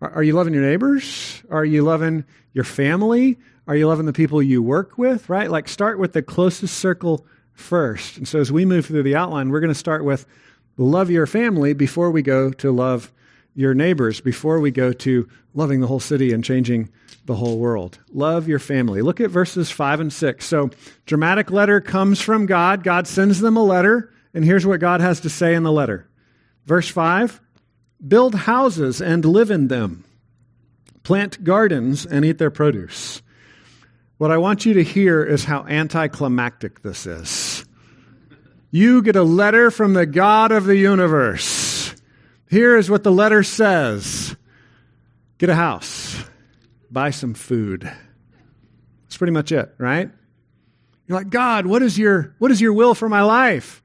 Are, 0.00 0.10
are 0.10 0.22
you 0.22 0.32
loving 0.32 0.54
your 0.54 0.62
neighbors? 0.62 1.42
Are 1.50 1.64
you 1.64 1.82
loving 1.82 2.24
your 2.54 2.64
family? 2.64 3.38
Are 3.66 3.76
you 3.76 3.86
loving 3.86 4.06
the 4.06 4.12
people 4.12 4.42
you 4.42 4.62
work 4.62 4.96
with? 4.96 5.28
Right? 5.28 5.50
Like, 5.50 5.68
start 5.68 5.98
with 5.98 6.14
the 6.14 6.22
closest 6.22 6.76
circle 6.76 7.26
first. 7.52 8.16
And 8.16 8.26
so, 8.26 8.40
as 8.40 8.50
we 8.50 8.64
move 8.64 8.86
through 8.86 9.02
the 9.02 9.16
outline, 9.16 9.50
we're 9.50 9.60
going 9.60 9.68
to 9.68 9.74
start 9.74 10.04
with 10.04 10.26
love 10.78 11.10
your 11.10 11.26
family 11.26 11.74
before 11.74 12.10
we 12.10 12.22
go 12.22 12.50
to 12.50 12.72
love 12.72 13.12
your 13.54 13.74
neighbors 13.74 14.20
before 14.20 14.60
we 14.60 14.70
go 14.70 14.92
to 14.92 15.28
loving 15.54 15.80
the 15.80 15.86
whole 15.86 16.00
city 16.00 16.32
and 16.32 16.44
changing 16.44 16.90
the 17.26 17.34
whole 17.34 17.58
world. 17.58 17.98
Love 18.12 18.48
your 18.48 18.58
family. 18.58 19.02
Look 19.02 19.20
at 19.20 19.30
verses 19.30 19.70
5 19.70 20.00
and 20.00 20.12
6. 20.12 20.46
So, 20.46 20.70
dramatic 21.06 21.50
letter 21.50 21.80
comes 21.80 22.20
from 22.20 22.46
God. 22.46 22.82
God 22.82 23.06
sends 23.06 23.40
them 23.40 23.56
a 23.56 23.62
letter, 23.62 24.12
and 24.34 24.44
here's 24.44 24.66
what 24.66 24.80
God 24.80 25.00
has 25.00 25.20
to 25.20 25.30
say 25.30 25.54
in 25.54 25.62
the 25.62 25.72
letter. 25.72 26.08
Verse 26.66 26.88
5 26.88 27.40
Build 28.06 28.34
houses 28.34 29.02
and 29.02 29.24
live 29.24 29.50
in 29.50 29.68
them, 29.68 30.04
plant 31.02 31.44
gardens 31.44 32.06
and 32.06 32.24
eat 32.24 32.38
their 32.38 32.50
produce. 32.50 33.22
What 34.16 34.30
I 34.30 34.38
want 34.38 34.66
you 34.66 34.74
to 34.74 34.82
hear 34.82 35.22
is 35.24 35.44
how 35.44 35.64
anticlimactic 35.66 36.82
this 36.82 37.06
is. 37.06 37.64
You 38.70 39.02
get 39.02 39.16
a 39.16 39.22
letter 39.22 39.70
from 39.70 39.94
the 39.94 40.06
God 40.06 40.52
of 40.52 40.64
the 40.64 40.76
universe 40.76 41.69
here 42.50 42.76
is 42.76 42.90
what 42.90 43.04
the 43.04 43.12
letter 43.12 43.44
says 43.44 44.36
get 45.38 45.48
a 45.48 45.54
house, 45.54 46.22
buy 46.90 47.10
some 47.10 47.32
food. 47.32 47.90
That's 49.04 49.16
pretty 49.16 49.32
much 49.32 49.52
it, 49.52 49.72
right? 49.78 50.10
You're 51.06 51.18
like, 51.18 51.30
God, 51.30 51.66
what 51.66 51.82
is 51.82 51.96
your, 51.96 52.34
what 52.38 52.50
is 52.50 52.60
your 52.60 52.72
will 52.72 52.94
for 52.94 53.08
my 53.08 53.22
life? 53.22 53.82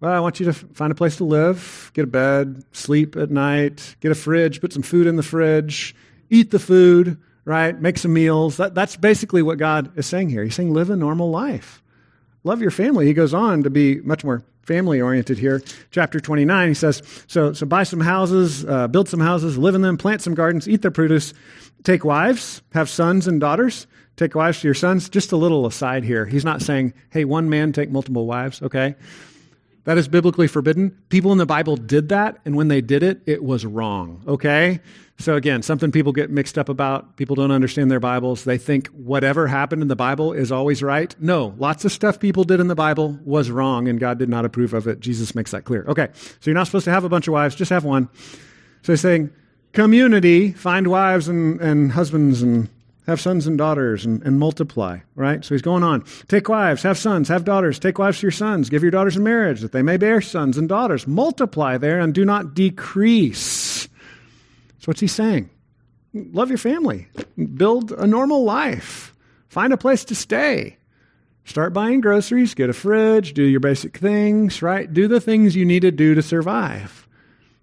Well, 0.00 0.12
I 0.12 0.20
want 0.20 0.40
you 0.40 0.46
to 0.46 0.52
find 0.52 0.90
a 0.90 0.94
place 0.94 1.16
to 1.16 1.24
live, 1.24 1.90
get 1.94 2.04
a 2.04 2.08
bed, 2.08 2.64
sleep 2.72 3.16
at 3.16 3.30
night, 3.30 3.96
get 4.00 4.12
a 4.12 4.14
fridge, 4.14 4.60
put 4.60 4.72
some 4.72 4.82
food 4.82 5.06
in 5.06 5.16
the 5.16 5.22
fridge, 5.22 5.94
eat 6.28 6.50
the 6.50 6.58
food, 6.58 7.18
right? 7.44 7.78
Make 7.78 7.98
some 7.98 8.12
meals. 8.12 8.56
That, 8.56 8.74
that's 8.74 8.96
basically 8.96 9.42
what 9.42 9.58
God 9.58 9.96
is 9.96 10.06
saying 10.06 10.30
here. 10.30 10.42
He's 10.42 10.54
saying 10.54 10.72
live 10.72 10.90
a 10.90 10.96
normal 10.96 11.30
life. 11.30 11.82
Love 12.44 12.60
your 12.60 12.70
family. 12.70 13.06
He 13.06 13.14
goes 13.14 13.34
on 13.34 13.62
to 13.62 13.70
be 13.70 14.00
much 14.00 14.24
more 14.24 14.42
family 14.66 15.00
oriented 15.00 15.38
here. 15.38 15.62
Chapter 15.90 16.20
29, 16.20 16.68
he 16.68 16.74
says, 16.74 17.02
so, 17.28 17.52
so 17.52 17.64
buy 17.64 17.84
some 17.84 18.00
houses, 18.00 18.64
uh, 18.64 18.88
build 18.88 19.08
some 19.08 19.20
houses, 19.20 19.56
live 19.56 19.74
in 19.74 19.82
them, 19.82 19.96
plant 19.96 20.20
some 20.20 20.34
gardens, 20.34 20.68
eat 20.68 20.82
their 20.82 20.90
produce, 20.90 21.32
take 21.84 22.04
wives, 22.04 22.62
have 22.72 22.90
sons 22.90 23.28
and 23.28 23.40
daughters, 23.40 23.86
take 24.16 24.34
wives 24.34 24.60
to 24.60 24.66
your 24.66 24.74
sons. 24.74 25.08
Just 25.08 25.32
a 25.32 25.36
little 25.36 25.66
aside 25.66 26.04
here. 26.04 26.26
He's 26.26 26.44
not 26.44 26.62
saying, 26.62 26.94
hey, 27.10 27.24
one 27.24 27.48
man 27.48 27.72
take 27.72 27.90
multiple 27.90 28.26
wives, 28.26 28.60
okay? 28.60 28.96
That 29.86 29.98
is 29.98 30.08
biblically 30.08 30.48
forbidden. 30.48 30.90
People 31.10 31.30
in 31.30 31.38
the 31.38 31.46
Bible 31.46 31.76
did 31.76 32.08
that, 32.08 32.38
and 32.44 32.56
when 32.56 32.66
they 32.66 32.80
did 32.80 33.04
it, 33.04 33.22
it 33.24 33.44
was 33.44 33.64
wrong, 33.64 34.20
okay? 34.26 34.80
So, 35.18 35.36
again, 35.36 35.62
something 35.62 35.92
people 35.92 36.12
get 36.12 36.28
mixed 36.28 36.58
up 36.58 36.68
about. 36.68 37.16
People 37.16 37.36
don't 37.36 37.52
understand 37.52 37.88
their 37.88 38.00
Bibles. 38.00 38.42
They 38.42 38.58
think 38.58 38.88
whatever 38.88 39.46
happened 39.46 39.82
in 39.82 39.88
the 39.88 39.94
Bible 39.94 40.32
is 40.32 40.50
always 40.50 40.82
right. 40.82 41.14
No, 41.20 41.54
lots 41.56 41.84
of 41.84 41.92
stuff 41.92 42.18
people 42.18 42.42
did 42.42 42.58
in 42.58 42.66
the 42.66 42.74
Bible 42.74 43.16
was 43.24 43.48
wrong, 43.48 43.86
and 43.86 44.00
God 44.00 44.18
did 44.18 44.28
not 44.28 44.44
approve 44.44 44.74
of 44.74 44.88
it. 44.88 44.98
Jesus 44.98 45.36
makes 45.36 45.52
that 45.52 45.64
clear. 45.64 45.84
Okay, 45.86 46.08
so 46.14 46.50
you're 46.50 46.54
not 46.54 46.66
supposed 46.66 46.86
to 46.86 46.90
have 46.90 47.04
a 47.04 47.08
bunch 47.08 47.28
of 47.28 47.32
wives, 47.32 47.54
just 47.54 47.70
have 47.70 47.84
one. 47.84 48.08
So 48.82 48.92
he's 48.92 49.00
saying, 49.00 49.30
community, 49.72 50.50
find 50.50 50.88
wives 50.88 51.28
and, 51.28 51.60
and 51.60 51.92
husbands 51.92 52.42
and 52.42 52.68
have 53.06 53.20
sons 53.20 53.46
and 53.46 53.56
daughters 53.56 54.04
and, 54.04 54.22
and 54.22 54.38
multiply, 54.38 54.98
right? 55.14 55.44
So 55.44 55.54
he's 55.54 55.62
going 55.62 55.84
on. 55.84 56.04
Take 56.28 56.48
wives, 56.48 56.82
have 56.82 56.98
sons, 56.98 57.28
have 57.28 57.44
daughters. 57.44 57.78
Take 57.78 57.98
wives 57.98 58.18
to 58.18 58.22
your 58.22 58.32
sons. 58.32 58.68
Give 58.68 58.82
your 58.82 58.90
daughters 58.90 59.16
in 59.16 59.22
marriage 59.22 59.60
that 59.60 59.72
they 59.72 59.82
may 59.82 59.96
bear 59.96 60.20
sons 60.20 60.58
and 60.58 60.68
daughters. 60.68 61.06
Multiply 61.06 61.78
there 61.78 62.00
and 62.00 62.12
do 62.12 62.24
not 62.24 62.54
decrease. 62.54 63.88
So 64.78 64.86
what's 64.86 65.00
he 65.00 65.06
saying? 65.06 65.50
Love 66.12 66.48
your 66.48 66.58
family. 66.58 67.08
Build 67.54 67.92
a 67.92 68.06
normal 68.06 68.44
life. 68.44 69.14
Find 69.48 69.72
a 69.72 69.76
place 69.76 70.04
to 70.06 70.14
stay. 70.14 70.76
Start 71.44 71.72
buying 71.72 72.00
groceries, 72.00 72.54
get 72.54 72.70
a 72.70 72.72
fridge, 72.72 73.32
do 73.34 73.44
your 73.44 73.60
basic 73.60 73.98
things, 73.98 74.62
right? 74.62 74.92
Do 74.92 75.06
the 75.06 75.20
things 75.20 75.54
you 75.54 75.64
need 75.64 75.82
to 75.82 75.92
do 75.92 76.16
to 76.16 76.22
survive. 76.22 77.06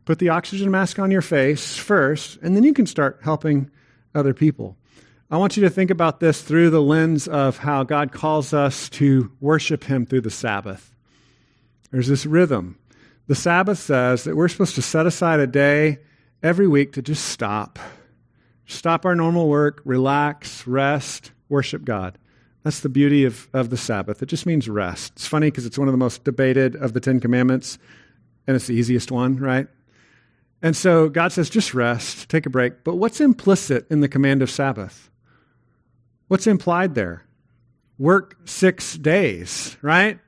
Put 0.06 0.20
the 0.20 0.30
oxygen 0.30 0.72
mask 0.72 1.00
on 1.00 1.12
your 1.12 1.22
face 1.22 1.76
first, 1.76 2.38
and 2.42 2.56
then 2.56 2.64
you 2.64 2.74
can 2.74 2.86
start 2.86 3.20
helping 3.24 3.70
other 4.16 4.34
people. 4.34 4.78
I 5.34 5.38
want 5.38 5.58
you 5.58 5.64
to 5.64 5.70
think 5.72 5.90
about 5.90 6.20
this 6.20 6.44
through 6.44 6.70
the 6.70 6.80
lens 6.80 7.28
of 7.28 7.58
how 7.58 7.82
God 7.82 8.12
calls 8.12 8.54
us 8.54 8.88
to 8.92 9.32
worship 9.42 9.84
Him 9.84 10.06
through 10.06 10.22
the 10.22 10.30
Sabbath. 10.30 10.94
There's 11.90 12.08
this 12.08 12.28
rhythm. 12.28 12.78
The 13.26 13.34
Sabbath 13.34 13.80
says 13.80 14.26
that 14.26 14.36
we're 14.36 14.48
supposed 14.48 14.76
to 14.76 14.84
set 14.84 15.08
aside 15.08 15.40
a 15.40 15.48
day 15.48 15.98
every 16.44 16.68
week 16.68 16.94
to 16.94 17.02
just 17.02 17.30
stop. 17.30 17.80
Stop 18.68 19.08
our 19.08 19.16
normal 19.16 19.50
work, 19.50 19.82
relax, 19.86 20.68
rest, 20.68 21.32
worship 21.50 21.84
God. 21.84 22.20
That's 22.62 22.82
the 22.82 22.90
beauty 22.90 23.26
of, 23.26 23.50
of 23.54 23.72
the 23.72 23.78
Sabbath. 23.78 24.22
It 24.22 24.28
just 24.28 24.46
means 24.46 24.70
rest. 24.70 25.14
It's 25.16 25.26
funny 25.26 25.50
because 25.50 25.66
it's 25.66 25.80
one 25.80 25.88
of 25.88 25.94
the 25.94 25.98
most 25.98 26.24
debated 26.24 26.76
of 26.76 26.94
the 26.94 27.00
Ten 27.00 27.20
Commandments, 27.20 27.80
and 28.46 28.56
it's 28.56 28.68
the 28.68 28.76
easiest 28.76 29.12
one, 29.12 29.38
right? 29.38 29.66
And 30.62 30.76
so 30.78 31.10
God 31.10 31.32
says, 31.32 31.50
just 31.50 31.74
rest, 31.74 32.30
take 32.30 32.46
a 32.46 32.52
break. 32.52 32.84
But 32.84 32.98
what's 32.98 33.20
implicit 33.20 33.88
in 33.90 34.02
the 34.02 34.08
command 34.08 34.44
of 34.44 34.52
Sabbath? 34.52 35.10
What's 36.28 36.48
implied 36.48 36.96
there? 36.96 37.24
Work 37.98 38.38
six 38.46 38.98
days, 38.98 39.78
right? 39.82 40.20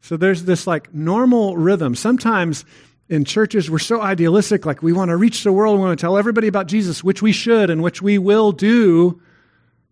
So 0.00 0.16
there's 0.16 0.44
this 0.44 0.66
like 0.66 0.92
normal 0.92 1.56
rhythm. 1.56 1.94
Sometimes 1.94 2.64
in 3.08 3.24
churches, 3.24 3.70
we're 3.70 3.78
so 3.78 4.00
idealistic, 4.00 4.66
like 4.66 4.82
we 4.82 4.92
want 4.92 5.10
to 5.10 5.16
reach 5.16 5.44
the 5.44 5.52
world, 5.52 5.78
we 5.78 5.84
want 5.84 5.98
to 5.98 6.02
tell 6.02 6.18
everybody 6.18 6.46
about 6.48 6.66
Jesus, 6.66 7.02
which 7.02 7.22
we 7.22 7.32
should 7.32 7.70
and 7.70 7.82
which 7.82 8.02
we 8.02 8.18
will 8.18 8.52
do. 8.52 9.20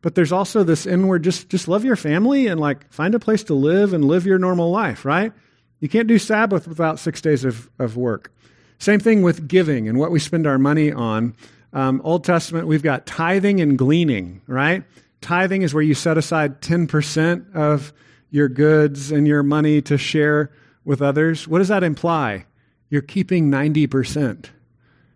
But 0.01 0.15
there's 0.15 0.33
also 0.33 0.65
this 0.65 0.85
inward 0.87 1.23
just, 1.23 1.49
just 1.49 1.69
love 1.69 1.85
your 1.85 1.97
family 1.97 2.47
and 2.49 2.61
like 2.61 2.91
find 2.93 3.15
a 3.15 3.19
place 3.19 3.45
to 3.45 3.55
live 3.55 3.93
and 3.93 4.05
live 4.05 4.27
your 4.27 4.39
normal 4.39 4.71
life, 4.71 5.05
right? 5.05 5.33
You 5.81 5.89
can't 5.89 6.09
do 6.09 6.19
Sabbath 6.19 6.67
without 6.67 6.99
six 6.99 7.21
days 7.21 7.45
of, 7.45 7.71
of 7.79 7.97
work. 7.97 8.33
Same 8.79 9.01
thing 9.01 9.23
with 9.23 9.47
giving 9.47 9.89
and 9.89 9.99
what 9.99 10.11
we 10.11 10.19
spend 10.19 10.47
our 10.47 10.59
money 10.59 10.93
on. 10.93 11.35
Um, 11.73 12.01
Old 12.05 12.25
Testament, 12.25 12.67
we've 12.67 12.83
got 12.83 13.07
tithing 13.07 13.61
and 13.61 13.79
gleaning, 13.79 14.43
right? 14.47 14.85
Tithing 15.23 15.63
is 15.63 15.73
where 15.73 15.83
you 15.83 15.95
set 15.95 16.19
aside 16.19 16.61
10% 16.61 17.55
of 17.55 17.95
your 18.31 18.49
goods 18.49 19.11
and 19.11 19.27
your 19.27 19.43
money 19.43 19.81
to 19.83 19.97
share 19.97 20.53
with 20.85 21.01
others. 21.01 21.49
What 21.49 21.59
does 21.59 21.69
that 21.69 21.83
imply? 21.83 22.45
you're 22.93 23.01
keeping 23.01 23.51
90%. 23.51 24.51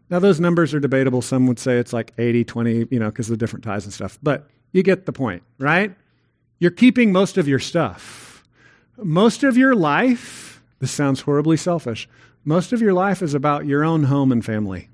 Now, 0.09 0.19
those 0.19 0.41
numbers 0.41 0.73
are 0.73 0.81
debatable. 0.81 1.21
Some 1.21 1.47
would 1.47 1.59
say 1.59 1.77
it's 1.77 1.93
like 1.93 2.15
80, 2.17 2.45
20, 2.45 2.89
you 2.91 2.99
know, 2.99 3.11
because 3.11 3.29
of 3.29 3.35
the 3.35 3.37
different 3.37 3.67
tithes 3.67 3.85
and 3.85 3.93
stuff. 3.93 4.19
But 4.23 4.49
you 4.73 4.83
get 4.83 5.05
the 5.05 5.13
point, 5.13 5.43
right? 5.59 5.95
You're 6.59 6.71
keeping 6.71 7.13
most 7.13 7.37
of 7.37 7.47
your 7.47 7.59
stuff. 7.59 8.43
Most 8.97 9.45
of 9.45 9.59
your 9.59 9.75
life, 9.75 10.63
this 10.79 10.91
sounds 10.91 11.21
horribly 11.21 11.59
selfish, 11.59 12.09
most 12.47 12.73
of 12.73 12.81
your 12.81 12.95
life 12.95 13.21
is 13.21 13.35
about 13.35 13.67
your 13.67 13.85
own 13.85 14.05
home 14.05 14.33
and 14.33 14.43
family. 14.43 14.89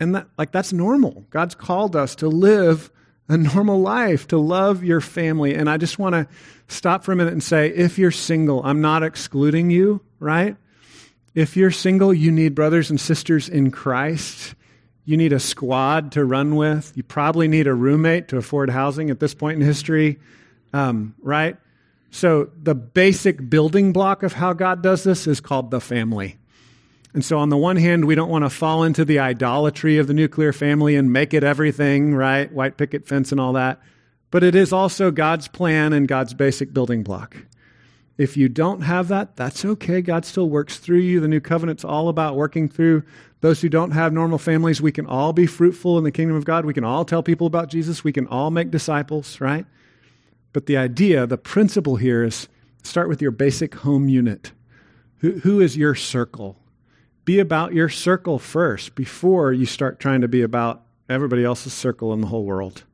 And 0.00 0.14
that, 0.14 0.26
like, 0.38 0.52
that's 0.52 0.72
normal. 0.72 1.26
God's 1.28 1.54
called 1.54 1.94
us 1.96 2.14
to 2.16 2.28
live 2.28 2.90
a 3.28 3.36
normal 3.36 3.80
life, 3.80 4.28
to 4.28 4.38
love 4.38 4.84
your 4.84 5.00
family. 5.00 5.54
And 5.54 5.68
I 5.68 5.76
just 5.76 5.98
want 5.98 6.14
to 6.14 6.26
stop 6.68 7.04
for 7.04 7.12
a 7.12 7.16
minute 7.16 7.32
and 7.32 7.42
say 7.42 7.68
if 7.68 7.98
you're 7.98 8.10
single, 8.10 8.62
I'm 8.64 8.80
not 8.80 9.02
excluding 9.02 9.70
you, 9.70 10.00
right? 10.20 10.56
If 11.34 11.56
you're 11.56 11.70
single, 11.70 12.14
you 12.14 12.30
need 12.30 12.54
brothers 12.54 12.90
and 12.90 13.00
sisters 13.00 13.48
in 13.48 13.70
Christ. 13.70 14.54
You 15.04 15.16
need 15.16 15.32
a 15.32 15.40
squad 15.40 16.12
to 16.12 16.24
run 16.24 16.56
with. 16.56 16.92
You 16.94 17.02
probably 17.02 17.48
need 17.48 17.66
a 17.66 17.74
roommate 17.74 18.28
to 18.28 18.36
afford 18.36 18.70
housing 18.70 19.10
at 19.10 19.20
this 19.20 19.34
point 19.34 19.60
in 19.60 19.66
history, 19.66 20.18
um, 20.72 21.14
right? 21.22 21.56
So, 22.10 22.50
the 22.62 22.76
basic 22.76 23.50
building 23.50 23.92
block 23.92 24.22
of 24.22 24.34
how 24.34 24.52
God 24.52 24.82
does 24.82 25.02
this 25.02 25.26
is 25.26 25.40
called 25.40 25.72
the 25.72 25.80
family. 25.80 26.38
And 27.14 27.24
so, 27.24 27.38
on 27.38 27.48
the 27.48 27.56
one 27.56 27.76
hand, 27.76 28.04
we 28.04 28.16
don't 28.16 28.28
want 28.28 28.44
to 28.44 28.50
fall 28.50 28.82
into 28.82 29.04
the 29.04 29.20
idolatry 29.20 29.98
of 29.98 30.08
the 30.08 30.14
nuclear 30.14 30.52
family 30.52 30.96
and 30.96 31.12
make 31.12 31.32
it 31.32 31.44
everything, 31.44 32.14
right? 32.14 32.52
White 32.52 32.76
picket 32.76 33.06
fence 33.06 33.30
and 33.30 33.40
all 33.40 33.52
that. 33.52 33.80
But 34.32 34.42
it 34.42 34.56
is 34.56 34.72
also 34.72 35.12
God's 35.12 35.46
plan 35.46 35.92
and 35.92 36.08
God's 36.08 36.34
basic 36.34 36.74
building 36.74 37.04
block. 37.04 37.36
If 38.18 38.36
you 38.36 38.48
don't 38.48 38.80
have 38.80 39.08
that, 39.08 39.36
that's 39.36 39.64
okay. 39.64 40.00
God 40.02 40.24
still 40.24 40.48
works 40.48 40.78
through 40.78 40.98
you. 40.98 41.20
The 41.20 41.28
new 41.28 41.40
covenant's 41.40 41.84
all 41.84 42.08
about 42.08 42.34
working 42.34 42.68
through 42.68 43.04
those 43.42 43.60
who 43.60 43.68
don't 43.68 43.92
have 43.92 44.12
normal 44.12 44.38
families. 44.38 44.82
We 44.82 44.92
can 44.92 45.06
all 45.06 45.32
be 45.32 45.46
fruitful 45.46 45.98
in 45.98 46.04
the 46.04 46.10
kingdom 46.10 46.36
of 46.36 46.44
God. 46.44 46.64
We 46.64 46.74
can 46.74 46.84
all 46.84 47.04
tell 47.04 47.22
people 47.22 47.46
about 47.46 47.68
Jesus. 47.68 48.02
We 48.02 48.12
can 48.12 48.26
all 48.26 48.50
make 48.50 48.72
disciples, 48.72 49.40
right? 49.40 49.66
But 50.52 50.66
the 50.66 50.76
idea, 50.76 51.26
the 51.26 51.38
principle 51.38 51.96
here 51.96 52.24
is 52.24 52.48
start 52.82 53.08
with 53.08 53.22
your 53.22 53.32
basic 53.32 53.76
home 53.76 54.08
unit. 54.08 54.50
Who, 55.18 55.38
who 55.40 55.60
is 55.60 55.76
your 55.76 55.94
circle? 55.94 56.56
Be 57.24 57.38
about 57.38 57.72
your 57.72 57.88
circle 57.88 58.38
first 58.38 58.94
before 58.94 59.52
you 59.52 59.66
start 59.66 59.98
trying 59.98 60.20
to 60.20 60.28
be 60.28 60.42
about 60.42 60.82
everybody 61.08 61.44
else's 61.44 61.72
circle 61.72 62.12
in 62.12 62.20
the 62.20 62.26
whole 62.26 62.44
world. 62.44 62.84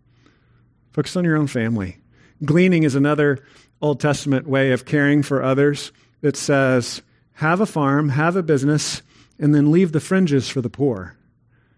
Focus 0.93 1.17
on 1.17 1.25
your 1.25 1.37
own 1.37 1.47
family. 1.47 1.99
Gleaning 2.45 2.85
is 2.85 2.95
another 2.95 3.45
Old 3.83 4.01
Testament 4.01 4.47
way 4.47 4.73
of 4.73 4.85
caring 4.85 5.23
for 5.23 5.43
others 5.43 5.93
that 6.21 6.37
says, 6.37 7.03
have 7.35 7.61
a 7.61 7.67
farm, 7.67 8.11
have 8.11 8.37
a 8.37 8.43
business, 8.43 9.03
and 9.39 9.55
then 9.55 9.71
leave 9.71 9.93
the 9.93 10.01
fringes 10.01 10.49
for 10.49 10.61
the 10.61 10.71
poor 10.71 11.17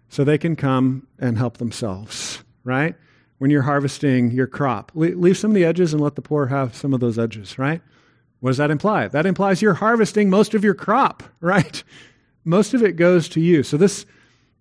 so 0.08 0.24
they 0.24 0.38
can 0.38 0.56
come 0.56 1.06
and 1.18 1.38
help 1.38 1.58
themselves, 1.58 2.42
right? 2.64 2.96
When 3.38 3.50
you're 3.50 3.62
harvesting 3.62 4.30
your 4.30 4.46
crop, 4.46 4.92
leave 4.94 5.38
some 5.38 5.52
of 5.52 5.54
the 5.54 5.64
edges 5.64 5.94
and 5.94 6.02
let 6.02 6.16
the 6.16 6.22
poor 6.22 6.46
have 6.46 6.74
some 6.74 6.92
of 6.92 7.00
those 7.00 7.18
edges, 7.18 7.58
right? 7.58 7.80
What 8.40 8.50
does 8.50 8.56
that 8.58 8.70
imply? 8.70 9.08
That 9.08 9.24
implies 9.24 9.62
you're 9.62 9.74
harvesting 9.74 10.28
most 10.28 10.54
of 10.54 10.64
your 10.64 10.74
crop, 10.74 11.22
right? 11.40 11.82
Most 12.44 12.74
of 12.74 12.82
it 12.82 12.96
goes 12.96 13.28
to 13.30 13.40
you. 13.40 13.62
So 13.62 13.76
this 13.76 14.06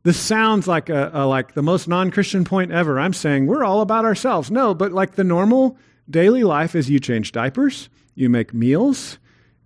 this 0.03 0.19
sounds 0.19 0.67
like 0.67 0.89
a, 0.89 1.11
a 1.13 1.27
like 1.27 1.53
the 1.53 1.61
most 1.61 1.87
non-Christian 1.87 2.43
point 2.43 2.71
ever. 2.71 2.99
I'm 2.99 3.13
saying 3.13 3.45
we're 3.45 3.63
all 3.63 3.81
about 3.81 4.05
ourselves. 4.05 4.49
No, 4.49 4.73
but 4.73 4.91
like 4.91 5.13
the 5.13 5.23
normal 5.23 5.77
Daily 6.09 6.43
life 6.43 6.75
is 6.75 6.89
you 6.89 6.99
change 6.99 7.31
diapers, 7.31 7.89
you 8.15 8.29
make 8.29 8.53
meals, 8.53 9.17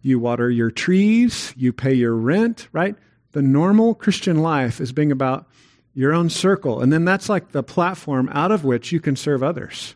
you 0.02 0.20
water 0.20 0.50
your 0.50 0.70
trees, 0.70 1.54
you 1.58 1.74
pay 1.74 1.94
your 1.94 2.14
rent, 2.14 2.68
right? 2.72 2.96
The 3.32 3.42
normal 3.42 3.96
Christian 3.96 4.38
life 4.42 4.80
is 4.80 4.92
being 4.92 5.12
about 5.12 5.48
your 5.96 6.14
own 6.14 6.30
circle. 6.30 6.82
And 6.82 6.94
then 6.94 7.04
that's 7.04 7.30
like 7.30 7.52
the 7.52 7.64
platform 7.64 8.30
out 8.32 8.52
of 8.52 8.64
which 8.64 8.92
you 8.92 9.00
can 9.00 9.16
serve 9.16 9.42
others. 9.42 9.96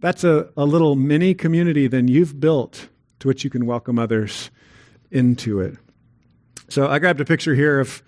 That's 0.00 0.22
a, 0.24 0.50
a 0.56 0.64
little 0.64 0.94
mini 0.94 1.34
community 1.34 1.88
then 1.88 2.06
you've 2.06 2.38
built 2.38 2.88
to 3.20 3.28
which 3.28 3.42
you 3.42 3.50
can 3.50 3.66
welcome 3.66 3.98
others 3.98 4.50
into 5.10 5.60
it. 5.60 5.76
So 6.68 6.88
I 6.88 6.98
grabbed 6.98 7.20
a 7.20 7.24
picture 7.24 7.54
here 7.54 7.80
of 7.80 8.02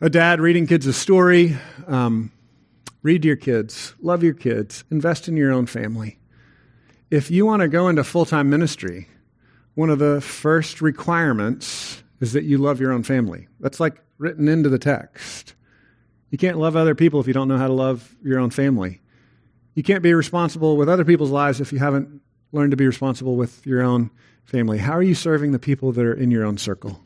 a 0.00 0.10
dad 0.10 0.40
reading 0.40 0.66
kids 0.66 0.86
a 0.86 0.92
story. 0.92 1.56
Um, 1.86 2.32
read 3.02 3.24
your 3.24 3.36
kids, 3.36 3.94
love 4.00 4.22
your 4.22 4.34
kids, 4.34 4.84
invest 4.90 5.28
in 5.28 5.36
your 5.36 5.52
own 5.52 5.66
family 5.66 6.18
if 7.10 7.30
you 7.30 7.46
want 7.46 7.62
to 7.62 7.68
go 7.68 7.88
into 7.88 8.04
full 8.04 8.24
time 8.24 8.50
ministry, 8.50 9.08
one 9.74 9.90
of 9.90 9.98
the 9.98 10.20
first 10.20 10.80
requirements 10.80 12.02
is 12.20 12.32
that 12.32 12.44
you 12.44 12.58
love 12.58 12.80
your 12.80 12.92
own 12.92 13.02
family. 13.02 13.48
That's 13.60 13.78
like 13.78 14.02
written 14.18 14.48
into 14.48 14.68
the 14.68 14.78
text. 14.78 15.54
You 16.30 16.38
can't 16.38 16.58
love 16.58 16.76
other 16.76 16.94
people 16.94 17.20
if 17.20 17.26
you 17.26 17.32
don't 17.32 17.48
know 17.48 17.58
how 17.58 17.68
to 17.68 17.72
love 17.72 18.14
your 18.22 18.38
own 18.38 18.50
family. 18.50 19.00
You 19.74 19.82
can't 19.82 20.02
be 20.02 20.14
responsible 20.14 20.76
with 20.76 20.88
other 20.88 21.04
people's 21.04 21.30
lives 21.30 21.60
if 21.60 21.72
you 21.72 21.78
haven't 21.78 22.20
learned 22.52 22.70
to 22.70 22.76
be 22.76 22.86
responsible 22.86 23.36
with 23.36 23.64
your 23.66 23.82
own 23.82 24.10
family. 24.44 24.78
How 24.78 24.92
are 24.92 25.02
you 25.02 25.14
serving 25.14 25.52
the 25.52 25.58
people 25.58 25.92
that 25.92 26.04
are 26.04 26.14
in 26.14 26.30
your 26.30 26.44
own 26.44 26.56
circle? 26.56 27.05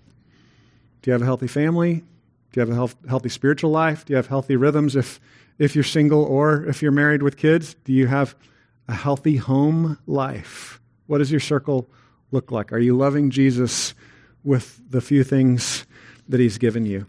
Do 1.02 1.10
you 1.10 1.12
have 1.12 1.22
a 1.22 1.26
healthy 1.26 1.46
family? 1.46 2.04
Do 2.52 2.60
you 2.60 2.60
have 2.60 2.70
a 2.70 2.74
health, 2.74 2.96
healthy 3.08 3.28
spiritual 3.28 3.70
life? 3.70 4.04
Do 4.04 4.12
you 4.12 4.16
have 4.16 4.26
healthy 4.26 4.56
rhythms 4.56 4.96
if, 4.96 5.20
if 5.58 5.74
you're 5.74 5.84
single 5.84 6.24
or 6.24 6.64
if 6.66 6.82
you're 6.82 6.92
married 6.92 7.22
with 7.22 7.36
kids? 7.36 7.74
Do 7.84 7.92
you 7.92 8.06
have 8.06 8.34
a 8.88 8.94
healthy 8.94 9.36
home 9.36 9.98
life? 10.06 10.80
What 11.06 11.18
does 11.18 11.30
your 11.30 11.40
circle 11.40 11.88
look 12.32 12.50
like? 12.50 12.72
Are 12.72 12.78
you 12.78 12.96
loving 12.96 13.30
Jesus 13.30 13.94
with 14.44 14.80
the 14.90 15.00
few 15.00 15.24
things 15.24 15.86
that 16.28 16.40
he's 16.40 16.58
given 16.58 16.86
you? 16.86 17.06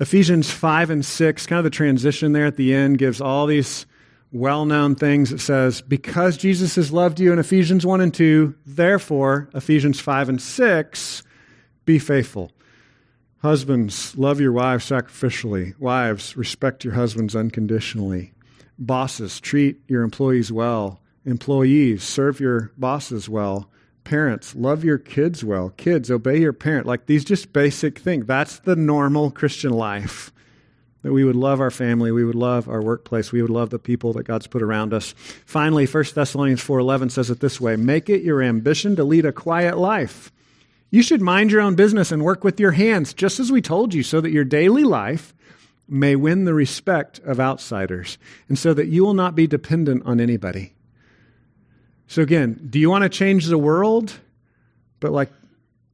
Ephesians 0.00 0.50
5 0.50 0.90
and 0.90 1.04
6, 1.04 1.46
kind 1.46 1.58
of 1.58 1.64
the 1.64 1.70
transition 1.70 2.32
there 2.32 2.46
at 2.46 2.56
the 2.56 2.72
end, 2.72 2.98
gives 2.98 3.20
all 3.20 3.46
these 3.46 3.84
well 4.30 4.64
known 4.64 4.94
things. 4.94 5.32
It 5.32 5.40
says, 5.40 5.82
Because 5.82 6.36
Jesus 6.36 6.76
has 6.76 6.92
loved 6.92 7.18
you 7.18 7.32
in 7.32 7.38
Ephesians 7.40 7.84
1 7.84 8.00
and 8.00 8.14
2, 8.14 8.54
therefore, 8.64 9.48
Ephesians 9.54 9.98
5 9.98 10.28
and 10.28 10.40
6, 10.40 11.22
be 11.84 11.98
faithful. 11.98 12.52
Husbands, 13.40 14.16
love 14.16 14.40
your 14.40 14.50
wives 14.50 14.84
sacrificially. 14.90 15.78
Wives, 15.78 16.36
respect 16.36 16.84
your 16.84 16.94
husbands 16.94 17.36
unconditionally. 17.36 18.32
Bosses, 18.78 19.40
treat 19.40 19.80
your 19.86 20.02
employees 20.02 20.50
well. 20.50 21.00
Employees, 21.24 22.02
serve 22.02 22.40
your 22.40 22.72
bosses 22.76 23.28
well. 23.28 23.70
Parents, 24.02 24.56
love 24.56 24.82
your 24.82 24.98
kids 24.98 25.44
well. 25.44 25.70
Kids, 25.70 26.10
obey 26.10 26.40
your 26.40 26.52
parent. 26.52 26.86
Like 26.86 27.06
these 27.06 27.24
just 27.24 27.52
basic 27.52 28.00
things. 28.00 28.26
That's 28.26 28.58
the 28.60 28.74
normal 28.74 29.30
Christian 29.30 29.72
life. 29.72 30.32
That 31.02 31.12
we 31.12 31.22
would 31.22 31.36
love 31.36 31.60
our 31.60 31.70
family, 31.70 32.10
we 32.10 32.24
would 32.24 32.34
love 32.34 32.68
our 32.68 32.82
workplace, 32.82 33.30
we 33.30 33.40
would 33.40 33.52
love 33.52 33.70
the 33.70 33.78
people 33.78 34.12
that 34.14 34.24
God's 34.24 34.48
put 34.48 34.62
around 34.62 34.92
us. 34.92 35.14
Finally, 35.46 35.86
1 35.86 36.14
Thessalonians 36.14 36.60
4:11 36.60 37.08
says 37.10 37.30
it 37.30 37.38
this 37.38 37.60
way, 37.60 37.76
"Make 37.76 38.10
it 38.10 38.22
your 38.22 38.42
ambition 38.42 38.96
to 38.96 39.04
lead 39.04 39.24
a 39.24 39.32
quiet 39.32 39.78
life." 39.78 40.32
You 40.90 41.02
should 41.02 41.20
mind 41.20 41.52
your 41.52 41.60
own 41.60 41.74
business 41.74 42.12
and 42.12 42.24
work 42.24 42.44
with 42.44 42.58
your 42.58 42.72
hands, 42.72 43.12
just 43.12 43.40
as 43.40 43.52
we 43.52 43.60
told 43.60 43.92
you, 43.92 44.02
so 44.02 44.20
that 44.20 44.30
your 44.30 44.44
daily 44.44 44.84
life 44.84 45.34
may 45.86 46.16
win 46.16 46.44
the 46.44 46.54
respect 46.54 47.18
of 47.20 47.40
outsiders, 47.40 48.18
and 48.48 48.58
so 48.58 48.74
that 48.74 48.88
you 48.88 49.04
will 49.04 49.14
not 49.14 49.34
be 49.34 49.46
dependent 49.46 50.04
on 50.06 50.20
anybody. 50.20 50.74
So, 52.06 52.22
again, 52.22 52.68
do 52.70 52.78
you 52.78 52.88
want 52.88 53.02
to 53.02 53.10
change 53.10 53.46
the 53.46 53.58
world, 53.58 54.12
but 55.00 55.12
like 55.12 55.30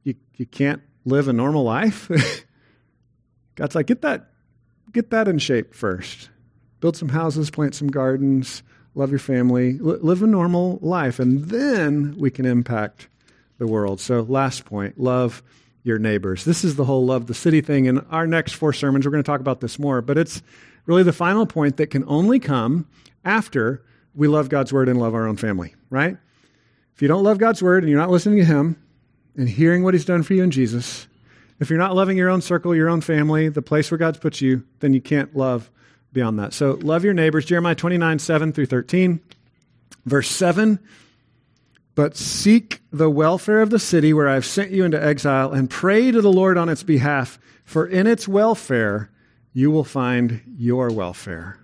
you, 0.03 0.15
you 0.35 0.45
can't 0.45 0.81
live 1.03 1.27
a 1.27 1.33
normal 1.33 1.63
life? 1.63 2.09
God's 3.55 3.75
like, 3.75 3.87
get 3.87 4.01
that, 4.01 4.29
get 4.93 5.09
that 5.11 5.27
in 5.27 5.39
shape 5.39 5.73
first. 5.73 6.29
Build 6.79 6.95
some 6.95 7.09
houses, 7.09 7.49
plant 7.49 7.75
some 7.75 7.89
gardens, 7.89 8.63
love 8.95 9.09
your 9.09 9.19
family, 9.19 9.77
live 9.79 10.23
a 10.23 10.27
normal 10.27 10.79
life, 10.81 11.19
and 11.19 11.45
then 11.45 12.15
we 12.17 12.31
can 12.31 12.45
impact 12.45 13.07
the 13.57 13.67
world. 13.67 13.99
So, 13.99 14.21
last 14.21 14.65
point 14.65 14.99
love 14.99 15.43
your 15.83 15.99
neighbors. 15.99 16.45
This 16.45 16.63
is 16.63 16.75
the 16.75 16.85
whole 16.85 17.05
love 17.05 17.27
the 17.27 17.33
city 17.33 17.61
thing. 17.61 17.85
In 17.85 17.99
our 18.09 18.25
next 18.25 18.53
four 18.53 18.73
sermons, 18.73 19.05
we're 19.05 19.11
going 19.11 19.23
to 19.23 19.27
talk 19.27 19.39
about 19.39 19.61
this 19.61 19.77
more, 19.77 20.01
but 20.01 20.17
it's 20.17 20.41
really 20.85 21.03
the 21.03 21.13
final 21.13 21.45
point 21.45 21.77
that 21.77 21.87
can 21.87 22.03
only 22.07 22.39
come 22.39 22.87
after 23.23 23.83
we 24.15 24.27
love 24.27 24.49
God's 24.49 24.73
word 24.73 24.89
and 24.89 24.99
love 24.99 25.13
our 25.13 25.27
own 25.27 25.37
family, 25.37 25.75
right? 25.89 26.17
If 26.95 27.01
you 27.01 27.07
don't 27.07 27.23
love 27.23 27.37
God's 27.37 27.61
word 27.61 27.83
and 27.83 27.89
you're 27.89 27.99
not 27.99 28.09
listening 28.09 28.37
to 28.39 28.45
Him 28.45 28.81
and 29.35 29.47
hearing 29.47 29.83
what 29.83 29.93
He's 29.93 30.05
done 30.05 30.23
for 30.23 30.33
you 30.33 30.43
in 30.43 30.51
Jesus, 30.51 31.07
if 31.59 31.69
you're 31.69 31.79
not 31.79 31.95
loving 31.95 32.17
your 32.17 32.29
own 32.29 32.41
circle, 32.41 32.75
your 32.75 32.89
own 32.89 33.01
family, 33.01 33.49
the 33.49 33.61
place 33.61 33.91
where 33.91 33.97
God's 33.97 34.17
put 34.17 34.41
you, 34.41 34.63
then 34.79 34.93
you 34.93 35.01
can't 35.01 35.35
love 35.35 35.69
beyond 36.13 36.39
that. 36.39 36.53
So 36.53 36.79
love 36.81 37.03
your 37.03 37.13
neighbors. 37.13 37.45
Jeremiah 37.45 37.75
29, 37.75 38.19
7 38.19 38.53
through 38.53 38.65
13. 38.65 39.19
Verse 40.05 40.29
7 40.29 40.79
but 41.95 42.17
seek 42.17 42.81
the 42.91 43.09
welfare 43.09 43.61
of 43.61 43.69
the 43.69 43.79
city 43.79 44.13
where 44.13 44.27
I've 44.27 44.45
sent 44.45 44.71
you 44.71 44.83
into 44.83 45.01
exile 45.01 45.53
and 45.53 45.69
pray 45.69 46.11
to 46.11 46.21
the 46.21 46.31
Lord 46.31 46.57
on 46.57 46.69
its 46.69 46.83
behalf, 46.83 47.39
for 47.63 47.87
in 47.87 48.05
its 48.05 48.27
welfare 48.27 49.09
you 49.53 49.71
will 49.71 49.85
find 49.85 50.41
your 50.45 50.91
welfare. 50.91 51.57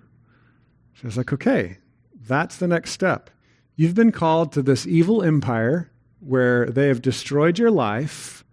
So 0.94 1.06
it's 1.06 1.18
like, 1.18 1.32
okay, 1.32 1.78
that's 2.26 2.56
the 2.56 2.66
next 2.66 2.92
step. 2.92 3.28
You've 3.76 3.94
been 3.94 4.12
called 4.12 4.52
to 4.52 4.62
this 4.62 4.86
evil 4.86 5.22
empire 5.22 5.90
where 6.20 6.66
they 6.66 6.88
have 6.88 7.02
destroyed 7.02 7.58
your 7.58 7.70
life. 7.70 8.44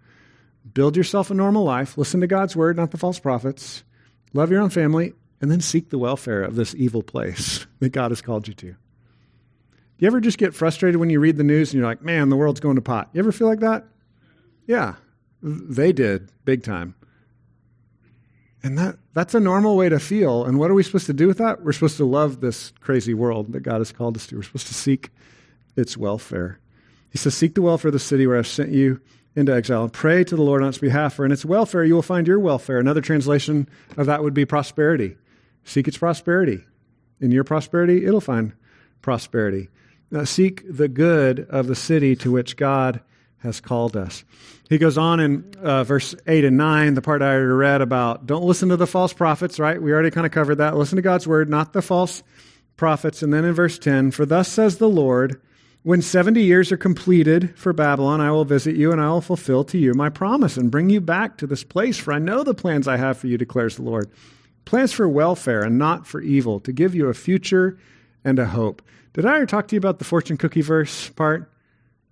Build 0.73 0.97
yourself 0.97 1.31
a 1.31 1.33
normal 1.33 1.63
life. 1.63 1.97
Listen 1.97 2.19
to 2.19 2.27
God's 2.27 2.55
word, 2.55 2.75
not 2.75 2.91
the 2.91 2.97
false 2.97 3.19
prophets. 3.19 3.83
Love 4.33 4.51
your 4.51 4.61
own 4.61 4.69
family, 4.69 5.13
and 5.41 5.49
then 5.49 5.61
seek 5.61 5.89
the 5.89 5.97
welfare 5.97 6.43
of 6.43 6.55
this 6.55 6.75
evil 6.75 7.01
place 7.01 7.65
that 7.79 7.89
God 7.89 8.11
has 8.11 8.21
called 8.21 8.47
you 8.47 8.53
to 8.55 8.75
you 9.99 10.07
ever 10.07 10.19
just 10.19 10.37
get 10.37 10.53
frustrated 10.53 10.99
when 10.99 11.09
you 11.09 11.19
read 11.19 11.37
the 11.37 11.43
news 11.43 11.71
and 11.71 11.79
you're 11.79 11.87
like, 11.87 12.01
man, 12.01 12.29
the 12.29 12.35
world's 12.35 12.59
going 12.59 12.75
to 12.75 12.81
pot? 12.81 13.09
You 13.13 13.19
ever 13.19 13.31
feel 13.31 13.47
like 13.47 13.59
that? 13.59 13.85
Yeah, 14.65 14.95
they 15.41 15.91
did 15.91 16.31
big 16.45 16.63
time. 16.63 16.95
And 18.61 18.77
that, 18.77 18.97
that's 19.13 19.33
a 19.33 19.39
normal 19.39 19.77
way 19.77 19.89
to 19.89 19.99
feel. 19.99 20.43
And 20.43 20.59
what 20.59 20.69
are 20.69 20.73
we 20.73 20.83
supposed 20.83 21.05
to 21.05 21.13
do 21.13 21.27
with 21.27 21.37
that? 21.37 21.63
We're 21.63 21.71
supposed 21.71 21.97
to 21.97 22.05
love 22.05 22.41
this 22.41 22.73
crazy 22.81 23.13
world 23.13 23.53
that 23.53 23.61
God 23.61 23.77
has 23.77 23.91
called 23.91 24.17
us 24.17 24.27
to. 24.27 24.35
We're 24.35 24.43
supposed 24.43 24.67
to 24.67 24.73
seek 24.73 25.11
its 25.75 25.95
welfare. 25.97 26.59
He 27.09 27.17
says, 27.17 27.35
Seek 27.35 27.55
the 27.55 27.61
welfare 27.61 27.89
of 27.89 27.93
the 27.93 27.99
city 27.99 28.27
where 28.27 28.37
I've 28.37 28.47
sent 28.47 28.71
you 28.71 28.99
into 29.35 29.53
exile 29.53 29.87
pray 29.89 30.23
to 30.23 30.35
the 30.35 30.41
Lord 30.41 30.61
on 30.61 30.69
its 30.69 30.77
behalf, 30.77 31.13
for 31.13 31.25
in 31.25 31.31
its 31.31 31.45
welfare 31.45 31.83
you 31.83 31.95
will 31.95 32.01
find 32.01 32.27
your 32.27 32.39
welfare. 32.39 32.79
Another 32.79 33.01
translation 33.01 33.69
of 33.95 34.05
that 34.07 34.23
would 34.23 34.33
be 34.33 34.45
prosperity. 34.45 35.15
Seek 35.63 35.87
its 35.87 35.97
prosperity. 35.97 36.65
In 37.21 37.31
your 37.31 37.43
prosperity, 37.43 38.05
it'll 38.05 38.21
find 38.21 38.53
prosperity. 39.01 39.69
Uh, 40.13 40.25
seek 40.25 40.63
the 40.67 40.87
good 40.87 41.47
of 41.49 41.67
the 41.67 41.75
city 41.75 42.15
to 42.15 42.31
which 42.31 42.57
God 42.57 43.01
has 43.39 43.61
called 43.61 43.95
us. 43.95 44.23
He 44.69 44.77
goes 44.77 44.97
on 44.97 45.19
in 45.19 45.55
uh, 45.61 45.83
verse 45.83 46.13
8 46.27 46.45
and 46.45 46.57
9, 46.57 46.93
the 46.93 47.01
part 47.01 47.21
I 47.21 47.33
already 47.33 47.45
read 47.45 47.81
about 47.81 48.25
don't 48.25 48.43
listen 48.43 48.69
to 48.69 48.77
the 48.77 48.87
false 48.87 49.13
prophets, 49.13 49.59
right? 49.59 49.81
We 49.81 49.91
already 49.91 50.11
kind 50.11 50.25
of 50.25 50.31
covered 50.31 50.55
that. 50.55 50.77
Listen 50.77 50.97
to 50.97 51.01
God's 51.01 51.27
word, 51.27 51.49
not 51.49 51.73
the 51.73 51.81
false 51.81 52.21
prophets. 52.75 53.23
And 53.23 53.33
then 53.33 53.45
in 53.45 53.53
verse 53.53 53.79
10, 53.79 54.11
for 54.11 54.25
thus 54.25 54.47
says 54.47 54.77
the 54.77 54.89
Lord, 54.89 55.41
when 55.83 56.01
70 56.01 56.43
years 56.43 56.71
are 56.71 56.77
completed 56.77 57.57
for 57.57 57.71
Babylon, 57.73 58.21
I 58.21 58.31
will 58.31 58.45
visit 58.45 58.75
you 58.75 58.91
and 58.91 58.99
I 58.99 59.09
will 59.09 59.21
fulfill 59.21 59.63
to 59.65 59.77
you 59.77 59.93
my 59.93 60.09
promise 60.09 60.57
and 60.57 60.69
bring 60.69 60.89
you 60.89 61.01
back 61.01 61.37
to 61.37 61.47
this 61.47 61.63
place. 61.63 61.97
For 61.97 62.13
I 62.13 62.19
know 62.19 62.43
the 62.43 62.53
plans 62.53 62.87
I 62.87 62.97
have 62.97 63.17
for 63.17 63.27
you, 63.27 63.37
declares 63.37 63.77
the 63.77 63.83
Lord. 63.83 64.11
Plans 64.65 64.91
for 64.91 65.07
welfare 65.07 65.63
and 65.63 65.77
not 65.77 66.05
for 66.05 66.21
evil, 66.21 66.59
to 66.61 66.71
give 66.71 66.93
you 66.93 67.07
a 67.07 67.13
future 67.13 67.79
and 68.23 68.37
a 68.37 68.45
hope. 68.45 68.81
Did 69.19 69.25
I 69.25 69.35
ever 69.35 69.45
talk 69.45 69.67
to 69.67 69.75
you 69.75 69.79
about 69.79 69.99
the 69.99 70.05
fortune 70.05 70.37
cookie 70.37 70.61
verse 70.61 71.09
part? 71.09 71.51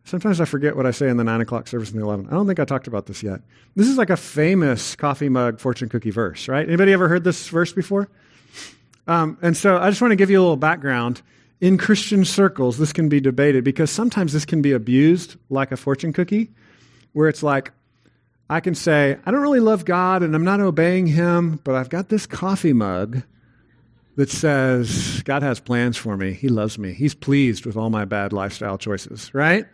Sometimes 0.03 0.41
I 0.41 0.45
forget 0.45 0.75
what 0.75 0.85
I 0.85 0.91
say 0.91 1.07
in 1.07 1.15
the 1.15 1.23
9 1.23 1.39
o'clock 1.39 1.69
service 1.69 1.89
and 1.89 1.97
the 1.97 2.03
11. 2.03 2.27
I 2.27 2.31
don't 2.31 2.45
think 2.47 2.59
I 2.59 2.65
talked 2.65 2.85
about 2.85 3.05
this 3.05 3.23
yet. 3.23 3.39
This 3.77 3.87
is 3.87 3.97
like 3.97 4.09
a 4.09 4.17
famous 4.17 4.93
coffee 4.97 5.29
mug 5.29 5.61
fortune 5.61 5.87
cookie 5.87 6.11
verse, 6.11 6.49
right? 6.49 6.67
Anybody 6.67 6.91
ever 6.91 7.07
heard 7.07 7.23
this 7.23 7.47
verse 7.47 7.71
before? 7.71 8.09
Um, 9.07 9.37
and 9.41 9.55
so 9.55 9.77
I 9.77 9.89
just 9.89 10.01
want 10.01 10.11
to 10.11 10.17
give 10.17 10.29
you 10.29 10.37
a 10.37 10.41
little 10.41 10.57
background. 10.57 11.21
In 11.61 11.77
Christian 11.77 12.25
circles, 12.25 12.77
this 12.77 12.91
can 12.91 13.07
be 13.07 13.21
debated 13.21 13.63
because 13.63 13.89
sometimes 13.89 14.33
this 14.33 14.43
can 14.43 14.61
be 14.61 14.73
abused 14.73 15.37
like 15.49 15.71
a 15.71 15.77
fortune 15.77 16.11
cookie, 16.11 16.49
where 17.13 17.29
it's 17.29 17.41
like, 17.41 17.71
I 18.49 18.59
can 18.59 18.75
say, 18.75 19.17
I 19.25 19.31
don't 19.31 19.41
really 19.41 19.61
love 19.61 19.85
God 19.85 20.23
and 20.23 20.35
I'm 20.35 20.43
not 20.43 20.59
obeying 20.59 21.07
Him, 21.07 21.61
but 21.63 21.73
I've 21.73 21.87
got 21.87 22.09
this 22.09 22.25
coffee 22.25 22.73
mug 22.73 23.23
that 24.17 24.31
says, 24.31 25.21
God 25.23 25.43
has 25.43 25.59
plans 25.59 25.95
for 25.95 26.17
me. 26.17 26.33
He 26.33 26.49
loves 26.49 26.79
me. 26.79 26.91
He's 26.91 27.13
pleased 27.13 27.67
with 27.67 27.77
all 27.77 27.91
my 27.91 28.03
bad 28.03 28.33
lifestyle 28.33 28.79
choices, 28.79 29.31
right? 29.33 29.67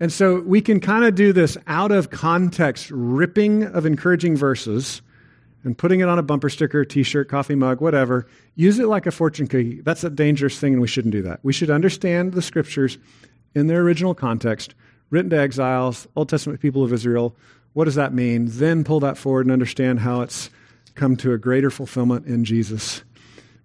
And 0.00 0.10
so 0.10 0.40
we 0.40 0.62
can 0.62 0.80
kind 0.80 1.04
of 1.04 1.14
do 1.14 1.34
this 1.34 1.58
out 1.66 1.92
of 1.92 2.08
context 2.08 2.90
ripping 2.90 3.64
of 3.64 3.84
encouraging 3.84 4.34
verses 4.34 5.02
and 5.62 5.76
putting 5.76 6.00
it 6.00 6.08
on 6.08 6.18
a 6.18 6.22
bumper 6.22 6.48
sticker, 6.48 6.86
t 6.86 7.02
shirt, 7.02 7.28
coffee 7.28 7.54
mug, 7.54 7.82
whatever. 7.82 8.26
Use 8.54 8.78
it 8.78 8.86
like 8.86 9.04
a 9.04 9.10
fortune 9.10 9.46
cookie. 9.46 9.82
That's 9.82 10.04
a 10.04 10.10
dangerous 10.10 10.58
thing, 10.58 10.72
and 10.72 10.80
we 10.80 10.88
shouldn't 10.88 11.12
do 11.12 11.20
that. 11.22 11.40
We 11.42 11.52
should 11.52 11.70
understand 11.70 12.32
the 12.32 12.40
scriptures 12.40 12.96
in 13.54 13.66
their 13.66 13.82
original 13.82 14.14
context, 14.14 14.74
written 15.10 15.28
to 15.30 15.38
exiles, 15.38 16.08
Old 16.16 16.30
Testament 16.30 16.60
people 16.60 16.82
of 16.82 16.94
Israel. 16.94 17.36
What 17.74 17.84
does 17.84 17.96
that 17.96 18.14
mean? 18.14 18.46
Then 18.48 18.84
pull 18.84 19.00
that 19.00 19.18
forward 19.18 19.44
and 19.44 19.52
understand 19.52 20.00
how 20.00 20.22
it's 20.22 20.48
come 20.94 21.14
to 21.16 21.34
a 21.34 21.38
greater 21.38 21.70
fulfillment 21.70 22.24
in 22.24 22.46
Jesus 22.46 23.02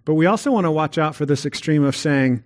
but 0.06 0.14
we 0.14 0.24
also 0.24 0.52
want 0.52 0.64
to 0.64 0.70
watch 0.70 0.96
out 0.96 1.14
for 1.14 1.26
this 1.26 1.44
extreme 1.44 1.84
of 1.84 1.96
saying 1.96 2.44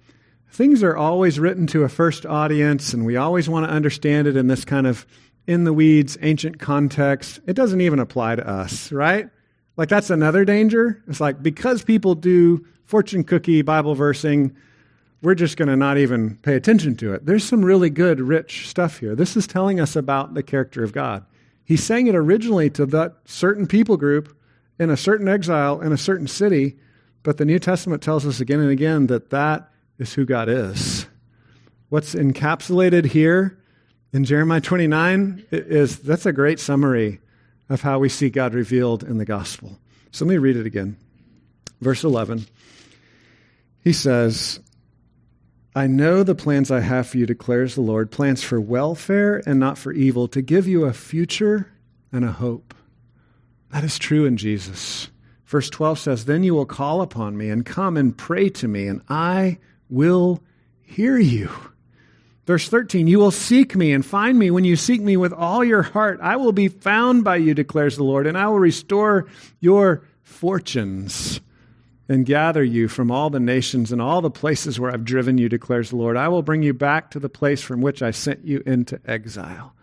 things 0.49 0.83
are 0.83 0.97
always 0.97 1.39
written 1.39 1.67
to 1.69 1.85
a 1.85 1.89
first 1.89 2.25
audience, 2.27 2.93
and 2.95 3.05
we 3.05 3.17
always 3.17 3.49
want 3.49 3.67
to 3.67 3.73
understand 3.73 4.27
it 4.27 4.35
in 4.35 4.49
this 4.49 4.65
kind 4.65 4.87
of 4.87 5.07
in 5.47 5.65
the 5.65 5.73
weeds, 5.73 6.17
ancient 6.23 6.59
context. 6.59 7.39
It 7.47 7.55
doesn't 7.55 7.83
even 7.83 7.99
apply 7.99 8.37
to 8.37 8.49
us, 8.49 8.91
right? 8.91 9.29
Like, 9.77 9.91
that's 9.91 10.09
another 10.09 10.45
danger. 10.47 11.03
It's 11.07 11.21
like 11.21 11.43
because 11.43 11.85
people 11.85 12.15
do 12.15 12.67
fortune 12.87 13.25
cookie 13.25 13.61
Bible 13.61 13.95
versing, 13.95 14.57
we're 15.21 15.35
just 15.35 15.59
going 15.59 15.69
to 15.69 15.77
not 15.77 15.99
even 15.99 16.37
pay 16.39 16.57
attention 16.57 16.97
to 16.97 17.13
it. 17.13 17.27
There's 17.27 17.45
some 17.45 17.63
really 17.63 17.91
good, 17.91 18.21
rich 18.21 18.69
stuff 18.69 18.99
here. 18.99 19.15
This 19.15 19.37
is 19.37 19.47
telling 19.47 19.81
us 19.81 19.97
about 19.97 20.33
the 20.33 20.43
character 20.43 20.83
of 20.83 20.95
God. 20.95 21.27
He's 21.65 21.85
saying 21.85 22.07
it 22.07 22.15
originally 22.15 22.71
to 22.71 22.87
that 22.87 23.17
certain 23.27 23.67
people 23.67 23.99
group 23.99 24.35
in 24.79 24.89
a 24.89 24.97
certain 24.97 25.29
exile 25.29 25.83
in 25.83 25.93
a 25.93 25.99
certain 25.99 26.27
city 26.27 26.79
but 27.23 27.37
the 27.37 27.45
New 27.45 27.59
Testament 27.59 28.03
tells 28.03 28.27
us 28.27 28.41
again 28.41 28.61
and 28.61 28.71
again 28.71 29.07
that 29.09 29.31
that 29.31 29.71
is 29.99 30.15
who 30.15 30.25
God 30.25 30.49
is. 30.49 31.07
What's 31.89 32.15
encapsulated 32.15 33.07
here 33.07 33.59
in 34.13 34.25
Jeremiah 34.25 34.61
29 34.61 35.45
is 35.51 35.99
that's 35.99 36.27
a 36.27 36.33
great 36.33 36.61
summary 36.61 37.21
of 37.69 37.83
how 37.83 37.99
we 37.99 38.09
see 38.09 38.31
God 38.31 38.55
revealed 38.55 39.03
in 39.03 39.19
the 39.19 39.25
gospel. 39.25 39.79
So 40.13 40.25
let 40.25 40.31
me 40.31 40.39
read 40.39 40.57
it 40.57 40.67
again. 40.67 40.97
Verse 41.81 42.05
11. 42.05 42.47
He 43.83 43.93
says, 43.93 44.61
I 45.75 45.87
know 45.87 46.23
the 46.23 46.35
plans 46.35 46.71
I 46.71 46.81
have 46.81 47.09
for 47.09 47.19
you, 47.19 47.27
declares 47.27 47.75
the 47.75 47.81
Lord 47.81 48.11
plans 48.11 48.43
for 48.43 48.61
welfare 48.61 49.43
and 49.47 49.61
not 49.61 49.79
for 49.79 49.93
evil, 49.93 50.27
to 50.29 50.43
give 50.43 50.67
you 50.67 50.85
a 50.85 50.93
future 50.93 51.71
and 52.13 52.25
a 52.25 52.33
hope. 52.33 52.75
That 53.71 53.85
is 53.85 53.99
true 53.99 54.27
in 54.27 54.37
Jesus. 54.37 55.09
Verse 55.51 55.69
12 55.69 55.99
says, 55.99 56.25
Then 56.27 56.45
you 56.45 56.55
will 56.55 56.65
call 56.65 57.03
upon 57.03 57.37
me 57.37 57.51
and 57.51 57.67
come 57.67 57.97
and 57.97 58.17
pray 58.17 58.51
to 58.51 58.69
me, 58.69 58.87
and 58.87 59.03
I 59.09 59.59
will 59.89 60.41
hear 60.81 61.19
you. 61.19 61.51
Verse 62.47 62.69
13, 62.69 63.09
you 63.09 63.19
will 63.19 63.33
seek 63.33 63.75
me 63.75 63.93
and 63.93 64.07
find 64.07 64.39
me 64.39 64.53
when 64.53 64.63
you 64.63 64.77
seek 64.77 65.01
me 65.01 65.17
with 65.17 65.33
all 65.33 65.65
your 65.65 65.83
heart. 65.83 66.21
I 66.23 66.37
will 66.37 66.53
be 66.53 66.69
found 66.69 67.25
by 67.25 67.37
you, 67.37 67.53
declares 67.53 67.97
the 67.97 68.05
Lord, 68.05 68.29
and 68.29 68.39
I 68.39 68.47
will 68.47 68.61
restore 68.61 69.27
your 69.59 70.05
fortunes 70.23 71.41
and 72.09 72.25
gather 72.25 72.63
you 72.63 72.87
from 72.87 73.11
all 73.11 73.29
the 73.29 73.41
nations 73.41 73.91
and 73.91 74.01
all 74.01 74.21
the 74.21 74.31
places 74.31 74.79
where 74.79 74.93
I've 74.93 75.05
driven 75.05 75.37
you, 75.37 75.49
declares 75.49 75.91
the 75.91 75.97
Lord. 75.97 76.17
I 76.17 76.29
will 76.29 76.43
bring 76.43 76.63
you 76.63 76.75
back 76.75 77.11
to 77.11 77.19
the 77.19 77.29
place 77.29 77.61
from 77.61 77.81
which 77.81 78.03
I 78.03 78.13
sent 78.13 78.45
you 78.45 78.63
into 78.67 79.01
exile. 79.05 79.75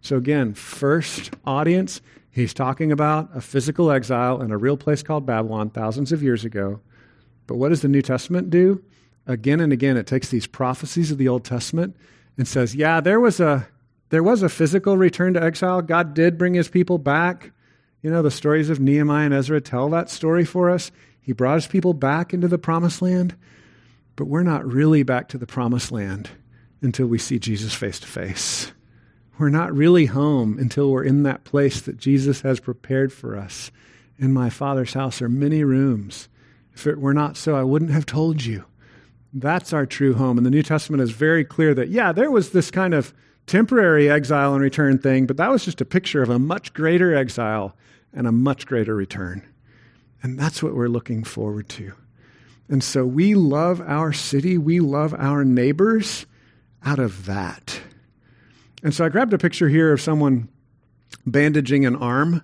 So, 0.00 0.16
again, 0.16 0.54
first 0.54 1.32
audience, 1.44 2.00
he's 2.32 2.52
talking 2.52 2.90
about 2.90 3.30
a 3.34 3.40
physical 3.40 3.92
exile 3.92 4.42
in 4.42 4.50
a 4.50 4.58
real 4.58 4.76
place 4.76 5.04
called 5.04 5.24
Babylon 5.24 5.70
thousands 5.70 6.10
of 6.10 6.22
years 6.22 6.44
ago. 6.44 6.80
But 7.46 7.56
what 7.56 7.68
does 7.68 7.82
the 7.82 7.88
New 7.88 8.02
Testament 8.02 8.50
do? 8.50 8.82
again 9.26 9.60
and 9.60 9.72
again 9.72 9.96
it 9.96 10.06
takes 10.06 10.28
these 10.28 10.46
prophecies 10.46 11.10
of 11.10 11.18
the 11.18 11.28
Old 11.28 11.44
Testament 11.44 11.96
and 12.36 12.46
says, 12.48 12.74
yeah, 12.74 13.00
there 13.00 13.20
was 13.20 13.40
a 13.40 13.68
there 14.10 14.22
was 14.22 14.42
a 14.42 14.48
physical 14.48 14.96
return 14.96 15.34
to 15.34 15.42
exile. 15.42 15.80
God 15.80 16.12
did 16.12 16.36
bring 16.36 16.52
his 16.54 16.68
people 16.68 16.98
back. 16.98 17.52
You 18.02 18.10
know, 18.10 18.20
the 18.20 18.30
stories 18.30 18.68
of 18.68 18.78
Nehemiah 18.78 19.24
and 19.24 19.34
Ezra 19.34 19.60
tell 19.60 19.88
that 19.90 20.10
story 20.10 20.44
for 20.44 20.68
us. 20.68 20.90
He 21.20 21.32
brought 21.32 21.54
his 21.54 21.66
people 21.66 21.94
back 21.94 22.34
into 22.34 22.48
the 22.48 22.58
promised 22.58 23.00
land, 23.00 23.34
but 24.16 24.26
we're 24.26 24.42
not 24.42 24.66
really 24.66 25.02
back 25.02 25.28
to 25.28 25.38
the 25.38 25.46
promised 25.46 25.92
land 25.92 26.28
until 26.82 27.06
we 27.06 27.16
see 27.16 27.38
Jesus 27.38 27.74
face 27.74 28.00
to 28.00 28.06
face. 28.06 28.72
We're 29.42 29.48
not 29.48 29.74
really 29.74 30.06
home 30.06 30.56
until 30.56 30.92
we're 30.92 31.02
in 31.02 31.24
that 31.24 31.42
place 31.42 31.80
that 31.80 31.96
Jesus 31.96 32.42
has 32.42 32.60
prepared 32.60 33.12
for 33.12 33.36
us. 33.36 33.72
In 34.16 34.32
my 34.32 34.50
Father's 34.50 34.94
house 34.94 35.20
are 35.20 35.28
many 35.28 35.64
rooms. 35.64 36.28
If 36.74 36.86
it 36.86 37.00
were 37.00 37.12
not 37.12 37.36
so, 37.36 37.56
I 37.56 37.64
wouldn't 37.64 37.90
have 37.90 38.06
told 38.06 38.44
you. 38.44 38.64
That's 39.32 39.72
our 39.72 39.84
true 39.84 40.14
home. 40.14 40.38
And 40.38 40.46
the 40.46 40.50
New 40.52 40.62
Testament 40.62 41.02
is 41.02 41.10
very 41.10 41.44
clear 41.44 41.74
that, 41.74 41.88
yeah, 41.88 42.12
there 42.12 42.30
was 42.30 42.50
this 42.50 42.70
kind 42.70 42.94
of 42.94 43.12
temporary 43.48 44.08
exile 44.08 44.54
and 44.54 44.62
return 44.62 44.98
thing, 44.98 45.26
but 45.26 45.38
that 45.38 45.50
was 45.50 45.64
just 45.64 45.80
a 45.80 45.84
picture 45.84 46.22
of 46.22 46.30
a 46.30 46.38
much 46.38 46.72
greater 46.72 47.12
exile 47.12 47.74
and 48.12 48.28
a 48.28 48.32
much 48.32 48.64
greater 48.64 48.94
return. 48.94 49.42
And 50.22 50.38
that's 50.38 50.62
what 50.62 50.76
we're 50.76 50.86
looking 50.86 51.24
forward 51.24 51.68
to. 51.70 51.94
And 52.68 52.84
so 52.84 53.04
we 53.04 53.34
love 53.34 53.80
our 53.80 54.12
city, 54.12 54.56
we 54.56 54.78
love 54.78 55.12
our 55.14 55.44
neighbors 55.44 56.26
out 56.84 57.00
of 57.00 57.26
that. 57.26 57.80
And 58.82 58.94
so 58.94 59.04
I 59.04 59.08
grabbed 59.08 59.32
a 59.32 59.38
picture 59.38 59.68
here 59.68 59.92
of 59.92 60.00
someone 60.00 60.48
bandaging 61.26 61.86
an 61.86 61.96
arm 61.96 62.42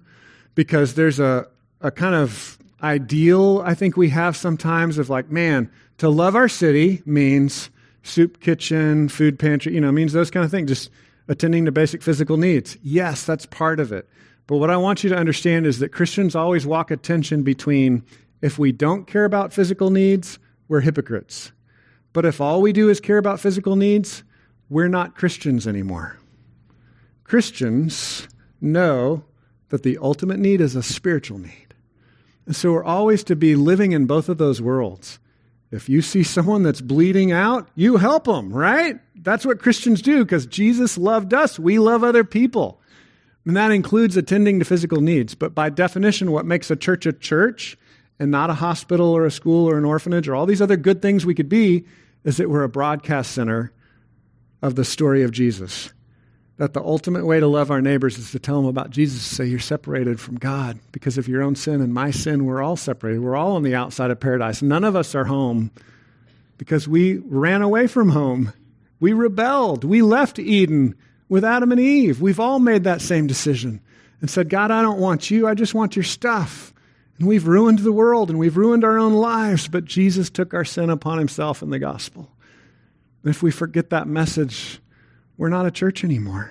because 0.55 0.95
there's 0.95 1.19
a, 1.19 1.49
a 1.81 1.91
kind 1.91 2.15
of 2.15 2.59
ideal 2.83 3.61
I 3.65 3.75
think 3.75 3.97
we 3.97 4.11
have 4.11 4.37
sometimes 4.37 4.99
of 4.99 5.11
like, 5.11 5.31
man, 5.31 5.71
to 5.99 6.09
love 6.09 6.37
our 6.37 6.49
city 6.49 7.03
means 7.05 7.71
soup 8.03 8.41
kitchen, 8.41 9.09
food 9.09 9.39
pantry, 9.39 9.75
you 9.75 9.81
know, 9.81 9.93
means 9.93 10.13
those 10.13 10.31
kind 10.31 10.45
of 10.45 10.51
things, 10.51 10.69
just 10.69 10.91
attending 11.27 11.65
to 11.65 11.73
basic 11.73 12.03
physical 12.03 12.37
needs. 12.37 12.79
Yes, 12.83 13.25
that's 13.25 13.47
part 13.47 13.81
of 13.81 13.93
it. 13.93 14.09
But 14.47 14.57
what 14.57 14.71
I 14.71 14.77
want 14.77 15.05
you 15.05 15.11
to 15.11 15.17
understand 15.17 15.67
is 15.67 15.79
that 15.81 15.91
Christians 15.91 16.35
always 16.35 16.67
walk 16.67 16.91
a 16.91 16.97
tension 16.97 17.43
between 17.43 18.03
if 18.41 18.59
we 18.59 18.73
don't 18.73 19.07
care 19.07 19.25
about 19.25 19.53
physical 19.53 19.91
needs, 19.91 20.39
we're 20.69 20.81
hypocrites. 20.81 21.53
But 22.13 22.25
if 22.25 22.41
all 22.41 22.63
we 22.63 22.73
do 22.73 22.89
is 22.89 23.01
care 23.01 23.19
about 23.19 23.41
physical 23.41 23.77
needs, 23.77 24.23
we're 24.71 24.89
not 24.89 25.17
Christians 25.17 25.67
anymore. 25.67 26.19
Christians 27.29 28.27
know 28.59 29.23
that 29.69 29.83
the 29.83 29.99
ultimate 29.99 30.39
need 30.39 30.63
is 30.63 30.75
a 30.75 30.83
spiritual 30.83 31.39
need. 31.39 31.75
And 32.47 32.57
so 32.57 32.73
we're 32.73 32.85
always 32.85 33.23
to 33.25 33.37
be 33.37 33.55
living 33.55 33.93
in 33.93 34.07
both 34.07 34.31
of 34.31 34.39
those 34.39 34.63
worlds. 34.63 35.19
If 35.71 35.91
you 35.91 36.01
see 36.01 36.23
someone 36.23 36.63
that's 36.63 36.81
bleeding 36.81 37.31
out, 37.31 37.69
you 37.75 37.99
help 37.99 38.25
them, 38.25 38.51
right? 38.51 38.99
That's 39.15 39.45
what 39.45 39.61
Christians 39.61 40.01
do 40.01 40.25
because 40.25 40.47
Jesus 40.47 40.97
loved 40.97 41.35
us. 41.35 41.59
We 41.59 41.79
love 41.79 42.03
other 42.03 42.25
people. 42.25 42.81
And 43.45 43.55
that 43.59 43.73
includes 43.73 44.17
attending 44.17 44.59
to 44.61 44.65
physical 44.65 45.03
needs. 45.03 45.35
But 45.35 45.55
by 45.55 45.69
definition, 45.69 46.33
what 46.33 46.47
makes 46.47 46.71
a 46.71 46.77
church 46.77 47.05
a 47.05 47.13
church 47.13 47.77
and 48.19 48.31
not 48.31 48.49
a 48.49 48.55
hospital 48.55 49.15
or 49.15 49.27
a 49.27 49.31
school 49.31 49.69
or 49.69 49.77
an 49.77 49.85
orphanage 49.85 50.29
or 50.29 50.35
all 50.35 50.47
these 50.47 50.63
other 50.63 50.79
good 50.79 51.03
things 51.03 51.27
we 51.27 51.35
could 51.35 51.51
be 51.51 51.85
is 52.25 52.39
that 52.39 52.49
we're 52.49 52.65
a 52.65 52.69
broadcast 52.71 53.33
center 53.33 53.71
of 54.63 54.77
the 54.77 54.85
story 54.85 55.23
of 55.23 55.31
Jesus 55.31 55.93
that 56.59 56.75
the 56.75 56.83
ultimate 56.83 57.25
way 57.25 57.39
to 57.41 57.47
love 57.47 57.71
our 57.71 57.81
neighbors 57.81 58.19
is 58.19 58.33
to 58.33 58.39
tell 58.39 58.57
them 58.57 58.67
about 58.67 58.91
Jesus, 58.91 59.23
say 59.23 59.47
you're 59.47 59.61
separated 59.61 60.21
from 60.21 60.37
God 60.37 60.79
because 60.91 61.17
of 61.17 61.29
your 61.29 61.43
own 61.43 61.55
sin 61.55 61.81
and 61.81 61.95
my 61.95 62.11
sin. 62.11 62.45
We're 62.45 62.63
all 62.63 62.77
separated. 62.77 63.21
We're 63.21 63.37
all 63.37 63.53
on 63.53 63.63
the 63.63 63.77
outside 63.77 64.11
of 64.11 64.19
paradise. 64.19 64.61
None 64.61 64.83
of 64.83 64.97
us 64.97 65.15
are 65.15 65.25
home 65.25 65.71
because 66.59 66.89
we 66.89 67.19
ran 67.19 67.63
away 67.63 67.87
from 67.87 68.11
home. 68.11 68.53
We 68.99 69.13
rebelled. 69.13 69.85
We 69.85 70.03
left 70.03 70.41
Eden 70.41 70.97
with 71.29 71.45
Adam 71.45 71.71
and 71.71 71.81
Eve. 71.81 72.21
We've 72.21 72.41
all 72.41 72.59
made 72.59 72.85
that 72.85 73.03
same 73.03 73.29
decision 73.29 73.81
and 74.21 74.29
said, 74.29 74.49
God, 74.49 74.73
I 74.73 74.83
don't 74.83 74.99
want 74.99 75.31
you. 75.31 75.47
I 75.47 75.55
just 75.55 75.75
want 75.75 75.95
your 75.95 76.03
stuff. 76.03 76.75
And 77.19 77.29
we've 77.29 77.47
ruined 77.47 77.81
the 77.81 77.93
world 77.93 78.31
and 78.31 78.39
we've 78.39 78.57
ruined 78.57 78.83
our 78.83 78.99
own 78.99 79.13
lives, 79.13 79.69
but 79.69 79.85
Jesus 79.85 80.29
took 80.29 80.55
our 80.55 80.65
sin 80.65 80.91
upon 80.91 81.19
himself 81.19 81.63
in 81.63 81.71
the 81.71 81.79
gospel. 81.79 82.29
And 83.23 83.31
if 83.31 83.45
we 83.45 83.53
forget 83.53 83.91
that 83.91 84.09
message, 84.09 84.81
we're 85.39 85.49
not 85.49 85.65
a 85.65 85.71
church 85.71 86.05
anymore. 86.05 86.51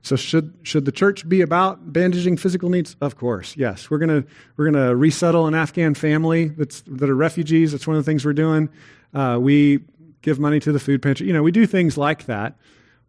So 0.00 0.16
should 0.16 0.54
should 0.62 0.84
the 0.84 0.92
church 0.92 1.26
be 1.26 1.40
about 1.40 1.92
bandaging 1.92 2.36
physical 2.36 2.68
needs? 2.68 2.94
Of 3.00 3.16
course, 3.16 3.56
yes. 3.56 3.90
We're 3.90 3.98
gonna 3.98 4.24
we're 4.56 4.70
gonna 4.70 4.94
resettle 4.94 5.46
an 5.46 5.54
Afghan 5.54 5.94
family 5.94 6.48
that's 6.48 6.82
that 6.86 7.08
are 7.08 7.14
refugees. 7.14 7.72
That's 7.72 7.86
one 7.86 7.96
of 7.96 8.04
the 8.04 8.10
things 8.10 8.24
we're 8.24 8.34
doing. 8.34 8.68
Uh, 9.14 9.38
we 9.40 9.80
give 10.20 10.38
money 10.38 10.60
to 10.60 10.72
the 10.72 10.78
food 10.78 11.00
pantry. 11.02 11.26
You 11.26 11.32
know, 11.32 11.42
we 11.42 11.52
do 11.52 11.66
things 11.66 11.96
like 11.96 12.26
that. 12.26 12.56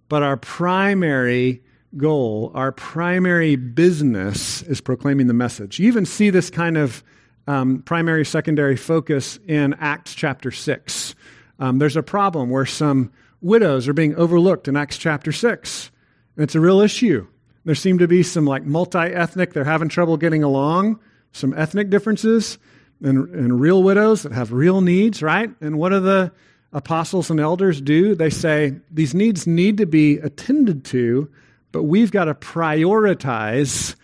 But 0.08 0.24
our 0.24 0.38
primary 0.38 1.64
goal, 1.97 2.51
our 2.53 2.72
primary 2.72 3.58
business, 3.58 4.62
is 4.62 4.80
proclaiming 4.80 5.28
the 5.28 5.34
message. 5.34 5.80
You 5.80 5.88
even 5.88 6.06
see 6.06 6.30
this 6.30 6.49
kind 6.49 6.78
of 6.78 7.03
um, 7.47 7.82
primary 7.82 8.24
secondary 8.24 8.78
focus 8.78 9.38
in 9.47 9.74
Acts 9.76 10.16
chapter 10.16 10.49
six. 10.51 11.14
Um, 11.60 11.80
there's 11.80 11.97
a 11.97 12.03
problem 12.03 12.49
where 12.49 12.66
some 12.66 13.12
widows 13.41 13.88
are 13.88 13.93
being 13.93 14.15
overlooked 14.15 14.67
in 14.67 14.75
Acts 14.75 14.97
chapter 14.97 15.31
6. 15.31 15.91
And 16.36 16.43
it's 16.43 16.55
a 16.55 16.59
real 16.59 16.81
issue. 16.81 17.27
There 17.63 17.75
seem 17.75 17.97
to 17.97 18.07
be 18.07 18.23
some 18.23 18.45
like 18.45 18.63
multi 18.63 18.99
ethnic, 18.99 19.53
they're 19.53 19.63
having 19.63 19.89
trouble 19.89 20.17
getting 20.17 20.43
along, 20.43 20.99
some 21.31 21.53
ethnic 21.53 21.89
differences, 21.89 22.57
and, 23.01 23.27
and 23.29 23.59
real 23.59 23.83
widows 23.83 24.23
that 24.23 24.31
have 24.31 24.51
real 24.51 24.81
needs, 24.81 25.21
right? 25.21 25.49
And 25.61 25.77
what 25.77 25.89
do 25.89 25.99
the 25.99 26.31
apostles 26.71 27.29
and 27.29 27.39
elders 27.39 27.81
do? 27.81 28.15
They 28.15 28.29
say 28.29 28.75
these 28.91 29.13
needs 29.13 29.47
need 29.47 29.77
to 29.77 29.86
be 29.86 30.17
attended 30.17 30.86
to, 30.86 31.29
but 31.71 31.83
we've 31.83 32.11
got 32.11 32.25
to 32.25 32.36
prioritize 32.36 33.95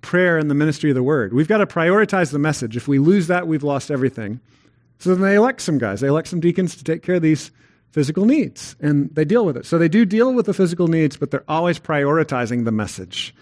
prayer 0.00 0.36
and 0.36 0.50
the 0.50 0.54
ministry 0.54 0.90
of 0.90 0.96
the 0.96 1.02
word. 1.02 1.32
We've 1.32 1.48
got 1.48 1.58
to 1.58 1.66
prioritize 1.66 2.32
the 2.32 2.38
message. 2.38 2.76
If 2.76 2.88
we 2.88 2.98
lose 2.98 3.28
that, 3.28 3.46
we've 3.46 3.62
lost 3.62 3.90
everything. 3.90 4.40
So 4.98 5.14
then 5.14 5.22
they 5.22 5.36
elect 5.36 5.60
some 5.60 5.78
guys. 5.78 6.00
They 6.00 6.08
elect 6.08 6.28
some 6.28 6.40
deacons 6.40 6.76
to 6.76 6.84
take 6.84 7.02
care 7.02 7.16
of 7.16 7.22
these 7.22 7.50
physical 7.94 8.24
needs, 8.24 8.74
and 8.80 9.08
they 9.14 9.24
deal 9.24 9.46
with 9.46 9.56
it. 9.56 9.64
So 9.64 9.78
they 9.78 9.86
do 9.86 10.04
deal 10.04 10.34
with 10.34 10.46
the 10.46 10.52
physical 10.52 10.88
needs, 10.88 11.16
but 11.16 11.30
they're 11.30 11.44
always 11.46 11.78
prioritizing 11.78 12.64
the 12.64 12.72
message. 12.72 13.32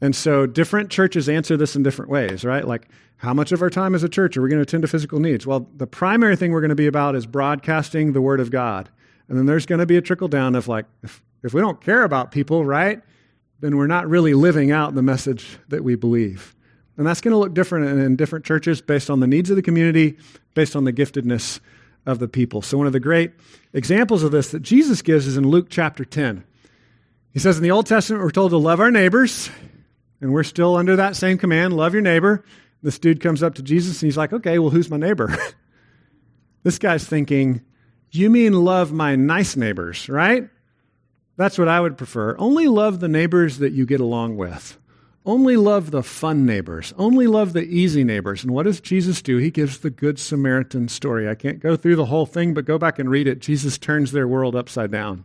And 0.00 0.14
so 0.14 0.46
different 0.46 0.90
churches 0.90 1.28
answer 1.28 1.56
this 1.56 1.74
in 1.74 1.82
different 1.82 2.08
ways, 2.08 2.44
right? 2.44 2.64
Like, 2.64 2.88
how 3.16 3.34
much 3.34 3.50
of 3.50 3.62
our 3.62 3.70
time 3.70 3.96
as 3.96 4.04
a 4.04 4.08
church 4.08 4.36
are 4.36 4.42
we 4.42 4.48
going 4.48 4.58
to 4.58 4.62
attend 4.62 4.82
to 4.82 4.88
physical 4.88 5.18
needs? 5.18 5.44
Well, 5.44 5.68
the 5.76 5.88
primary 5.88 6.36
thing 6.36 6.52
we're 6.52 6.60
going 6.60 6.68
to 6.68 6.76
be 6.76 6.86
about 6.86 7.16
is 7.16 7.26
broadcasting 7.26 8.12
the 8.12 8.20
Word 8.20 8.38
of 8.38 8.52
God. 8.52 8.88
And 9.28 9.36
then 9.36 9.46
there's 9.46 9.66
going 9.66 9.80
to 9.80 9.86
be 9.86 9.96
a 9.96 10.00
trickle 10.00 10.28
down 10.28 10.54
of 10.54 10.68
like, 10.68 10.86
if, 11.02 11.20
if 11.42 11.52
we 11.52 11.60
don't 11.60 11.80
care 11.80 12.04
about 12.04 12.30
people, 12.30 12.64
right, 12.64 13.02
then 13.58 13.76
we're 13.76 13.88
not 13.88 14.08
really 14.08 14.34
living 14.34 14.70
out 14.70 14.94
the 14.94 15.02
message 15.02 15.58
that 15.66 15.82
we 15.82 15.96
believe. 15.96 16.54
And 16.96 17.04
that's 17.04 17.20
going 17.20 17.32
to 17.32 17.38
look 17.38 17.54
different 17.54 17.88
in, 17.88 17.98
in 17.98 18.14
different 18.14 18.44
churches 18.44 18.80
based 18.80 19.10
on 19.10 19.18
the 19.18 19.26
needs 19.26 19.50
of 19.50 19.56
the 19.56 19.62
community, 19.62 20.16
based 20.54 20.76
on 20.76 20.84
the 20.84 20.92
giftedness 20.92 21.58
of 22.06 22.18
the 22.18 22.28
people. 22.28 22.62
So, 22.62 22.78
one 22.78 22.86
of 22.86 22.92
the 22.92 23.00
great 23.00 23.32
examples 23.72 24.22
of 24.22 24.30
this 24.30 24.50
that 24.50 24.62
Jesus 24.62 25.02
gives 25.02 25.26
is 25.26 25.36
in 25.36 25.48
Luke 25.48 25.66
chapter 25.70 26.04
10. 26.04 26.44
He 27.32 27.38
says 27.38 27.56
in 27.56 27.62
the 27.62 27.70
Old 27.70 27.86
Testament, 27.86 28.22
we're 28.22 28.30
told 28.30 28.50
to 28.50 28.58
love 28.58 28.80
our 28.80 28.90
neighbors, 28.90 29.50
and 30.20 30.32
we're 30.32 30.44
still 30.44 30.76
under 30.76 30.96
that 30.96 31.16
same 31.16 31.38
command 31.38 31.76
love 31.76 31.92
your 31.92 32.02
neighbor. 32.02 32.44
This 32.82 32.98
dude 32.98 33.20
comes 33.20 33.42
up 33.42 33.54
to 33.54 33.62
Jesus 33.62 34.02
and 34.02 34.06
he's 34.08 34.16
like, 34.16 34.32
okay, 34.32 34.58
well, 34.58 34.70
who's 34.70 34.90
my 34.90 34.98
neighbor? 34.98 35.34
this 36.62 36.78
guy's 36.78 37.06
thinking, 37.06 37.62
You 38.10 38.28
mean 38.28 38.52
love 38.52 38.92
my 38.92 39.16
nice 39.16 39.56
neighbors, 39.56 40.08
right? 40.08 40.48
That's 41.36 41.58
what 41.58 41.66
I 41.66 41.80
would 41.80 41.96
prefer. 41.96 42.36
Only 42.38 42.68
love 42.68 43.00
the 43.00 43.08
neighbors 43.08 43.58
that 43.58 43.72
you 43.72 43.86
get 43.86 44.00
along 44.00 44.36
with. 44.36 44.78
Only 45.26 45.56
love 45.56 45.90
the 45.90 46.02
fun 46.02 46.44
neighbors. 46.44 46.92
Only 46.98 47.26
love 47.26 47.54
the 47.54 47.64
easy 47.64 48.04
neighbors. 48.04 48.42
And 48.42 48.52
what 48.52 48.64
does 48.64 48.80
Jesus 48.80 49.22
do? 49.22 49.38
He 49.38 49.50
gives 49.50 49.78
the 49.78 49.88
Good 49.88 50.18
Samaritan 50.18 50.88
story. 50.88 51.28
I 51.28 51.34
can't 51.34 51.60
go 51.60 51.76
through 51.76 51.96
the 51.96 52.04
whole 52.04 52.26
thing, 52.26 52.52
but 52.52 52.66
go 52.66 52.76
back 52.76 52.98
and 52.98 53.10
read 53.10 53.26
it. 53.26 53.38
Jesus 53.38 53.78
turns 53.78 54.12
their 54.12 54.28
world 54.28 54.54
upside 54.54 54.90
down. 54.90 55.24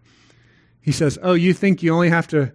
He 0.80 0.94
says, 0.94 1.20
Oh, 1.22 1.34
you 1.34 1.54
think 1.54 1.84
you 1.84 1.94
only 1.94 2.10
have 2.10 2.28
to 2.30 2.54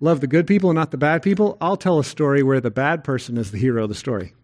love 0.00 0.22
the 0.22 0.26
good 0.26 0.46
people 0.46 0.70
and 0.70 0.76
not 0.76 0.90
the 0.90 0.96
bad 0.96 1.22
people? 1.22 1.58
I'll 1.60 1.76
tell 1.76 1.98
a 1.98 2.04
story 2.04 2.42
where 2.42 2.60
the 2.60 2.70
bad 2.70 3.04
person 3.04 3.36
is 3.36 3.50
the 3.50 3.58
hero 3.58 3.82
of 3.82 3.90
the 3.90 3.94
story, 3.94 4.34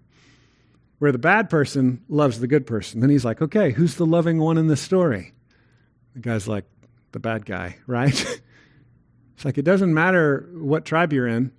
where 0.99 1.13
the 1.13 1.19
bad 1.19 1.49
person 1.49 2.03
loves 2.11 2.41
the 2.41 2.47
good 2.47 2.67
person. 2.67 3.01
Then 3.01 3.09
he's 3.09 3.25
like, 3.25 3.41
Okay, 3.41 3.71
who's 3.71 3.95
the 3.95 4.07
loving 4.07 4.39
one 4.39 4.59
in 4.59 4.67
the 4.67 4.77
story? 4.77 5.33
The 6.13 6.21
guy's 6.21 6.47
like, 6.47 6.67
The 7.13 7.21
bad 7.21 7.47
guy, 7.47 7.79
right? 7.87 8.13
it's 9.35 9.45
like, 9.47 9.57
it 9.57 9.65
doesn't 9.65 9.95
matter 9.95 10.47
what 10.53 10.85
tribe 10.85 11.15
you're 11.15 11.27
in. 11.27 11.51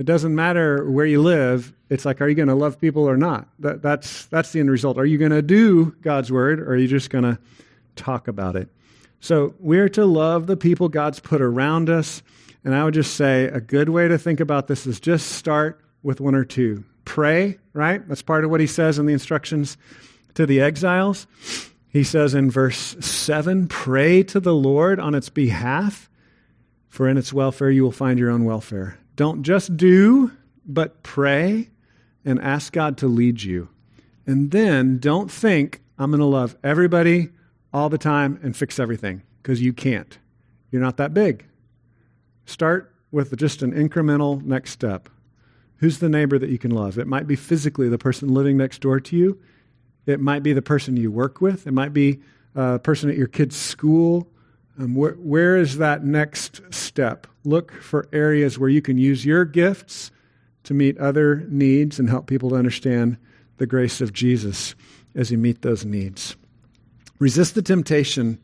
It 0.00 0.06
doesn't 0.06 0.34
matter 0.34 0.90
where 0.90 1.04
you 1.04 1.20
live. 1.20 1.74
It's 1.90 2.06
like, 2.06 2.22
are 2.22 2.28
you 2.28 2.34
going 2.34 2.48
to 2.48 2.54
love 2.54 2.80
people 2.80 3.06
or 3.06 3.18
not? 3.18 3.46
That, 3.58 3.82
that's, 3.82 4.24
that's 4.26 4.50
the 4.50 4.58
end 4.58 4.70
result. 4.70 4.96
Are 4.96 5.04
you 5.04 5.18
going 5.18 5.30
to 5.30 5.42
do 5.42 5.94
God's 6.00 6.32
word 6.32 6.58
or 6.58 6.70
are 6.70 6.76
you 6.76 6.88
just 6.88 7.10
going 7.10 7.24
to 7.24 7.38
talk 7.96 8.26
about 8.26 8.56
it? 8.56 8.70
So 9.20 9.54
we're 9.58 9.90
to 9.90 10.06
love 10.06 10.46
the 10.46 10.56
people 10.56 10.88
God's 10.88 11.20
put 11.20 11.42
around 11.42 11.90
us. 11.90 12.22
And 12.64 12.74
I 12.74 12.82
would 12.82 12.94
just 12.94 13.14
say 13.14 13.44
a 13.44 13.60
good 13.60 13.90
way 13.90 14.08
to 14.08 14.16
think 14.16 14.40
about 14.40 14.68
this 14.68 14.86
is 14.86 15.00
just 15.00 15.32
start 15.32 15.84
with 16.02 16.18
one 16.18 16.34
or 16.34 16.46
two. 16.46 16.82
Pray, 17.04 17.58
right? 17.74 18.08
That's 18.08 18.22
part 18.22 18.46
of 18.46 18.50
what 18.50 18.60
he 18.60 18.66
says 18.66 18.98
in 18.98 19.04
the 19.04 19.12
instructions 19.12 19.76
to 20.32 20.46
the 20.46 20.62
exiles. 20.62 21.26
He 21.90 22.04
says 22.04 22.32
in 22.32 22.50
verse 22.50 22.96
7 23.00 23.68
pray 23.68 24.22
to 24.22 24.40
the 24.40 24.54
Lord 24.54 24.98
on 24.98 25.14
its 25.14 25.28
behalf, 25.28 26.08
for 26.88 27.06
in 27.06 27.18
its 27.18 27.34
welfare 27.34 27.70
you 27.70 27.82
will 27.82 27.92
find 27.92 28.18
your 28.18 28.30
own 28.30 28.46
welfare. 28.46 28.96
Don't 29.20 29.42
just 29.42 29.76
do, 29.76 30.32
but 30.64 31.02
pray 31.02 31.68
and 32.24 32.40
ask 32.40 32.72
God 32.72 32.96
to 32.96 33.06
lead 33.06 33.42
you. 33.42 33.68
And 34.26 34.50
then 34.50 34.96
don't 34.96 35.30
think, 35.30 35.82
I'm 35.98 36.10
going 36.10 36.20
to 36.20 36.24
love 36.24 36.56
everybody 36.64 37.28
all 37.70 37.90
the 37.90 37.98
time 37.98 38.40
and 38.42 38.56
fix 38.56 38.78
everything, 38.78 39.20
because 39.42 39.60
you 39.60 39.74
can't. 39.74 40.16
You're 40.70 40.80
not 40.80 40.96
that 40.96 41.12
big. 41.12 41.44
Start 42.46 42.94
with 43.10 43.36
just 43.36 43.60
an 43.60 43.72
incremental 43.72 44.42
next 44.42 44.70
step. 44.70 45.10
Who's 45.80 45.98
the 45.98 46.08
neighbor 46.08 46.38
that 46.38 46.48
you 46.48 46.56
can 46.58 46.70
love? 46.70 46.98
It 46.98 47.06
might 47.06 47.26
be 47.26 47.36
physically 47.36 47.90
the 47.90 47.98
person 47.98 48.32
living 48.32 48.56
next 48.56 48.80
door 48.80 49.00
to 49.00 49.16
you. 49.18 49.38
It 50.06 50.20
might 50.20 50.42
be 50.42 50.54
the 50.54 50.62
person 50.62 50.96
you 50.96 51.10
work 51.12 51.42
with. 51.42 51.66
It 51.66 51.72
might 51.72 51.92
be 51.92 52.22
a 52.54 52.78
person 52.78 53.10
at 53.10 53.18
your 53.18 53.28
kid's 53.28 53.54
school. 53.54 54.32
Um, 54.80 54.94
where, 54.94 55.12
where 55.12 55.56
is 55.56 55.76
that 55.76 56.04
next 56.04 56.62
step? 56.72 57.26
Look 57.44 57.72
for 57.82 58.08
areas 58.12 58.58
where 58.58 58.70
you 58.70 58.80
can 58.80 58.96
use 58.96 59.26
your 59.26 59.44
gifts 59.44 60.10
to 60.64 60.74
meet 60.74 60.96
other 60.98 61.46
needs 61.48 61.98
and 61.98 62.08
help 62.08 62.26
people 62.26 62.50
to 62.50 62.56
understand 62.56 63.18
the 63.58 63.66
grace 63.66 64.00
of 64.00 64.14
Jesus 64.14 64.74
as 65.14 65.30
you 65.30 65.36
meet 65.36 65.60
those 65.60 65.84
needs. 65.84 66.34
Resist 67.18 67.54
the 67.54 67.62
temptation 67.62 68.40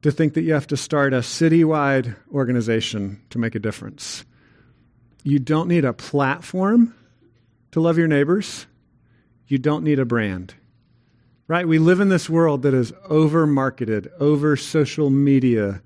to 0.00 0.10
think 0.10 0.32
that 0.34 0.42
you 0.42 0.54
have 0.54 0.66
to 0.68 0.78
start 0.78 1.12
a 1.12 1.18
citywide 1.18 2.16
organization 2.32 3.20
to 3.28 3.38
make 3.38 3.54
a 3.54 3.58
difference. 3.58 4.24
You 5.24 5.38
don't 5.38 5.68
need 5.68 5.84
a 5.84 5.92
platform 5.92 6.94
to 7.72 7.80
love 7.80 7.98
your 7.98 8.08
neighbors. 8.08 8.66
You 9.46 9.58
don't 9.58 9.84
need 9.84 9.98
a 9.98 10.06
brand 10.06 10.54
right? 11.46 11.66
We 11.66 11.78
live 11.78 12.00
in 12.00 12.08
this 12.08 12.28
world 12.28 12.62
that 12.62 12.74
is 12.74 12.92
over 13.08 13.46
marketed, 13.46 14.10
over 14.18 14.56
social 14.56 15.10
media. 15.10 15.82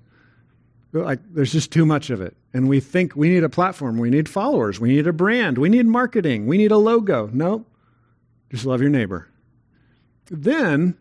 Like 0.91 1.19
there's 1.33 1.51
just 1.51 1.71
too 1.71 1.85
much 1.85 2.09
of 2.09 2.21
it. 2.21 2.35
And 2.53 2.67
we 2.67 2.79
think 2.79 3.15
we 3.15 3.29
need 3.29 3.43
a 3.43 3.49
platform, 3.49 3.97
we 3.97 4.09
need 4.09 4.27
followers, 4.27 4.79
we 4.79 4.89
need 4.89 5.05
a 5.05 5.13
brand, 5.13 5.57
we 5.57 5.69
need 5.69 5.85
marketing, 5.85 6.47
we 6.47 6.57
need 6.57 6.71
a 6.71 6.77
logo. 6.77 7.29
No, 7.31 7.65
just 8.49 8.65
love 8.65 8.81
your 8.81 8.89
neighbor. 8.89 9.27
Then, 10.31 10.97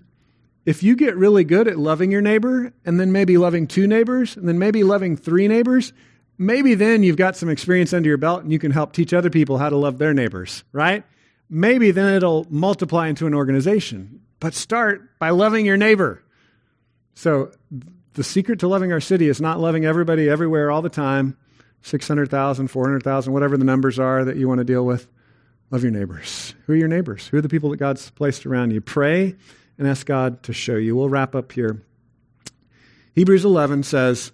if 0.67 0.83
you 0.83 0.97
get 0.97 1.17
really 1.17 1.45
good 1.45 1.67
at 1.69 1.79
loving 1.79 2.11
your 2.11 2.21
neighbor, 2.21 2.73
and 2.85 3.01
then 3.01 3.13
maybe 3.13 3.39
loving 3.39 3.67
two 3.67 3.87
neighbors, 3.87 4.37
and 4.37 4.47
then 4.47 4.59
maybe 4.59 4.85
loving 4.85 5.17
three 5.17 5.49
neighbors, 5.49 5.95
maybe 6.37 6.75
then 6.75 7.03
you've 7.03 7.17
got 7.17 7.37
some 7.37 7.49
experience 7.49 7.95
under 7.95 8.09
your 8.09 8.19
belt 8.19 8.43
and 8.43 8.53
you 8.53 8.59
can 8.59 8.71
help 8.71 8.93
teach 8.93 9.15
other 9.15 9.31
people 9.31 9.57
how 9.57 9.71
to 9.71 9.77
love 9.77 9.97
their 9.97 10.13
neighbors, 10.13 10.65
right? 10.73 11.05
Maybe 11.49 11.91
then 11.91 12.15
it'll 12.15 12.47
multiply 12.51 13.09
into 13.09 13.27
an 13.27 13.33
organization. 13.33 14.21
But 14.41 14.55
start 14.55 15.19
by 15.19 15.31
loving 15.31 15.67
your 15.67 15.77
neighbor. 15.77 16.23
So, 17.15 17.51
the 18.15 18.25
secret 18.25 18.61
to 18.61 18.69
loving 18.69 18.93
our 18.93 19.01
city 19.01 19.29
is 19.29 19.41
not 19.41 19.61
loving 19.61 19.85
everybody 19.85 20.29
everywhere 20.29 20.71
all 20.71 20.83
the 20.83 20.89
time 20.89 21.37
600,000, 21.83 22.69
400,000, 22.69 23.33
whatever 23.33 23.57
the 23.57 23.65
numbers 23.65 23.99
are 23.99 24.25
that 24.25 24.37
you 24.37 24.49
want 24.49 24.59
to 24.59 24.65
deal 24.65 24.85
with. 24.85 25.07
Love 25.71 25.83
your 25.83 25.93
neighbors. 25.93 26.55
Who 26.67 26.73
are 26.73 26.77
your 26.77 26.89
neighbors? 26.89 27.29
Who 27.29 27.37
are 27.37 27.43
the 27.43 27.49
people 27.49 27.71
that 27.71 27.77
God's 27.77 28.11
placed 28.11 28.47
around 28.47 28.73
you? 28.73 28.81
Pray 28.81 29.37
and 29.79 29.87
ask 29.87 30.07
God 30.07 30.43
to 30.45 30.53
show 30.53 30.77
you. 30.77 30.97
We'll 30.97 31.09
wrap 31.09 31.35
up 31.35 31.53
here. 31.53 31.83
Hebrews 33.15 33.45
11 33.45 33.83
says, 33.85 34.33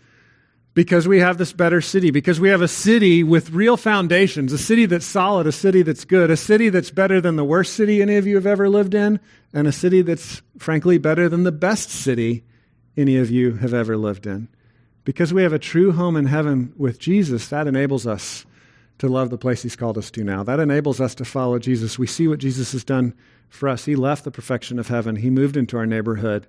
because 0.75 1.07
we 1.07 1.21
have 1.21 1.39
this 1.39 1.53
better 1.53 1.81
city, 1.81 2.11
because 2.11 2.41
we 2.41 2.49
have 2.49 2.61
a 2.61 2.69
city 2.69 3.23
with 3.23 3.51
real 3.51 3.77
foundations, 3.77 4.53
a 4.53 4.59
city 4.59 4.87
that's 4.87 5.07
solid, 5.07 5.47
a 5.47 5.53
city 5.53 5.83
that's 5.83 6.05
good, 6.05 6.31
a 6.31 6.37
city 6.37 6.69
that's 6.69 6.91
better 6.91 7.21
than 7.21 7.37
the 7.37 7.45
worst 7.45 7.75
city 7.75 8.03
any 8.03 8.17
of 8.17 8.27
you 8.27 8.35
have 8.35 8.47
ever 8.47 8.69
lived 8.69 8.95
in, 8.95 9.21
and 9.53 9.69
a 9.69 9.73
city 9.73 10.03
that's 10.03 10.43
frankly 10.59 10.99
better 10.99 11.29
than 11.29 11.45
the 11.45 11.53
best 11.53 11.91
city 11.91 12.45
any 12.97 13.17
of 13.17 13.31
you 13.31 13.55
have 13.55 13.73
ever 13.73 13.97
lived 13.97 14.27
in. 14.27 14.49
Because 15.05 15.33
we 15.33 15.43
have 15.43 15.53
a 15.53 15.59
true 15.59 15.93
home 15.93 16.17
in 16.17 16.27
heaven 16.27 16.73
with 16.77 16.99
Jesus, 16.99 17.49
that 17.49 17.69
enables 17.69 18.07
us 18.07 18.45
to 18.99 19.09
love 19.09 19.31
the 19.31 19.39
place 19.39 19.63
He's 19.63 19.77
called 19.77 19.99
us 19.99 20.11
to 20.13 20.25
now. 20.25 20.43
That 20.43 20.61
enables 20.61 21.01
us 21.01 21.15
to 21.17 21.25
follow 21.25 21.59
Jesus. 21.59 21.99
We 21.99 22.07
see 22.07 22.27
what 22.27 22.39
Jesus 22.39 22.73
has 22.73 22.85
done 22.85 23.15
for 23.49 23.69
us. 23.69 23.85
He 23.85 23.95
left 23.95 24.25
the 24.25 24.31
perfection 24.31 24.81
of 24.81 24.89
heaven, 24.89 25.17
He 25.17 25.31
moved 25.31 25.57
into 25.57 25.77
our 25.77 25.87
neighborhood 25.87 26.49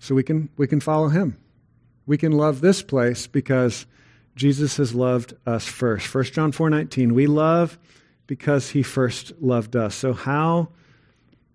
so 0.00 0.16
we 0.16 0.24
can, 0.24 0.48
we 0.56 0.66
can 0.66 0.80
follow 0.80 1.08
Him. 1.08 1.36
We 2.06 2.18
can 2.18 2.32
love 2.32 2.60
this 2.60 2.82
place 2.82 3.26
because 3.26 3.86
Jesus 4.34 4.76
has 4.78 4.94
loved 4.94 5.34
us 5.46 5.66
first. 5.66 6.06
1 6.06 6.24
John 6.32 6.52
4:19, 6.52 7.12
we 7.12 7.26
love 7.26 7.78
because 8.26 8.70
he 8.70 8.82
first 8.82 9.32
loved 9.40 9.76
us. 9.76 9.94
So 9.94 10.12
how 10.12 10.68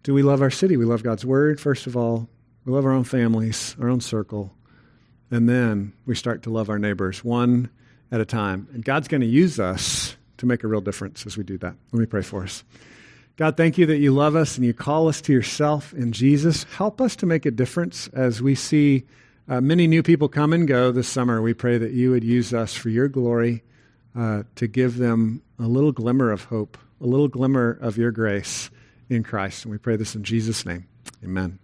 do 0.03 0.13
we 0.13 0.23
love 0.23 0.41
our 0.41 0.51
city? 0.51 0.77
We 0.77 0.85
love 0.85 1.03
God's 1.03 1.25
word 1.25 1.59
first 1.59 1.87
of 1.87 1.97
all. 1.97 2.29
We 2.65 2.73
love 2.73 2.85
our 2.85 2.91
own 2.91 3.03
families, 3.03 3.75
our 3.81 3.89
own 3.89 4.01
circle. 4.01 4.53
And 5.31 5.49
then 5.49 5.93
we 6.05 6.15
start 6.15 6.43
to 6.43 6.49
love 6.49 6.69
our 6.69 6.79
neighbors 6.79 7.23
one 7.23 7.69
at 8.11 8.21
a 8.21 8.25
time. 8.25 8.67
And 8.73 8.83
God's 8.83 9.07
going 9.07 9.21
to 9.21 9.27
use 9.27 9.59
us 9.59 10.15
to 10.37 10.45
make 10.45 10.63
a 10.63 10.67
real 10.67 10.81
difference 10.81 11.25
as 11.25 11.37
we 11.37 11.43
do 11.43 11.57
that. 11.57 11.75
Let 11.91 11.99
me 11.99 12.05
pray 12.05 12.21
for 12.21 12.43
us. 12.43 12.63
God, 13.35 13.57
thank 13.57 13.77
you 13.77 13.85
that 13.87 13.97
you 13.97 14.13
love 14.13 14.35
us 14.35 14.57
and 14.57 14.65
you 14.65 14.73
call 14.73 15.07
us 15.07 15.21
to 15.21 15.33
yourself 15.33 15.93
in 15.93 16.11
Jesus. 16.11 16.63
Help 16.75 17.01
us 17.01 17.15
to 17.17 17.25
make 17.25 17.45
a 17.45 17.51
difference 17.51 18.07
as 18.13 18.41
we 18.41 18.55
see 18.55 19.05
uh, 19.47 19.61
many 19.61 19.87
new 19.87 20.03
people 20.03 20.27
come 20.27 20.53
and 20.53 20.67
go 20.67 20.91
this 20.91 21.07
summer. 21.07 21.41
We 21.41 21.53
pray 21.53 21.77
that 21.77 21.91
you 21.91 22.11
would 22.11 22.23
use 22.23 22.53
us 22.53 22.73
for 22.73 22.89
your 22.89 23.07
glory 23.07 23.63
uh, 24.15 24.43
to 24.55 24.67
give 24.67 24.97
them 24.97 25.41
a 25.59 25.67
little 25.67 25.91
glimmer 25.91 26.31
of 26.31 26.45
hope, 26.45 26.77
a 27.01 27.05
little 27.05 27.27
glimmer 27.27 27.77
of 27.81 27.97
your 27.97 28.11
grace 28.11 28.69
in 29.09 29.23
Christ. 29.23 29.65
And 29.65 29.71
we 29.71 29.77
pray 29.77 29.95
this 29.95 30.15
in 30.15 30.23
Jesus' 30.23 30.65
name. 30.65 30.87
Amen. 31.23 31.59